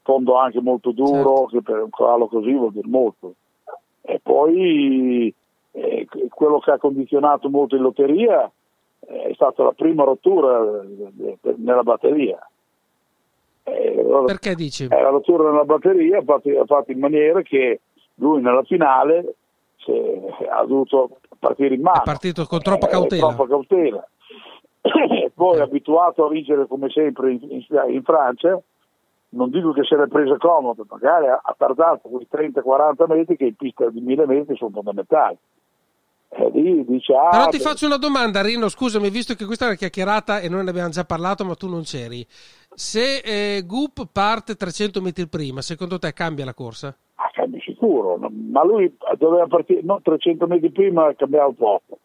fondo 0.05 0.37
anche 0.37 0.61
molto 0.61 0.93
duro, 0.93 1.13
Certo. 1.13 1.47
che 1.51 1.63
per 1.63 1.83
un 1.83 1.91
cavallo 1.91 2.29
così 2.29 2.53
vuol 2.53 2.71
dire 2.73 2.87
molto. 2.89 3.35
E 4.03 4.21
poi 4.23 5.35
eh, 5.73 6.07
quello 6.29 6.59
che 6.61 6.71
ha 6.71 6.79
condizionato 6.79 7.49
molto 7.49 7.75
in 7.75 7.83
lotteria 7.83 8.49
eh, 9.09 9.23
è 9.31 9.35
stata 9.35 9.65
la 9.65 9.73
prima 9.73 10.05
rottura 10.05 10.61
eh, 10.83 11.37
eh, 11.43 11.55
nella 11.57 11.83
batteria. 11.83 12.39
Eh, 13.65 14.05
Perché 14.27 14.55
dici? 14.55 14.85
eh, 14.85 14.89
la 15.01 15.09
rottura 15.09 15.51
nella 15.51 15.65
batteria 15.65 16.19
ha 16.19 16.23
fatto, 16.23 16.49
ha 16.51 16.65
fatto 16.67 16.93
in 16.93 16.99
maniera 16.99 17.41
che 17.43 17.81
lui 18.17 18.41
nella 18.43 18.63
finale 18.63 19.35
ha 20.51 20.65
dovuto 20.65 21.17
partire 21.39 21.75
in 21.75 21.83
mano. 21.83 22.01
È 22.01 22.05
partito 22.05 22.45
con 22.47 22.61
troppa 22.61 22.87
Eh, 22.87 22.91
cautela. 22.91 23.27
troppa 23.35 23.47
cautela. 23.49 24.07
Poi 25.35 25.61
abituato 25.61 26.25
a 26.25 26.29
vincere 26.29 26.67
come 26.67 26.89
sempre 26.91 27.33
in, 27.33 27.41
in- 27.49 27.67
in 27.89 28.03
Francia, 28.03 28.61
non 29.35 29.51
dico 29.51 29.73
che 29.73 29.85
se 29.85 29.97
l'è 29.97 30.07
presa 30.07 30.37
comodo, 30.37 30.87
magari 30.89 31.27
ha, 31.27 31.55
tardato 31.57 32.09
quei 32.09 32.27
30-40 32.31 33.07
metri 33.07 33.37
che 33.37 33.45
in 33.45 33.55
pista 33.55 33.89
di 33.91 34.01
1000 34.01 34.27
metri 34.27 34.57
sono 34.57 34.71
fondamentali. 34.71 35.37
E 36.37 36.51
lì 36.53 36.85
dice, 36.85 37.15
ah, 37.15 37.29
Però 37.29 37.49
ti 37.49 37.61
faccio 37.61 37.87
una 37.87 37.97
domanda, 37.97 38.43
Rino. 38.43 38.69
Scusami, 38.69 39.09
visto 39.09 39.35
che 39.35 39.45
questa 39.45 39.65
è 39.65 39.69
una 39.69 39.77
chiacchierata 39.77 40.41
e 40.41 40.49
noi 40.49 40.65
ne 40.65 40.71
abbiamo 40.71 40.89
già 40.89 41.05
parlato, 41.05 41.45
ma 41.45 41.55
tu 41.55 41.69
non 41.69 41.83
c'eri. 41.83 42.27
Se 42.75 43.19
eh, 43.19 43.65
Goop 43.65 44.09
parte 44.11 44.57
300 44.57 45.01
metri 45.01 45.29
prima, 45.29 45.61
secondo 45.61 45.99
te 45.99 46.13
cambia 46.13 46.45
la 46.45 46.55
corsa? 46.55 46.97
Ah, 47.15 47.31
cambia 47.33 47.61
sicuro, 47.61 48.19
ma 48.19 48.65
lui 48.65 48.97
doveva 49.17 49.47
partire, 49.47 49.81
no, 49.85 50.01
300 50.03 50.47
metri 50.47 50.71
prima 50.71 51.15
cambiava 51.15 51.53
poco. 51.57 51.99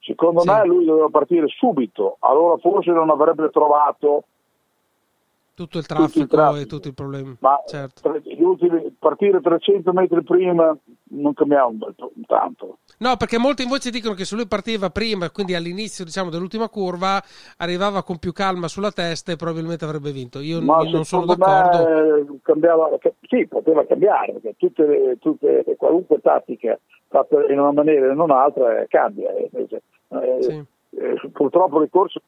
Secondo 0.00 0.40
Sì. 0.40 0.48
me 0.50 0.66
lui 0.66 0.84
doveva 0.84 1.08
partire 1.08 1.46
subito, 1.46 2.16
allora 2.18 2.56
forse 2.56 2.90
non 2.90 3.10
avrebbe 3.10 3.48
trovato, 3.50 4.24
Tutto 5.54 5.76
il 5.78 5.86
Tutto 5.86 5.94
traffico, 6.00 6.22
il 6.22 6.28
traffico. 6.28 6.60
e 6.62 6.66
tutti 6.66 6.88
i 6.88 6.92
problemi. 6.94 7.36
ma 7.40 7.60
Certo. 7.66 8.08
ultimi- 8.38 8.94
partire 8.98 9.38
300 9.40 9.92
metri 9.92 10.22
prima 10.22 10.74
non 11.10 11.34
cambiava 11.34 11.70
tanto. 12.26 12.78
No, 12.98 13.16
perché 13.18 13.36
molti 13.38 13.62
invece 13.62 13.90
dicono 13.90 14.14
che 14.14 14.24
se 14.24 14.34
lui 14.34 14.46
partiva 14.46 14.88
prima, 14.88 15.30
quindi 15.30 15.54
all'inizio 15.54 16.04
diciamo, 16.04 16.30
dell'ultima 16.30 16.68
curva, 16.70 17.22
arrivava 17.58 18.02
con 18.02 18.18
più 18.18 18.32
calma 18.32 18.66
sulla 18.66 18.92
testa 18.92 19.32
e 19.32 19.36
probabilmente 19.36 19.84
avrebbe 19.84 20.10
vinto. 20.10 20.38
Io 20.40 20.58
n- 20.60 20.64
non 20.90 21.04
sono 21.04 21.26
d'accordo. 21.26 22.38
cambiava, 22.42 22.96
ca- 22.98 23.12
sì, 23.28 23.46
poteva 23.46 23.84
cambiare, 23.84 24.32
perché 24.32 24.54
tutte, 24.56 25.16
tutte- 25.20 25.64
qualunque 25.76 26.18
tattica 26.20 26.78
fatta 27.08 27.44
in 27.52 27.58
una 27.58 27.72
maniera 27.72 28.06
e 28.08 28.12
in 28.12 28.18
un'altra 28.20 28.80
eh, 28.80 28.86
cambia. 28.88 29.30
eh, 29.34 29.50
invece, 29.52 29.82
eh, 30.08 30.36
Sì. 30.42 30.64
eh, 30.96 31.30
purtroppo 31.30 31.78
le 31.78 31.90
corse 31.90 32.20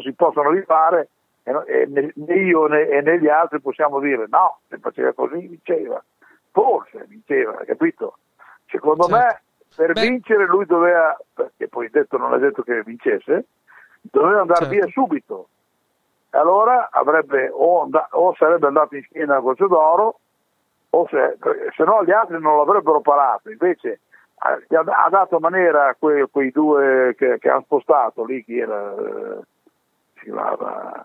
si 0.00 0.12
possono 0.12 0.50
rifare 0.50 1.08
né 1.52 2.34
io 2.34 2.66
né, 2.66 2.88
e 2.88 3.00
né 3.02 3.18
gli 3.18 3.28
altri 3.28 3.60
possiamo 3.60 4.00
dire 4.00 4.26
no, 4.28 4.58
se 4.68 4.78
faceva 4.78 5.12
così 5.12 5.46
vinceva. 5.46 6.02
Forse 6.50 7.04
vinceva, 7.06 7.62
capito? 7.64 8.18
Secondo 8.66 9.04
Certo. 9.04 9.16
me 9.16 9.40
per 9.76 9.92
Beh- 9.92 10.00
vincere 10.00 10.46
lui 10.46 10.66
doveva, 10.66 11.16
perché 11.34 11.68
poi 11.68 11.88
detto 11.90 12.16
non 12.16 12.34
è 12.34 12.38
detto 12.38 12.62
che 12.62 12.82
vincesse, 12.82 13.46
doveva 14.00 14.40
andare 14.40 14.64
Certo. 14.66 14.74
via 14.74 14.86
subito. 14.88 15.48
Allora 16.30 16.88
avrebbe 16.90 17.48
o, 17.52 17.82
and- 17.82 18.06
o 18.10 18.34
sarebbe 18.34 18.66
andato 18.66 18.96
in 18.96 19.02
schiena 19.04 19.36
a 19.36 19.40
Goccio 19.40 19.66
d'Oro 19.66 20.18
o 20.90 21.06
se, 21.08 21.36
se 21.74 21.84
no 21.84 22.04
gli 22.04 22.10
altri 22.10 22.40
non 22.40 22.56
l'avrebbero 22.56 23.00
parato. 23.00 23.50
Invece 23.50 24.00
ha, 24.40 25.08
dato 25.10 25.38
maniera 25.38 25.88
a 25.88 25.94
que- 25.94 26.28
quei 26.30 26.50
due 26.50 27.14
che, 27.16 27.38
che 27.38 27.48
hanno 27.48 27.62
spostato 27.62 28.24
lì, 28.24 28.44
chi 28.44 28.58
era 28.58 28.94
eh, 28.94 29.40
si 30.14 30.24
chiamava, 30.24 31.02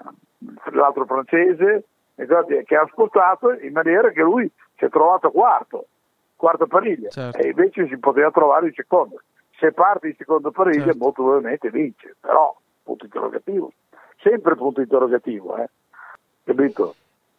l'altro 0.72 1.06
francese, 1.06 1.86
infatti, 2.16 2.64
che 2.64 2.76
ha 2.76 2.88
spostato 2.91 3.52
in 3.52 3.72
maniera 3.72 4.10
che 4.10 4.22
lui 4.22 4.50
si 4.76 4.86
è 4.86 4.89
trovato 4.89 5.32
quarto, 5.32 5.88
quarto 6.36 6.68
pariglia, 6.68 7.10
Certo. 7.10 7.38
e 7.38 7.50
invece 7.50 7.88
si 7.88 7.98
poteva 7.98 8.32
trovare 8.32 8.68
in 8.68 8.74
secondo. 8.74 9.22
Se 9.58 9.72
parte 9.72 10.08
in 10.08 10.16
secondo 10.18 10.52
pariglia, 10.52 10.86
Certo. 10.86 10.98
molto 10.98 11.22
probabilmente 11.24 11.70
vince, 11.70 12.16
però 12.20 12.56
punto 12.84 13.06
interrogativo, 13.06 13.72
sempre 14.18 14.56
punto 14.56 14.82
interrogativo, 14.82 15.58
eh? 15.58 15.70
capito? 16.44 16.96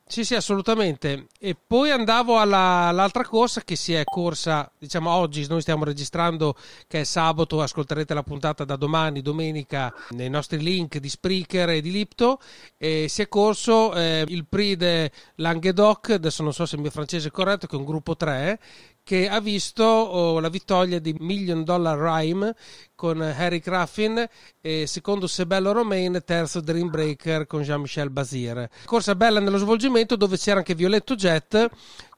Sì, 0.07 0.23
sì, 0.23 0.35
assolutamente. 0.35 1.27
E 1.41 1.57
poi 1.57 1.91
andavo 1.91 2.39
alla- 2.39 2.89
all'altra 2.89 3.25
corsa 3.25 3.63
che 3.63 3.75
si 3.75 3.95
è 3.95 4.05
corsa, 4.05 4.71
diciamo 4.79 5.11
oggi, 5.11 5.47
noi 5.49 5.63
stiamo 5.63 5.83
registrando 5.85 6.55
che 6.87 7.01
è 7.01 7.05
sabato, 7.05 7.61
ascolterete 7.63 8.13
la 8.15 8.23
puntata 8.23 8.65
da 8.65 8.77
domani, 8.77 9.23
domenica, 9.23 9.93
nei 10.11 10.29
nostri 10.29 10.59
link 10.59 10.99
di 10.99 11.09
Spreaker 11.09 11.71
e 11.71 11.81
di 11.81 11.91
Lipto. 11.91 12.39
E 12.77 13.07
si 13.09 13.23
è 13.23 13.29
corso 13.29 13.95
eh, 13.95 14.25
il 14.29 14.47
Prix 14.47 14.77
de 14.77 15.11
Languedoc, 15.37 16.11
adesso 16.11 16.43
non 16.43 16.53
so 16.53 16.67
se 16.67 16.77
il 16.77 16.83
mio 16.83 16.91
francese 16.91 17.29
è 17.29 17.31
corretto, 17.31 17.67
che 17.67 17.75
è 17.75 17.79
un 17.79 17.85
gruppo 17.87 18.15
3, 18.15 18.61
che 19.05 19.29
ha 19.29 19.39
visto 19.39 19.85
oh, 19.85 20.41
la 20.41 20.49
vittoria 20.49 20.99
di 20.99 21.15
Million 21.21 21.63
Dollar 21.63 21.99
Rhyme 21.99 22.55
con 22.95 23.23
Eric 23.23 23.67
Raffin 23.67 24.27
e 24.63 24.87
secondo 24.87 25.27
Sebello 25.27 25.73
Romain 25.73 26.21
terzo 26.25 26.61
Dream 26.61 26.89
Breaker 26.89 27.47
con 27.47 27.61
Jean-Michel 27.61 28.11
Bazir. 28.11 28.67
Corsa 28.87 29.15
bella 29.15 29.41
nello 29.41 29.59
svolgimento 29.59 30.17
dove 30.17 30.37
c'era 30.39 30.59
anche 30.59 30.75
Violetto 30.75 31.15
Jet 31.15 31.69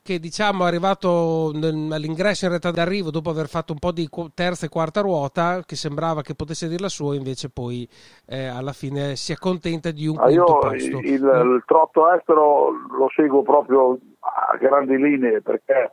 che 0.07 0.20
diciamo 0.20 0.62
è 0.64 0.68
arrivato 0.68 1.49
all'ingresso 1.53 2.45
in 2.45 2.51
realtà 2.51 2.70
d'arrivo 2.70 3.11
dopo 3.11 3.30
aver 3.30 3.49
fatto 3.49 3.72
un 3.72 3.80
po' 3.80 3.91
di 3.91 4.09
terza 4.34 4.66
e 4.66 4.68
quarta 4.68 5.01
ruota 5.01 5.64
che 5.66 5.74
sembrava 5.74 6.22
che 6.22 6.37
potesse 6.37 6.68
dir 6.68 6.80
la 6.80 6.89
sua 6.89 7.16
invece 7.16 7.51
poi 7.51 7.89
eh, 8.26 8.47
alla 8.47 8.72
fine 8.72 9.16
si 9.16 9.32
accontenta 9.32 9.91
di 9.91 10.07
un 10.07 10.16
Ah, 10.20 10.26
quinto 10.26 10.59
posto. 10.59 10.99
il, 11.01 11.03
il 11.03 11.62
trotto 11.66 12.12
estero 12.12 12.70
lo 12.70 13.09
seguo 13.16 13.43
proprio 13.43 13.99
a 14.20 14.57
grandi 14.59 14.97
linee 14.97 15.43
perché 15.43 15.91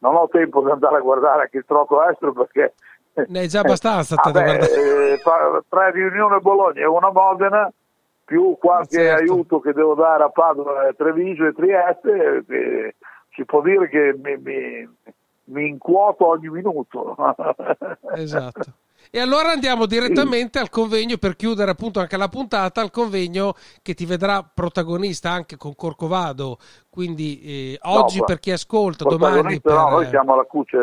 non 0.00 0.14
ho 0.16 0.28
tempo 0.28 0.62
di 0.62 0.70
andare 0.70 0.96
a 0.96 1.00
guardare 1.00 1.42
anche 1.42 1.58
il 1.58 1.64
trotto 1.66 2.06
estero 2.08 2.32
perché 2.32 2.74
ne 3.14 3.42
è 3.42 3.46
già 3.46 3.60
abbastanza 3.60 4.16
Vabbè, 4.22 4.32
guardare. 4.44 5.12
eh, 5.14 5.20
tre 5.68 5.90
riunioni 5.92 6.34
a 6.34 6.40
Bologna 6.40 6.80
e 6.80 6.86
una 6.86 7.08
a 7.08 7.12
Modena 7.12 7.72
più 8.24 8.56
qualche 8.58 8.96
Certo. 8.96 9.22
aiuto 9.22 9.60
che 9.60 9.72
devo 9.72 9.94
dare 9.94 10.22
a 10.24 10.28
Padova, 10.30 10.88
Treviso 10.96 11.46
e 11.46 11.52
Trieste 11.52 12.44
eh, 12.48 12.94
si 13.34 13.44
può 13.44 13.60
dire 13.60 13.88
che 13.88 14.14
mi, 14.22 14.36
mi, 14.36 14.88
mi 15.44 15.68
incuoto 15.68 16.28
ogni 16.28 16.48
minuto 16.48 17.16
Esatto. 18.14 18.60
E 19.10 19.18
allora 19.20 19.50
andiamo 19.50 19.86
direttamente 19.86 20.58
al 20.58 20.68
convegno 20.70 21.16
per 21.16 21.36
chiudere 21.36 21.70
appunto 21.70 22.00
anche 22.00 22.16
la 22.16 22.28
puntata, 22.28 22.80
al 22.80 22.90
convegno 22.90 23.54
che 23.82 23.94
ti 23.94 24.04
vedrà 24.06 24.42
protagonista 24.42 25.30
anche 25.30 25.56
con 25.56 25.74
Corcovado, 25.74 26.58
quindi 26.88 27.40
eh, 27.42 27.78
oggi 27.82 28.18
No, 28.18 28.24
per 28.24 28.38
chi 28.38 28.50
ascolta, 28.52 29.04
domani 29.04 29.60
per... 29.60 29.72
no, 29.72 29.88
noi 29.90 30.06
siamo 30.08 30.34
alla 30.34 30.44
cuce 30.44 30.78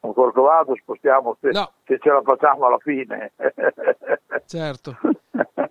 con 0.00 0.12
Corcovado 0.14 0.76
spostiamo 0.76 1.36
se, 1.40 1.48
No. 1.50 1.72
se 1.84 1.98
ce 2.00 2.08
la 2.10 2.22
facciamo 2.24 2.66
alla 2.66 2.78
fine 2.78 3.32
Certo. 4.46 4.96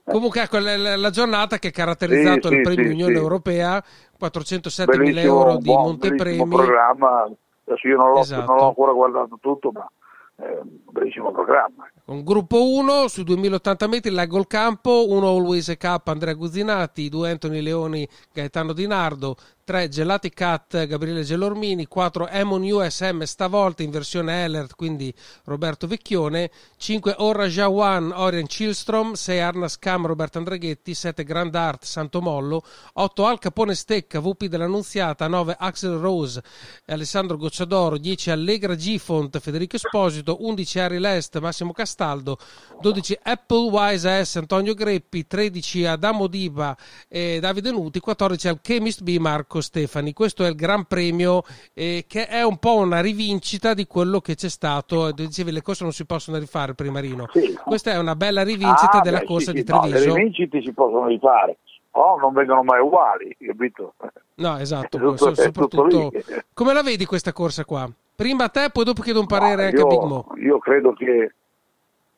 Comunque 0.05 0.41
ecco 0.43 0.59
la, 0.59 0.95
la- 0.97 1.09
giornata 1.09 1.57
che 1.59 1.69
ha 1.69 1.71
caratterizzato 1.71 2.47
Sì, 2.49 2.53
il 2.55 2.57
sì, 2.57 2.61
premio 2.61 2.85
sì, 2.85 2.91
Unione. 2.91 3.13
Europea, 3.15 3.83
407 4.17 4.97
mila 4.99 5.21
euro 5.21 5.57
di 5.57 5.63
buon, 5.63 5.83
montepremi. 5.83 6.47
programma 6.47 7.23
adesso 7.65 7.87
io 7.87 7.97
non 7.97 8.11
l'ho, 8.11 8.19
Esatto. 8.19 8.45
non 8.45 8.55
l'ho 8.57 8.67
ancora 8.67 8.91
guardato 8.93 9.37
tutto 9.41 9.71
ma 9.71 9.89
un 10.37 10.79
bellissimo 10.91 11.31
programma 11.31 11.89
Con 12.07 12.23
gruppo 12.23 12.65
1 12.65 13.09
su 13.09 13.23
2080 13.23 13.87
metri 13.87 14.11
leggo 14.11 14.39
il 14.39 14.47
campo, 14.47 15.09
1 15.09 15.27
Always 15.27 15.75
Cup 15.77 16.07
Andrea 16.07 16.35
Guzzinati, 16.35 17.09
2 17.09 17.31
Anthony 17.31 17.59
Leoni 17.59 18.07
Gaetano 18.31 18.71
Di 18.71 18.87
Nardo, 18.87 19.35
3 19.67 19.89
Gelati 19.89 20.29
Cat 20.29 20.85
Gabriele 20.85 21.23
Gelormini, 21.23 21.87
4 21.87 22.29
Emon 22.29 22.63
USM 22.63 23.23
stavolta 23.23 23.83
in 23.83 23.89
versione 23.89 24.45
Elert 24.45 24.75
quindi 24.77 25.13
Roberto 25.43 25.87
Vecchione, 25.87 26.49
5 26.77 27.15
Orra 27.17 27.47
Jawan 27.47 28.13
Orion 28.15 28.45
Chilstrom, 28.45 29.11
6 29.11 29.39
Arnas 29.41 29.77
Cam 29.77 30.05
Roberto 30.05 30.37
Andreghetti, 30.37 30.93
7 30.93 31.25
Grand 31.25 31.53
Art 31.53 31.83
Santo 31.83 32.21
Mollo, 32.21 32.63
8 32.93 33.25
Al 33.25 33.39
Capone 33.39 33.75
Stecca 33.75 34.21
VP 34.21 34.45
dell'Annunziata, 34.45 35.27
9 35.27 35.57
Axel 35.59 35.97
Rose 35.97 36.41
Alessandro 36.85 37.35
Gocciadoro, 37.35 37.97
10 37.97 38.31
Allegra 38.31 38.77
Gifont 38.77 39.37
Federico 39.41 39.75
Esposito, 39.75 40.37
11 40.45 40.79
Harry 40.79 40.99
Lest 40.99 41.37
Massimo 41.39 41.73
Castaldo, 42.01 42.37
12 42.79 43.17
Apple 43.23 43.69
Wise 43.71 44.23
S 44.23 44.35
Antonio 44.35 44.75
Greppi, 44.75 45.25
13 45.25 45.85
Adamo 45.87 46.27
Diva 46.27 46.77
e 47.07 47.39
Davide 47.41 47.71
Nuti, 47.71 47.99
14 47.99 48.47
al 48.47 48.59
Chemist 48.61 49.01
B 49.01 49.17
Marco 49.17 49.61
Stefani. 49.61 50.13
Questo 50.13 50.43
è 50.45 50.47
il 50.49 50.55
Gran 50.55 50.85
Premio 50.85 51.41
eh, 51.73 52.05
che 52.07 52.27
è 52.27 52.43
un 52.43 52.57
po' 52.57 52.75
una 52.77 53.01
rivincita 53.01 53.73
di 53.73 53.87
quello 53.87 54.21
che 54.21 54.35
c'è 54.35 54.49
stato. 54.49 55.11
Dicevi 55.11 55.51
le 55.51 55.63
cose 55.63 55.83
non 55.83 55.91
si 55.91 56.05
possono 56.05 56.37
rifare 56.37 56.75
prima 56.75 56.99
Rino. 56.99 57.25
Sì. 57.33 57.57
Questa 57.65 57.91
è 57.91 57.97
una 57.97 58.15
bella 58.15 58.43
rivincita 58.43 58.99
Ah, 58.99 59.01
della 59.01 59.19
beh, 59.19 59.25
corsa 59.25 59.51
sì, 59.51 59.57
di 59.57 59.63
sì, 59.65 59.71
no, 59.73 59.79
Treviso. 59.81 60.05
le 60.05 60.13
rivincite 60.13 60.61
si 60.61 60.71
possono 60.71 61.07
rifare 61.07 61.57
però 61.91 62.15
non 62.17 62.31
vengono 62.31 62.61
mai 62.63 62.79
uguali 62.79 63.35
capito? 63.39 63.95
No, 64.35 64.57
esatto, 64.59 64.99
tutto- 64.99 65.33
soprattutto 65.33 66.11
come 66.53 66.73
la 66.73 66.83
vedi 66.83 67.05
questa 67.05 67.33
corsa 67.33 67.65
qua? 67.65 67.89
Prima 68.15 68.43
a 68.45 68.49
te, 68.49 68.69
poi 68.71 68.83
dopo 68.83 69.01
chiedo 69.01 69.19
un 69.19 69.25
parere 69.25 69.63
No, 69.63 69.67
anche 69.69 69.77
a 69.77 69.79
io, 69.79 69.87
Big 69.87 70.03
Mo. 70.03 70.27
io 70.39 70.59
credo 70.59 70.93
che 70.93 71.33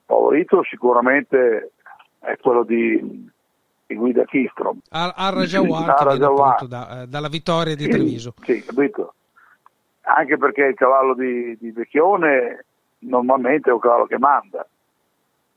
favorito 0.09 0.63
sicuramente 0.63 1.73
è 2.19 2.35
quello 2.41 2.63
di, 2.63 3.29
di 3.85 3.95
Guida 3.95 4.25
Kistrom. 4.25 4.79
Al, 4.89 5.13
al 5.15 5.33
da- 6.67 7.01
eh, 7.01 7.07
dalla 7.07 7.27
vittoria 7.27 7.75
di 7.75 7.87
Treviso. 7.87 8.33
Sì, 8.41 8.63
capito? 8.63 9.13
Anche 10.01 10.37
perché 10.37 10.63
il 10.63 10.73
cavallo 10.73 11.13
di, 11.13 11.55
di 11.59 11.69
Vecchione 11.69 12.65
normalmente 12.99 13.69
è 13.69 13.73
un 13.73 13.79
cavallo 13.79 14.07
che 14.07 14.17
manda. 14.17 14.67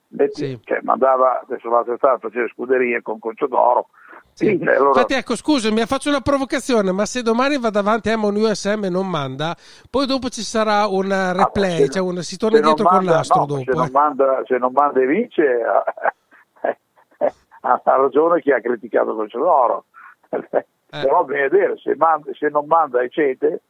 Metti- 0.09 0.61
cioè, 0.65 0.81
mandava, 0.83 1.41
adesso 1.41 1.71
l'altra 1.71 1.95
estate 1.95 2.29
faceva 2.29 2.47
scuderie 2.49 3.01
con 3.01 3.19
Concio 3.19 3.47
d'Oro. 3.47 3.89
Sì. 4.35 4.57
Sì, 4.59 4.64
allora- 4.68 4.89
Infatti, 4.89 5.14
ecco, 5.14 5.37
scusami, 5.37 5.85
faccio 5.87 6.09
una 6.09 6.20
provocazione, 6.20 6.91
ma 6.93 7.05
se 7.07 7.22
domani 7.22 7.59
va 7.59 7.70
davanti 7.70 8.09
Emon 8.09 8.35
USM 8.37 8.85
e 8.85 8.89
non 8.89 9.09
manda, 9.09 9.55
poi 9.91 10.07
dopo 10.07 10.28
ci 10.30 10.43
sarà 10.43 10.87
un 10.87 11.11
eh, 11.12 11.33
replay, 11.35 11.76
se- 11.83 11.89
cioè 11.91 12.03
un- 12.03 12.22
si 12.22 12.37
torna 12.39 12.59
non 12.59 12.66
dietro 12.74 12.87
con 12.87 12.97
manda- 12.97 13.12
l'astro 13.16 13.41
no, 13.41 13.47
dopo. 13.47 13.62
Se 13.64 13.72
non, 13.76 13.87
eh. 13.87 13.91
manda, 13.91 14.43
se 14.47 14.57
non 14.59 14.72
manda 14.72 15.01
e 15.01 15.07
vince, 15.07 15.43
eh, 16.62 17.33
ha, 17.61 17.80
ragione 17.85 18.41
chi 18.41 18.51
ha 18.53 18.61
criticato 18.61 19.14
Concio 19.14 19.39
d'Oro. 19.39 19.85
Eh. 20.95 21.01
Però 21.05 21.24
bisogna 21.24 21.49
vedere, 21.49 21.78
se, 21.78 21.95
manda- 21.97 22.30
se 22.35 22.49
non 22.51 22.66
manda 22.66 23.01
e 23.01 23.09
cede, 23.09 23.61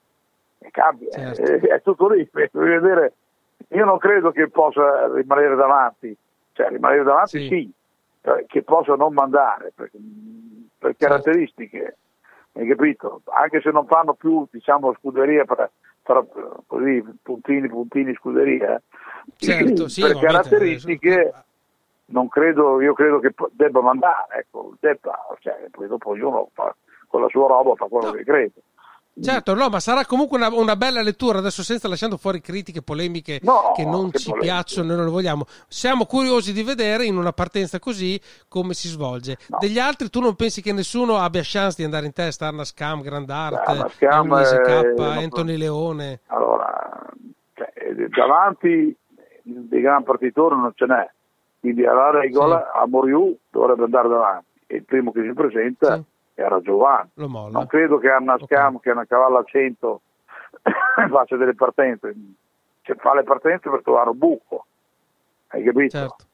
eh, 0.59 0.71
cambia. 0.73 1.09
Certo. 1.13 1.41
Eh, 1.43 1.61
è 1.61 1.81
tutto 1.81 2.09
lì. 2.09 2.29
Vedere. 2.51 3.13
Io 3.69 3.85
non 3.85 3.97
credo 3.99 4.33
che 4.33 4.49
possa 4.51 5.07
rimanere 5.15 5.55
davanti, 5.55 6.17
cioè 6.53 6.69
rimanere 6.71 7.05
davanti 7.05 7.39
Sì. 7.39 7.47
sì, 7.47 7.73
eh, 8.23 8.45
che 8.49 8.65
possa 8.65 8.97
non 8.97 9.13
mandare 9.15 9.71
per, 9.73 9.91
per 10.83 10.97
caratteristiche, 10.99 11.97
hai 12.55 12.67
capito? 12.67 13.23
Anche 13.27 13.61
se 13.61 13.71
non 13.71 13.87
fanno 13.87 14.15
più 14.15 14.45
diciamo 14.51 14.93
scuderia 14.99 15.45
per, 15.45 15.71
per- 16.03 16.27
così 16.67 17.05
puntini 17.23 17.69
puntini 17.69 18.13
scuderia, 18.15 18.75
eh. 18.77 18.81
Certo, 19.37 19.87
sì, 19.89 20.01
per 20.03 20.19
caratteristiche 20.19 21.33
non 22.07 22.29
credo, 22.29 22.81
io 22.81 22.93
credo 22.95 23.21
che 23.21 23.33
debba 23.53 23.81
mandare, 23.81 24.41
ecco, 24.41 24.75
debba, 24.81 25.17
cioè, 25.39 25.69
poi 25.71 25.87
dopo 25.87 26.11
ognuno 26.11 26.51
fa 26.53 26.75
con 27.07 27.21
la 27.21 27.29
sua 27.29 27.47
roba 27.47 27.75
fa 27.77 27.87
quello 27.87 28.11
che 28.11 28.25
crede. 28.25 28.53
Certo, 29.21 29.55
no, 29.55 29.69
ma 29.69 29.79
sarà 29.79 30.07
comunque 30.07 30.39
una, 30.39 30.49
una 30.49 30.75
bella 30.75 31.03
lettura, 31.03 31.39
adesso 31.39 31.63
senza 31.63 31.87
lasciando 31.87 32.17
fuori 32.17 32.41
critiche, 32.41 32.81
polemiche 32.81 33.41
No, 33.43 33.73
che 33.75 33.85
non 33.85 34.11
che 34.11 34.19
ci 34.19 34.31
polemiche. 34.31 34.53
piacciono 34.53 34.93
e 34.93 34.97
non 34.97 35.05
le 35.05 35.11
vogliamo. 35.11 35.45
Siamo 35.69 36.07
curiosi 36.07 36.53
di 36.55 36.63
vedere 36.63 37.05
in 37.05 37.19
una 37.19 37.33
partenza 37.33 37.79
così 37.79 38.19
come 38.49 38.73
si 38.73 38.89
svolge. 38.89 39.37
Degli 39.59 39.79
altri 39.79 40.09
tu 40.09 40.21
non 40.21 40.35
pensi 40.35 40.63
che 40.63 40.73
nessuno 40.73 41.19
abbia 41.19 41.43
chance 41.45 41.77
di 41.77 41.85
andare 41.85 42.07
in 42.07 42.13
testa? 42.15 42.47
Arna 42.47 42.65
Scam, 42.65 43.03
Grand 43.03 43.29
Art, 43.29 43.69
Arna 43.69 43.89
Scam, 43.91 44.29
Luise 44.29 44.61
K, 44.63 44.69
eh, 44.69 44.95
Anthony 45.23 45.57
Leone. 45.59 46.21
Allora, 46.29 47.07
cioè, 47.55 47.69
davanti 48.09 48.97
dei 49.43 49.81
gran 49.83 50.05
partitori 50.05 50.55
non 50.57 50.73
ce 50.75 50.87
n'è, 50.87 51.11
quindi 51.61 51.85
alla 51.85 52.11
regola 52.11 52.73
a 52.73 52.87
Moriù 52.87 53.37
dovrebbe 53.51 53.85
andare 53.85 54.09
davanti 54.09 54.47
e 54.67 54.77
il 54.77 54.85
primo 54.85 55.13
che 55.13 55.23
si 55.23 55.33
presenta 55.35 55.97
Sì. 55.97 56.03
Era 56.43 56.61
Giovanni. 56.61 57.11
Non 57.53 57.67
credo 57.67 57.99
che 57.99 58.11
Anna 58.11 58.37
Scam, 58.39 58.79
che 58.81 58.91
è 58.91 58.93
una 58.93 59.07
cavalla 59.07 59.39
a 59.41 59.45
100, 59.45 60.01
faccia 61.11 61.37
delle 61.37 61.55
partenze. 61.55 62.15
Cioè, 62.83 62.97
fa 62.97 63.15
le 63.15 63.23
partenze 63.23 63.71
per 63.71 63.83
trovare 63.83 64.11
un 64.11 64.19
buco, 64.19 64.67
hai 65.49 65.63
capito? 65.63 65.97
Certo. 65.97 66.25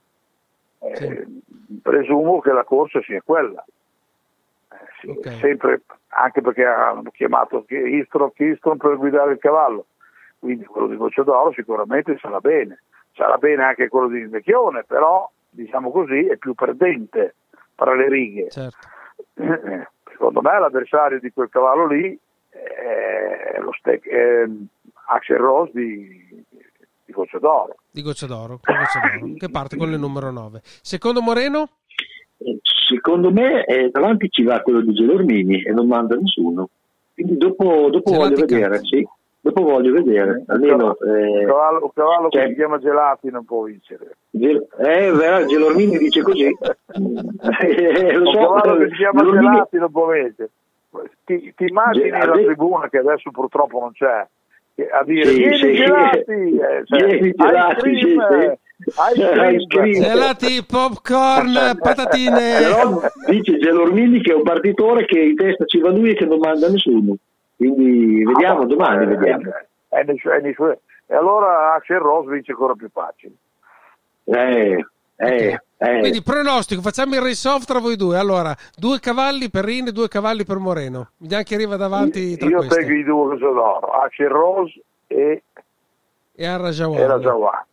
Eh, 0.81 1.27
Presumo 1.83 2.41
che 2.41 2.53
la 2.53 2.65
corsa 2.65 3.01
sia 3.03 3.21
quella. 3.23 3.63
Eh, 4.71 4.77
sì, 5.01 5.09
Ok. 5.11 5.33
sempre, 5.41 5.83
anche 6.09 6.41
perché 6.41 6.65
hanno 6.65 7.11
chiamato 7.11 7.65
Istron, 7.69 8.31
Istron 8.35 8.77
per 8.79 8.97
guidare 8.97 9.33
il 9.33 9.39
cavallo, 9.39 9.87
quindi 10.39 10.65
quello 10.65 10.87
di 10.87 10.97
Goccia 10.97 11.23
d'Oro 11.23 11.53
sicuramente 11.53 12.17
sarà 12.19 12.41
bene. 12.41 12.81
Sarà 13.13 13.37
bene 13.37 13.65
anche 13.65 13.89
quello 13.89 14.09
di 14.09 14.25
Vecchione, 14.27 14.85
però 14.85 15.29
diciamo 15.51 15.91
così 15.91 16.27
è 16.27 16.37
più 16.37 16.55
perdente 16.55 17.35
tra 17.75 17.95
le 17.95 18.09
righe. 18.09 18.49
Certo. 18.49 18.79
Eh, 20.19 20.25
Secondo 20.25 20.41
me 20.43 20.59
l'avversario 20.59 21.21
di 21.21 21.31
quel 21.33 21.49
cavallo 21.49 21.87
lì 21.87 22.19
è 22.51 23.59
lo 23.61 23.73
ste- 23.79 24.01
è 24.01 24.49
Axel 25.11 25.37
Rose 25.37 25.71
di, 25.75 26.45
di 27.05 27.13
Goccia 27.13 27.39
d'Oro. 27.39 27.77
Di 27.91 28.03
Goccia 28.03 28.27
d'Oro, 28.27 28.59
con 28.63 28.77
Goccia 28.77 29.01
d'Oro, 29.01 29.35
che 29.37 29.49
parte 29.49 29.77
con 29.77 29.91
il 29.93 29.99
numero 29.99 30.31
9. 30.31 30.61
Secondo 30.63 31.23
Moreno? 31.23 31.69
Secondo 32.63 33.31
me 33.31 33.65
eh, 33.65 33.91
davanti 33.91 34.29
ci 34.31 34.43
va 34.43 34.61
quello 34.61 34.81
di 34.81 34.93
Gelormini 34.93 35.63
e 35.63 35.73
non 35.73 35.87
manda 35.87 36.15
nessuno. 36.17 36.69
Quindi 37.15 37.37
dopo, 37.37 37.89
dopo 37.91 38.13
voglio 38.13 38.37
vedere, 38.37 38.81
sì. 38.85 39.07
Dopo 39.49 39.63
voglio 39.63 39.93
vedere, 39.93 40.45
almeno... 40.49 40.97
Un 41.01 41.41
Eh, 41.41 41.45
cavallo, 41.47 41.79
un 41.85 41.91
cavallo 41.95 42.29
che 42.29 42.39
cioè- 42.39 42.49
si 42.49 42.55
chiama 42.55 42.79
Gelati 42.79 43.31
non 43.31 43.45
può 43.47 43.63
vincere. 43.63 44.17
Gel- 44.31 44.67
eh, 44.79 45.11
verrà, 45.13 45.45
Gelormini 45.47 45.97
dice 45.97 46.21
così. 46.23 46.45
Eh, 47.61 48.13
lo 48.13 48.29
un 48.29 48.33
so, 48.35 48.39
cavallo 48.39 48.77
che 48.77 48.89
si 48.91 48.95
chiama 48.97 49.21
Gelormini- 49.23 49.51
Gelati 49.55 49.77
non 49.79 49.91
può 49.91 50.07
vincere. 50.11 50.51
Ti, 51.25 51.53
ti 51.57 51.65
immagini 51.67 52.11
Ge- 52.11 52.27
la 52.27 52.33
tribuna 52.33 52.89
che 52.89 52.99
adesso 52.99 53.31
purtroppo 53.31 53.79
non 53.81 53.93
c'è 53.93 54.27
che- 54.75 54.89
a 54.89 55.03
dire 55.05 55.25
Sì, 55.31 55.37
vieni 55.39 55.57
sì. 55.57 55.73
Gelati, 55.75 56.31
eh, 56.31 56.83
cioè, 56.85 57.05
Vieni, 57.07 57.33
Gelati, 57.35 57.81
sì, 57.95 58.01
sì. 58.01 58.15
cream. 58.17 58.57
Ice 59.15 59.67
cream. 59.67 59.93
Gelati, 60.03 60.65
popcorn, 60.67 61.79
patatine. 61.81 62.59
Però 62.61 63.01
dice 63.27 63.59
Gelormini 63.59 64.21
che 64.21 64.33
è 64.33 64.35
un 64.37 64.43
partitore 64.43 65.05
che 65.05 65.19
in 65.19 65.35
testa 65.37 65.65
ci 65.65 65.79
va 65.81 65.91
lui 65.91 66.11
e 66.11 66.15
che 66.15 66.27
non 66.27 66.39
manda 66.39 66.69
nessuno. 66.69 67.17
Quindi 67.59 68.25
vediamo, 68.25 68.61
Ah, 68.63 68.67
domani 68.67 69.03
eh, 69.03 69.07
vediamo. 69.09 69.51
è 69.89 70.03
nei 70.05 70.19
suoi- 70.19 70.39
è 70.39 70.41
nei 70.41 70.55
suoi- 70.55 70.79
E 71.11 71.15
allora 71.15 71.75
Axel 71.75 71.99
Rose 71.99 72.31
vince 72.31 72.53
ancora 72.53 72.75
più 72.75 72.89
facile. 72.93 73.33
Eh, 74.25 74.85
eh, 75.17 75.61
eh. 75.79 75.99
Quindi 76.01 76.23
pronostico, 76.23 76.83
facciamo 76.83 77.15
il 77.15 77.23
race 77.23 77.49
off 77.49 77.65
tra 77.65 77.81
voi 77.81 77.97
due. 77.97 78.19
Allora, 78.19 78.55
due 78.77 79.01
cavalli 79.01 79.49
per 79.51 79.65
Rin 79.65 79.87
e 79.89 79.93
due 79.93 80.07
cavalli 80.09 80.45
per 80.45 80.59
Moreno. 80.59 81.11
Vediamo 81.17 81.43
chi 81.43 81.55
arriva 81.55 81.77
davanti 81.77 82.37
tra 82.37 82.49
Io 82.49 82.59
questi. 82.59 82.75
tengo 82.77 82.93
i 82.95 83.05
due 83.05 83.33
che 83.33 83.39
sono 83.39 83.53
d'oro, 83.55 83.87
Axel 83.93 84.29
Rose 84.29 84.81
e, 85.07 85.43
E 86.37 86.47
Arra 86.47 86.69
e. 86.69 87.67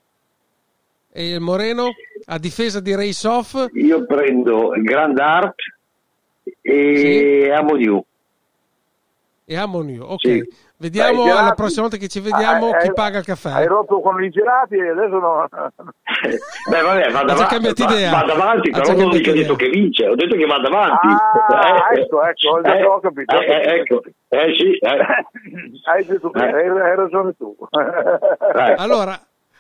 E 1.12 1.30
il 1.34 1.40
Moreno 1.42 1.90
a 2.26 2.38
difesa 2.40 2.80
di 2.80 2.96
race 2.96 3.28
off. 3.28 3.68
Io 3.74 4.06
prendo 4.06 4.74
il 4.74 4.82
Grand 4.84 5.20
Art 5.20 5.56
e 6.62 7.52
Amoniu. 7.52 8.04
E 9.48 9.58
Amoniu. 9.58 10.04
Ok, 10.04 10.20
Sì. 10.22 10.44
vediamo 10.78 11.18
Dai, 11.18 11.24
gelati. 11.26 11.42
alla 11.46 11.54
prossima 11.54 11.82
volta 11.84 11.98
che 11.98 12.08
ci 12.08 12.20
vediamo 12.20 12.70
Ah, 12.72 12.78
chi 12.78 12.88
eh, 12.88 12.94
paga 12.94 13.20
il 13.20 13.26
caffè. 13.26 13.52
Hai 13.52 13.68
rotto 13.68 14.02
con 14.02 14.24
i 14.24 14.30
gelati 14.30 14.76
e 14.76 14.90
adesso 14.90 15.20
no. 15.20 15.48
Beh, 16.70 16.82
vabbè, 16.82 17.12
va, 17.12 17.20
già 17.20 17.24
davanti, 17.26 17.54
cambiato 17.54 17.84
idea. 17.84 18.12
va 18.12 18.24
davanti, 18.24 18.70
Ha 18.72 18.80
però 18.82 18.94
non 18.94 19.06
ho 19.06 19.10
mica 19.10 19.32
detto 19.32 19.56
che 19.56 19.70
vince, 19.70 20.08
ho 20.08 20.16
detto 20.16 20.36
che 20.36 20.46
va 20.46 20.58
davanti. 20.60 21.08
Ah, 21.08 21.88
ecco, 21.94 22.24
ecco, 22.24 22.50
ho 22.50 22.62
già- 22.62 22.90
ho 22.90 23.00
capito, 23.00 23.40
Eh, 23.40 23.46
eh, 23.46 23.74
ecco, 23.80 24.02
eh 24.30 24.54
sì, 24.56 24.72
eh. 24.78 24.98
hai, 25.92 26.06
detto 26.06 26.34
Eh. 26.34 26.42
hai, 26.44 26.96
ragione 26.96 27.34
tu. 27.38 27.56
Eh. 27.70 28.74
Allora, 28.78 29.20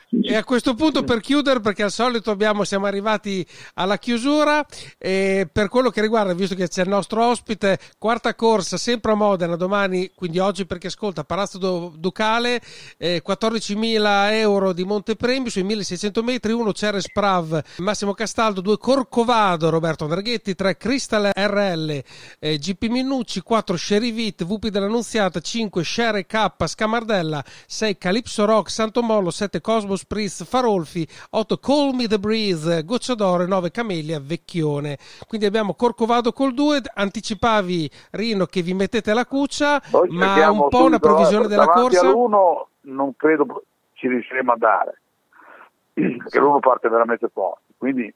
e 0.10 0.36
a 0.36 0.44
questo 0.44 0.74
punto 0.76 1.04
per 1.04 1.20
chiudere, 1.20 1.60
perché 1.60 1.84
al 1.84 1.92
solito 1.92 2.32
abbiamo, 2.32 2.64
siamo 2.64 2.86
arrivati 2.86 3.46
alla 3.76 3.98
chiusura, 3.98 4.66
per 4.98 5.70
quello 5.70 5.90
che 5.90 6.02
riguarda, 6.02 6.34
visto 6.34 6.56
che 6.56 6.68
c'è 6.68 6.84
il 6.84 6.90
nostro 6.90 7.26
ospite, 7.26 7.80
quarta 7.98 8.36
corsa 8.36 8.78
sempre 8.78 9.12
a 9.12 9.16
Modena, 9.16 9.56
domani, 9.56 10.12
quindi 10.16 10.40
oggi 10.40 10.66
perché 10.66 10.88
ascolta, 10.88 11.24
Palazzo 11.24 11.58
Du- 11.58 11.94
Ducale, 11.98 12.62
eh, 12.98 13.22
14.000 13.26 14.38
euro 14.38 14.74
di 14.74 14.84
montepremi 14.84 15.50
sui 15.50 15.64
1.600 15.64 16.24
metri, 16.24 16.52
1 16.54 16.72
Ceres 16.74 17.12
Prav, 17.12 17.62
Massimo 17.78 18.14
Castaldo, 18.14 18.62
2 18.62 18.78
Corcovado, 18.78 19.70
Roberto 19.70 20.06
Andreghetti, 20.06 20.56
3 20.56 20.78
Crystal 20.78 21.30
RL, 21.34 22.04
eh, 22.40 22.58
GP 22.58 22.88
Minucci, 22.88 23.42
4 23.42 23.76
Sherivit, 23.78 24.44
VP 24.44 24.68
dell'Annunziata, 24.68 25.40
5 25.40 25.84
Shere 25.84 26.26
K, 26.26 26.52
Scamardella, 26.66 27.44
6 27.68 27.98
Calypso 27.98 28.46
Rock, 28.46 28.70
Santomollo, 28.70 29.32
7 29.32 29.62
Cosmos 29.62 30.05
Priest, 30.06 30.46
Farolfi, 30.46 31.08
8 31.32 31.58
Call 31.58 31.94
Me 31.96 32.08
The 32.08 32.20
Breeze, 32.20 32.84
Goccia 32.84 33.16
d'Oro 33.16 33.44
e 33.44 33.48
9 33.48 33.72
Camellia, 33.72 34.20
Vecchione. 34.22 34.98
Quindi 35.28 35.46
abbiamo 35.46 35.74
Corcovado 35.74 36.32
col 36.32 36.54
2, 36.54 36.82
anticipavi 36.94 37.90
Rino 38.12 38.46
che 38.46 38.62
vi 38.62 38.74
mettete 38.74 39.14
la 39.14 39.26
cuccia, 39.26 39.82
Noi 39.92 40.10
ma 40.10 40.50
un 40.50 40.68
po' 40.70 40.86
una 40.86 41.00
previsione 41.00 41.48
della 41.48 41.68
corsa? 41.68 42.08
all'uno 42.08 42.68
non 42.82 43.16
credo 43.16 43.64
ci 43.94 44.08
riusciremo 44.08 44.52
a 44.52 44.58
dare, 44.58 45.02
perché 45.94 46.40
l'uno 46.40 46.60
parte 46.60 46.90
veramente 46.90 47.28
forte. 47.32 47.74
Quindi 47.78 48.14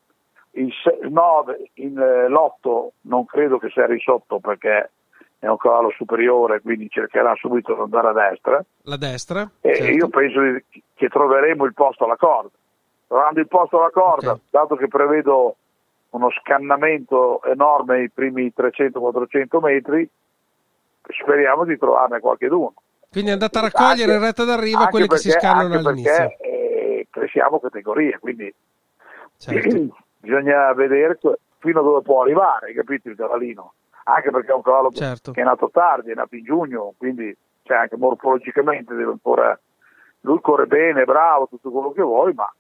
il 0.52 0.74
9 1.10 1.72
in 1.76 1.98
eh, 1.98 2.28
l'otto 2.28 2.94
non 3.02 3.26
credo 3.26 3.58
che 3.58 3.70
sia 3.70 3.86
risotto 3.86 4.40
perché 4.40 4.92
è 5.40 5.48
un 5.48 5.58
cavallo 5.58 5.90
superiore, 5.92 6.62
quindi 6.62 6.90
cercherà 6.90 7.34
subito 7.36 7.74
di 7.74 7.80
andare 7.82 8.08
a 8.10 8.30
destra. 8.30 8.64
La 8.84 8.98
destra? 8.98 9.50
E 9.62 9.76
certo. 9.76 9.92
io 9.94 10.08
penso 10.10 10.40
che 10.96 11.08
troveremo 11.08 11.64
il 11.66 11.74
posto 11.74 12.04
alla 12.06 12.18
corda. 12.18 12.50
Trovando 13.08 13.40
il 13.40 13.48
posto 13.48 13.80
alla 13.80 13.90
corda, 13.90 14.32
Ok. 14.34 14.40
dato 14.50 14.76
che 14.76 14.88
prevedo 14.88 15.56
uno 16.12 16.30
scannamento 16.32 17.42
enorme 17.44 17.96
ai 17.98 18.10
primi 18.10 18.52
300-400 18.56 19.60
metri, 19.62 20.10
speriamo 21.08 21.64
di 21.66 21.78
trovarne 21.78 22.20
qualcheduno. 22.20 22.74
Quindi 23.10 23.32
andate 23.32 23.58
a 23.58 23.62
raccogliere 23.62 24.12
Anche- 24.12 24.14
in 24.14 24.22
retta 24.22 24.44
d'arrivo 24.44 24.88
quelli 24.90 25.08
che 25.08 25.18
si 25.18 25.30
perché- 25.30 25.48
scannano 25.48 25.74
all'inizio. 25.76 26.12
Perché 26.16 26.44
eh, 26.44 27.08
cresciamo 27.10 27.60
categorie, 27.60 28.20
quindi 28.20 28.54
Certo. 29.38 29.96
Bisogna 30.20 30.74
vedere 30.74 31.18
fino 31.60 31.80
a 31.80 31.84
dove 31.84 32.02
può 32.02 32.24
arrivare, 32.24 32.74
capito 32.74 33.08
il 33.08 33.16
cavallino? 33.16 33.74
Anche 34.14 34.32
perché 34.32 34.52
è 34.52 34.56
un 34.56 34.62
cavallo 34.62 34.92
Certo. 34.92 35.32
che 35.32 35.42
è 35.42 35.44
nato 35.44 35.70
tardi, 35.72 36.12
è 36.12 36.16
nato 36.16 36.36
in 36.36 36.44
giugno, 36.44 36.94
quindi 36.98 37.36
cioè, 37.64 37.78
anche 37.78 37.98
morfologicamente 37.98 38.94
deve 38.96 39.12
ancora... 39.12 39.58
Lui 40.22 40.42
corre 40.42 40.66
bene, 40.66 41.06
bravo, 41.06 41.48
tutto 41.48 41.72
quello 41.72 41.92
che 41.94 42.02
vuoi, 42.02 42.34
ma 42.34 42.52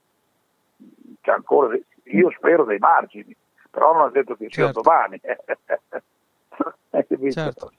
c'è 1.20 1.32
ancora, 1.32 1.78
io 2.04 2.32
spero 2.32 2.64
dei 2.64 2.78
margini, 2.78 3.36
però 3.70 3.94
non 3.94 4.08
è 4.08 4.12
detto 4.12 4.36
che 4.36 4.48
sia 4.50 4.66
Certo. 4.66 4.80
domani. 4.82 5.20
Hai 6.92 7.06
capito? 7.06 7.32
Certo. 7.32 7.72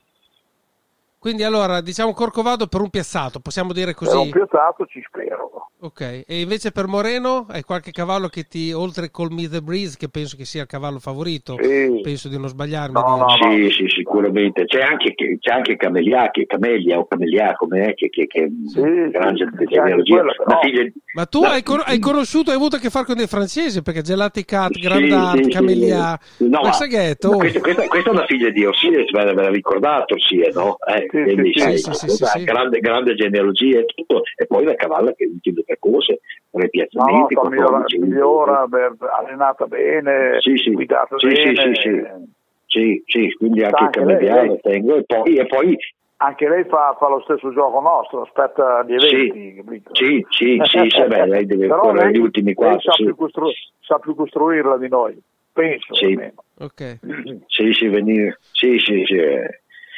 Quindi 1.18 1.44
allora, 1.44 1.80
diciamo 1.80 2.12
Corcovado 2.12 2.66
per 2.66 2.80
un 2.82 2.90
piazzato, 2.90 3.40
possiamo 3.40 3.72
dire 3.72 3.94
Per 3.94 4.02
un 4.08 4.14
così. 4.14 4.30
piazzato 4.30 4.84
ci 4.86 5.02
spero. 5.06 5.69
Ok, 5.82 6.24
e 6.26 6.40
invece 6.40 6.72
per 6.72 6.86
Moreno 6.86 7.46
hai 7.48 7.62
qualche 7.62 7.90
cavallo 7.90 8.28
che 8.28 8.42
ti, 8.42 8.70
oltre 8.70 9.10
Call 9.10 9.32
Me 9.32 9.48
The 9.48 9.62
Breeze, 9.62 9.96
che 9.98 10.10
penso 10.10 10.36
che 10.36 10.44
sia 10.44 10.60
il 10.60 10.66
cavallo 10.68 10.98
favorito, 10.98 11.56
Sì. 11.58 12.00
penso 12.02 12.28
di 12.28 12.38
non 12.38 12.48
sbagliarmi. 12.48 12.92
No, 12.92 13.00
a 13.00 13.36
dire. 13.38 13.46
no, 13.48 13.56
no. 13.56 13.68
Sì, 13.70 13.70
sì, 13.70 13.84
sicuramente. 13.88 14.66
C'è 14.66 14.82
anche, 14.82 15.14
c'è 15.14 15.50
anche 15.50 15.76
Camelia, 15.76 16.30
che, 16.30 16.44
Camelia 16.44 16.98
o 16.98 17.06
Camelia, 17.06 17.54
com'è, 17.54 17.94
che, 17.94 18.10
che, 18.10 18.26
che 18.26 18.50
Sì, 18.66 18.80
grande 19.10 19.46
sì, 19.56 19.64
genealogia. 19.68 19.80
anche 19.80 20.02
quella, 20.04 20.24
La 20.36 20.44
però- 20.44 20.60
figlia- 20.60 20.92
Ma 21.14 21.24
tu 21.24 21.40
la- 21.40 21.50
hai, 21.52 21.62
con- 21.62 21.82
hai 21.82 21.98
conosciuto, 21.98 22.50
hai 22.50 22.56
avuto 22.56 22.76
a 22.76 22.78
che 22.78 22.90
fare 22.90 23.06
con 23.06 23.16
dei 23.16 23.26
francesi, 23.26 23.80
perché 23.80 24.02
Gelati 24.02 24.44
Cat, 24.44 24.74
Sì, 24.74 24.80
Grand 24.80 25.10
Art, 25.12 25.36
sì, 25.38 25.44
sì, 25.44 25.50
Camellia, 25.50 26.18
sì. 26.20 26.44
No, 26.44 26.48
ma 26.50 26.58
ma- 26.60 26.68
ma 26.68 27.36
questa, 27.38 27.60
questa- 27.60 27.86
questa 27.86 28.10
è 28.10 28.12
una 28.12 28.26
figlia 28.26 28.50
di 28.50 28.66
Orsiles, 28.66 29.10
ve 29.10 29.24
l'aveva 29.24 29.48
ricordato 29.48 30.12
Orsiles, 30.12 30.54
no? 30.54 30.76
Eh, 30.86 31.06
Sì, 31.08 31.22
quindi, 31.22 31.52
sì, 31.54 31.58
sai, 31.58 31.78
sì, 31.78 31.92
sì, 31.94 32.08
sì, 32.10 32.24
sì. 32.26 32.44
Grande, 32.44 32.80
grande 32.80 33.14
genealogia 33.14 33.78
e 33.78 33.86
tutto. 33.86 34.22
E 34.36 34.44
poi 34.46 34.64
la 34.64 34.74
cavalla 34.74 35.12
che 35.14 35.24
ultime 35.24 35.54
percorse, 35.54 35.68
tre 35.78 36.18
No, 36.50 36.60
no, 36.62 36.68
piazzamenti, 36.68 37.34
migliora, 37.36 37.66
14, 37.70 37.98
migliora, 37.98 38.66
beh, 38.66 38.90
allenata 39.22 39.66
bene, 39.66 40.36
Sì, 40.40 40.56
sì. 40.56 40.70
guidata 40.72 41.16
Sì, 41.18 41.28
sì, 41.28 41.52
bene. 41.52 41.74
sì, 41.74 41.80
sì. 41.80 42.38
Sì, 42.66 43.02
sì, 43.06 43.32
quindi 43.36 43.62
anche 43.64 43.82
Anche 43.84 43.98
Camelia 43.98 44.34
lei, 44.36 44.46
lo 44.46 44.58
tengo. 44.62 44.96
E 44.96 45.04
poi, 45.04 45.36
e 45.36 45.46
poi 45.46 45.76
Anche 46.22 46.48
lei 46.48 46.64
fa, 46.64 46.94
fa 46.98 47.08
lo 47.08 47.20
stesso 47.22 47.50
gioco 47.52 47.80
nostro, 47.80 48.22
aspetta 48.22 48.84
gli 48.84 48.92
eventi. 48.94 49.62
sì, 49.92 50.24
sì, 50.28 50.60
sì, 50.64 50.88
sì, 50.90 51.06
beh, 51.06 51.26
lei 51.26 51.46
deve 51.46 51.66
Però 51.68 51.80
correre 51.80 52.10
lei- 52.10 52.14
gli 52.14 52.18
ultimi 52.20 52.46
lei 52.46 52.54
quattro. 52.54 52.80
Sa, 52.80 52.92
Sì. 52.92 53.04
più 53.04 53.16
costru- 53.16 53.52
sa 53.80 53.98
più 53.98 54.14
costruirla 54.14 54.76
di 54.76 54.88
noi, 54.88 55.18
penso. 55.52 55.94
Sì. 55.94 56.04
almeno. 56.06 56.44
ok. 56.58 56.98
Sì, 57.46 57.72
sì, 57.72 57.88
venire. 57.88 58.38
Sì, 58.52 58.78
sì, 58.78 59.02
sì. 59.06 59.16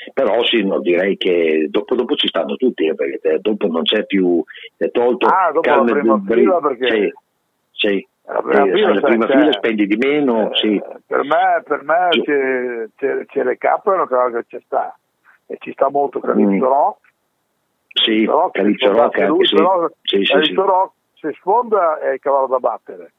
Eh. 0.06 0.10
Però 0.12 0.42
sì, 0.44 0.62
no, 0.64 0.80
direi 0.80 1.16
che 1.16 1.66
dopo, 1.70 1.94
dopo 1.94 2.14
ci 2.14 2.26
stanno 2.28 2.56
tutti, 2.56 2.86
eh, 2.86 2.94
perché 2.94 3.18
te- 3.18 3.38
dopo 3.40 3.66
non 3.66 3.82
c'è 3.82 4.04
più 4.06 4.42
è 4.76 4.90
tolto 4.90 5.26
Ah, 5.26 5.50
dopo 5.52 5.68
la 5.68 5.76
Carmen 5.76 5.92
prima 5.98 6.14
del 6.14 6.22
Bri- 6.22 6.40
fila 6.40 6.60
perché- 6.60 6.88
Sì, 6.90 7.12
sì. 7.88 8.06
La 8.24 8.40
prima 8.40 8.64
Eh, 8.66 8.72
fila, 8.72 8.94
la 8.94 9.00
prima 9.00 9.26
fila 9.26 9.52
spendi 9.52 9.86
di 9.86 9.96
meno, 9.96 10.50
Eh, 10.52 10.56
sì. 10.56 10.82
Per 11.06 11.24
me, 11.24 11.62
per 11.64 11.82
me 11.82 12.08
Sì. 12.10 12.22
c'è, 12.22 12.86
c'è, 12.96 13.26
c'è 13.26 13.42
le 13.42 13.58
cappe, 13.58 13.90
che 14.32 14.44
ci 14.48 14.62
sta. 14.64 14.96
E 15.46 15.56
ci 15.60 15.72
sta 15.72 15.90
molto 15.90 16.20
Calypso 16.20 16.48
Mm. 16.50 16.60
Rock. 16.60 17.00
Sì, 17.88 18.24
Però 18.24 18.42
Rock 18.48 19.18
anche 19.18 19.26
lui, 19.26 19.44
sì. 19.46 19.54
però 19.56 19.86
Sì, 20.02 20.18
sì, 20.24 20.32
Calypso 20.32 20.50
sì. 20.62 20.68
Rock, 20.68 20.92
se 21.14 21.32
sfonda 21.32 21.98
è 21.98 22.12
il 22.12 22.20
cavallo 22.20 22.46
da 22.46 22.58
battere. 22.58 23.12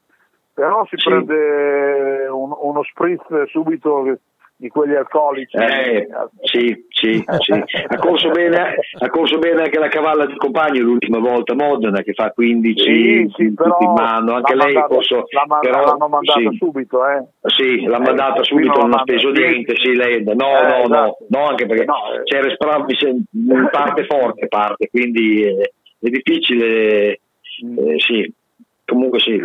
Però 0.54 0.86
si 0.86 0.96
prende 0.96 2.28
un- 2.30 2.56
uno 2.60 2.84
spritz 2.84 3.26
subito 3.48 4.18
di 4.64 4.70
quelli 4.70 4.96
alcolici. 4.96 5.58
Eh, 5.58 6.08
sì, 6.44 6.86
sì, 6.88 7.22
sì. 7.40 7.52
Ha 7.52 7.98
corso, 7.98 8.30
bene, 8.30 8.76
ha 8.98 9.10
corso 9.10 9.38
bene 9.38 9.64
anche 9.64 9.78
la 9.78 9.90
cavalla 9.90 10.26
del 10.26 10.38
compagno 10.38 10.82
l'ultima 10.82 11.20
volta, 11.20 11.54
Modena, 11.54 12.02
che 12.02 12.14
fa 12.14 12.32
15 12.32 12.82
Sì, 12.82 13.32
sì, 13.36 13.44
in 13.44 13.54
mano. 13.94 14.36
Anche 14.36 14.56
lei 14.56 14.72
mandata- 14.74 14.88
corso, 14.88 15.26
l'ha 15.32 15.44
man- 15.46 15.60
però, 15.60 15.84
l'hanno 15.84 16.08
mandata 16.08 16.40
sì. 16.40 16.56
subito, 16.58 17.06
eh. 17.06 17.26
Sì, 17.50 17.82
l'ha 17.84 17.98
Eh, 17.98 18.00
mandata 18.00 18.42
subito, 18.44 18.80
non 18.80 18.90
non 18.92 19.00
ha 19.00 19.02
speso 19.02 19.30
niente, 19.32 19.74
sì, 19.76 19.96
lei, 19.96 20.24
no, 20.24 20.32
Eh, 20.32 20.36
no, 20.36 20.48
no, 20.48 20.84
esatto. 20.86 21.26
no, 21.28 21.46
anche 21.46 21.66
perché 21.66 21.84
No, 21.84 21.96
eh. 22.14 22.24
c'era 22.24 22.50
Spravi 22.54 22.96
in 23.32 23.68
parte 23.70 24.06
forte, 24.06 24.48
parte, 24.48 24.88
quindi 24.90 25.44
eh, 25.44 25.74
è 26.00 26.10
difficile, 26.10 27.20
Mm. 27.66 27.78
eh, 27.90 28.00
sì, 28.00 28.34
comunque 28.86 29.20
sì, 29.20 29.40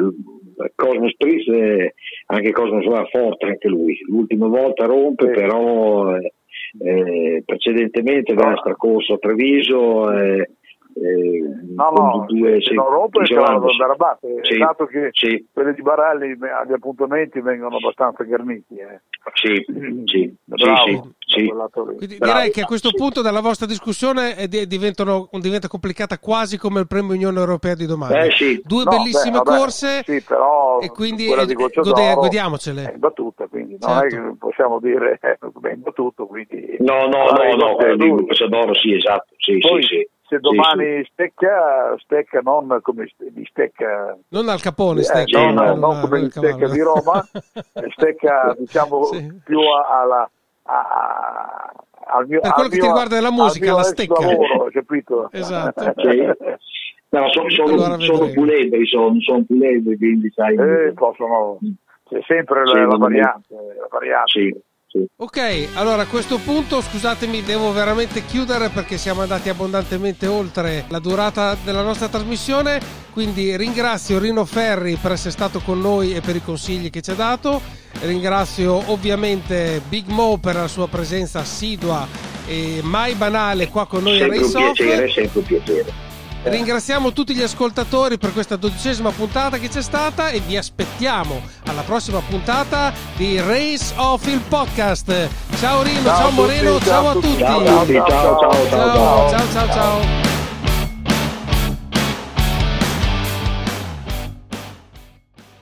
Priest, 1.17 1.49
eh, 1.49 1.95
anche 2.31 2.53
Cosmos 2.53 2.87
va 2.87 3.07
forte 3.11 3.47
anche 3.47 3.69
lui, 3.69 3.99
l'ultima 4.07 4.49
volta 4.49 4.85
rompe, 4.85 5.31
però 5.31 6.17
eh, 6.17 6.33
eh, 6.81 7.43
precedentemente 7.45 8.33
aveva 8.33 8.57
stracorso 8.57 9.15
a 9.15 9.19
Treviso, 9.19 10.13
eh, 10.13 10.51
eh, 11.03 11.43
No, 11.75 11.91
no, 11.91 12.25
due, 12.27 12.55
se 12.61 12.71
sì, 12.71 12.75
non 12.75 12.87
rompe 12.89 13.23
isolandosi. 13.23 13.35
cavallo 13.35 13.61
da 13.67 13.71
andare 13.73 13.93
a 13.93 13.97
battere. 13.97 14.45
Sì, 14.45 14.59
Dato 14.59 14.87
che 14.87 15.09
sì, 15.13 15.47
quelli 15.53 15.75
di 15.75 15.83
Barelli 15.83 16.35
me- 16.37 16.51
agli 16.51 16.73
appuntamenti 16.73 17.41
vengono 17.41 17.77
abbastanza 17.77 18.25
ghermiti. 18.25 18.75
Eh. 18.77 19.01
sì, 19.35 19.65
sì, 20.07 20.35
Bravo, 20.45 20.83
sì, 20.85 21.03
sì, 21.99 22.17
direi 22.19 22.51
che 22.51 22.63
a 22.63 22.65
questo 22.67 22.89
Sì. 22.89 22.97
punto 22.97 23.23
della 23.23 23.41
vostra 23.41 23.67
discussione 23.67 24.35
diventano- 24.49 25.29
diventa 25.33 25.69
complicata 25.69 26.19
quasi 26.19 26.59
come 26.59 26.81
il 26.81 26.87
premio 26.87 27.15
Unione 27.15 27.39
Europea 27.39 27.75
di 27.75 27.87
domani. 27.87 28.27
Eh, 28.27 28.31
sì. 28.33 28.61
Due 28.65 28.85
No, 28.85 28.91
bellissime 28.91 29.39
beh, 29.39 29.45
vabbè, 29.45 29.59
corse 29.59 30.03
sì, 30.05 30.23
però 30.23 30.81
e 30.81 30.89
quindi 30.89 31.31
eh, 31.31 31.53
gode- 31.55 32.15
godiamocele. 32.15 32.93
È 32.93 32.97
battuta, 32.97 33.47
quindi 33.47 33.77
non 33.81 33.91
è 33.99 34.11
Certo. 34.11 34.17
che 34.31 34.37
possiamo 34.39 34.81
dire 34.81 35.19
eh, 35.23 35.39
è 35.39 35.75
battuto. 35.77 36.27
Quindi 36.27 36.77
No, 36.81 37.07
no, 37.07 37.25
no, 37.31 37.55
no, 37.57 37.75
quello 37.77 37.97
di 37.97 38.09
Gocciadoro, 38.09 38.75
sì, 38.75 38.95
esatto, 38.95 39.35
sì, 39.37 39.59
Poi, 39.59 39.83
sì, 39.83 39.89
sì. 39.89 40.09
Se 40.29 40.37
Sì, 40.37 40.41
domani 40.41 41.05
stecca, 41.11 41.95
stecca 41.99 42.41
non 42.43 42.79
come 42.83 43.11
di 43.17 43.45
stecca 43.51 44.17
Non 44.29 44.49
al 44.49 44.61
capone, 44.61 45.01
Eh, 45.01 45.05
stecca, 45.05 45.25
sì, 45.27 45.33
no, 45.47 45.51
no, 45.53 45.63
no, 45.63 45.71
al- 45.73 45.79
non 45.79 46.01
come 46.01 46.19
il 46.21 46.31
stecca 46.31 46.69
di 46.69 46.81
Roma, 46.81 47.27
eh, 47.55 47.91
stecca 47.97 48.55
diciamo 48.59 49.05
Sì. 49.05 49.41
più 49.45 49.59
alla, 49.61 50.31
a- 50.65 51.73
al 52.11 52.27
mio 52.27 52.41
Per 52.41 52.53
quello 52.53 52.67
al 52.67 52.73
che 52.73 52.77
ti 52.77 52.83
mio- 52.83 52.87
riguarda 52.93 53.19
al 53.21 53.33
musica, 53.33 53.65
mio 53.67 53.77
la 53.77 53.83
stecca. 53.85 54.21
lavoro, 54.21 54.69
capito? 54.73 55.29
Esatto. 55.33 55.93
Sì. 55.97 56.27
No, 57.11 57.27
sono, 57.31 57.49
sono, 57.49 57.73
Allora 57.73 57.99
sono 58.01 58.19
vedremo. 58.19 58.33
pulebri, 58.35 58.87
sono, 58.87 59.19
sono 59.21 59.43
pulebri, 59.47 59.97
quindi 59.97 60.31
sai... 60.35 60.55
Eh, 60.57 60.93
possono, 60.93 61.59
c'è 62.07 62.21
sempre 62.27 62.67
Sì, 62.67 62.75
la, 62.75 62.81
la 62.81 62.87
non- 62.89 62.99
variante, 62.99 63.55
la 63.55 63.89
variante. 63.91 64.31
Sì, 64.31 64.61
Ok, 65.17 65.69
allora 65.75 66.03
a 66.03 66.07
questo 66.07 66.39
punto 66.39 66.81
scusatemi, 66.81 67.43
devo 67.43 67.73
veramente 67.73 68.25
chiudere 68.25 68.71
perché 68.71 68.97
siamo 68.97 69.21
andati 69.21 69.49
abbondantemente 69.49 70.27
oltre 70.27 70.85
la 70.89 70.99
durata 70.99 71.57
della 71.63 71.83
nostra 71.83 72.09
trasmissione, 72.09 72.81
quindi 73.13 73.55
ringrazio 73.57 74.19
Rino 74.19 74.45
Ferri 74.47 74.97
per 74.97 75.13
essere 75.13 75.31
stato 75.31 75.61
con 75.61 75.81
noi 75.81 76.15
e 76.15 76.21
per 76.21 76.37
i 76.37 76.43
consigli 76.43 76.89
che 76.89 77.03
ci 77.03 77.11
ha 77.11 77.15
dato, 77.15 77.61
ringrazio 78.01 78.91
ovviamente 78.91 79.83
Big 79.89 80.07
Mo 80.07 80.39
per 80.39 80.55
la 80.55 80.69
sua 80.69 80.89
presenza 80.89 81.41
assidua 81.41 82.07
e 82.47 82.81
mai 82.83 83.15
banale 83.15 83.69
qua 83.69 83.87
con 83.87 84.03
noi 84.03 84.17
a 84.17 84.19
Sempre 84.21 84.39
un 84.39 84.43
Race 84.45 84.57
Off. 84.57 84.75
piacere, 84.75 85.11
sempre 85.11 85.39
un 85.41 85.45
piacere. 85.45 86.08
Ringraziamo 86.49 87.13
tutti 87.13 87.35
gli 87.35 87.43
ascoltatori 87.43 88.19
per 88.19 88.33
questa 88.33 88.57
dodicesima 88.57 89.11
puntata 89.11 89.59
che 89.59 89.69
c'è 89.69 89.83
stata 89.83 90.31
e 90.31 90.41
vi 90.41 90.57
aspettiamo 90.57 91.43
alla 91.67 91.83
prossima 91.83 92.21
puntata 92.21 92.93
di 93.17 93.41
Race 93.41 93.93
Off 93.97 94.27
il 94.27 94.41
podcast. 94.41 95.29
Ciao 95.59 95.83
Rino, 95.83 96.03
Ciao 96.03 96.17
ciao, 96.17 96.29
tutti, 96.29 96.41
Moreno, 96.41 96.81
ciao, 96.81 97.03
ciao 97.03 97.13
tutti. 97.13 97.29
tutti. 97.29 97.39
Ciao 97.39 97.59
a 97.59 97.81
tutti, 97.81 97.93
ciao, 97.93 98.07
ciao, 98.09 98.39
ciao, 98.39 98.69
ciao. 98.69 99.29
ciao, 99.29 99.53
ciao. 99.53 99.73
ciao. 99.73 100.38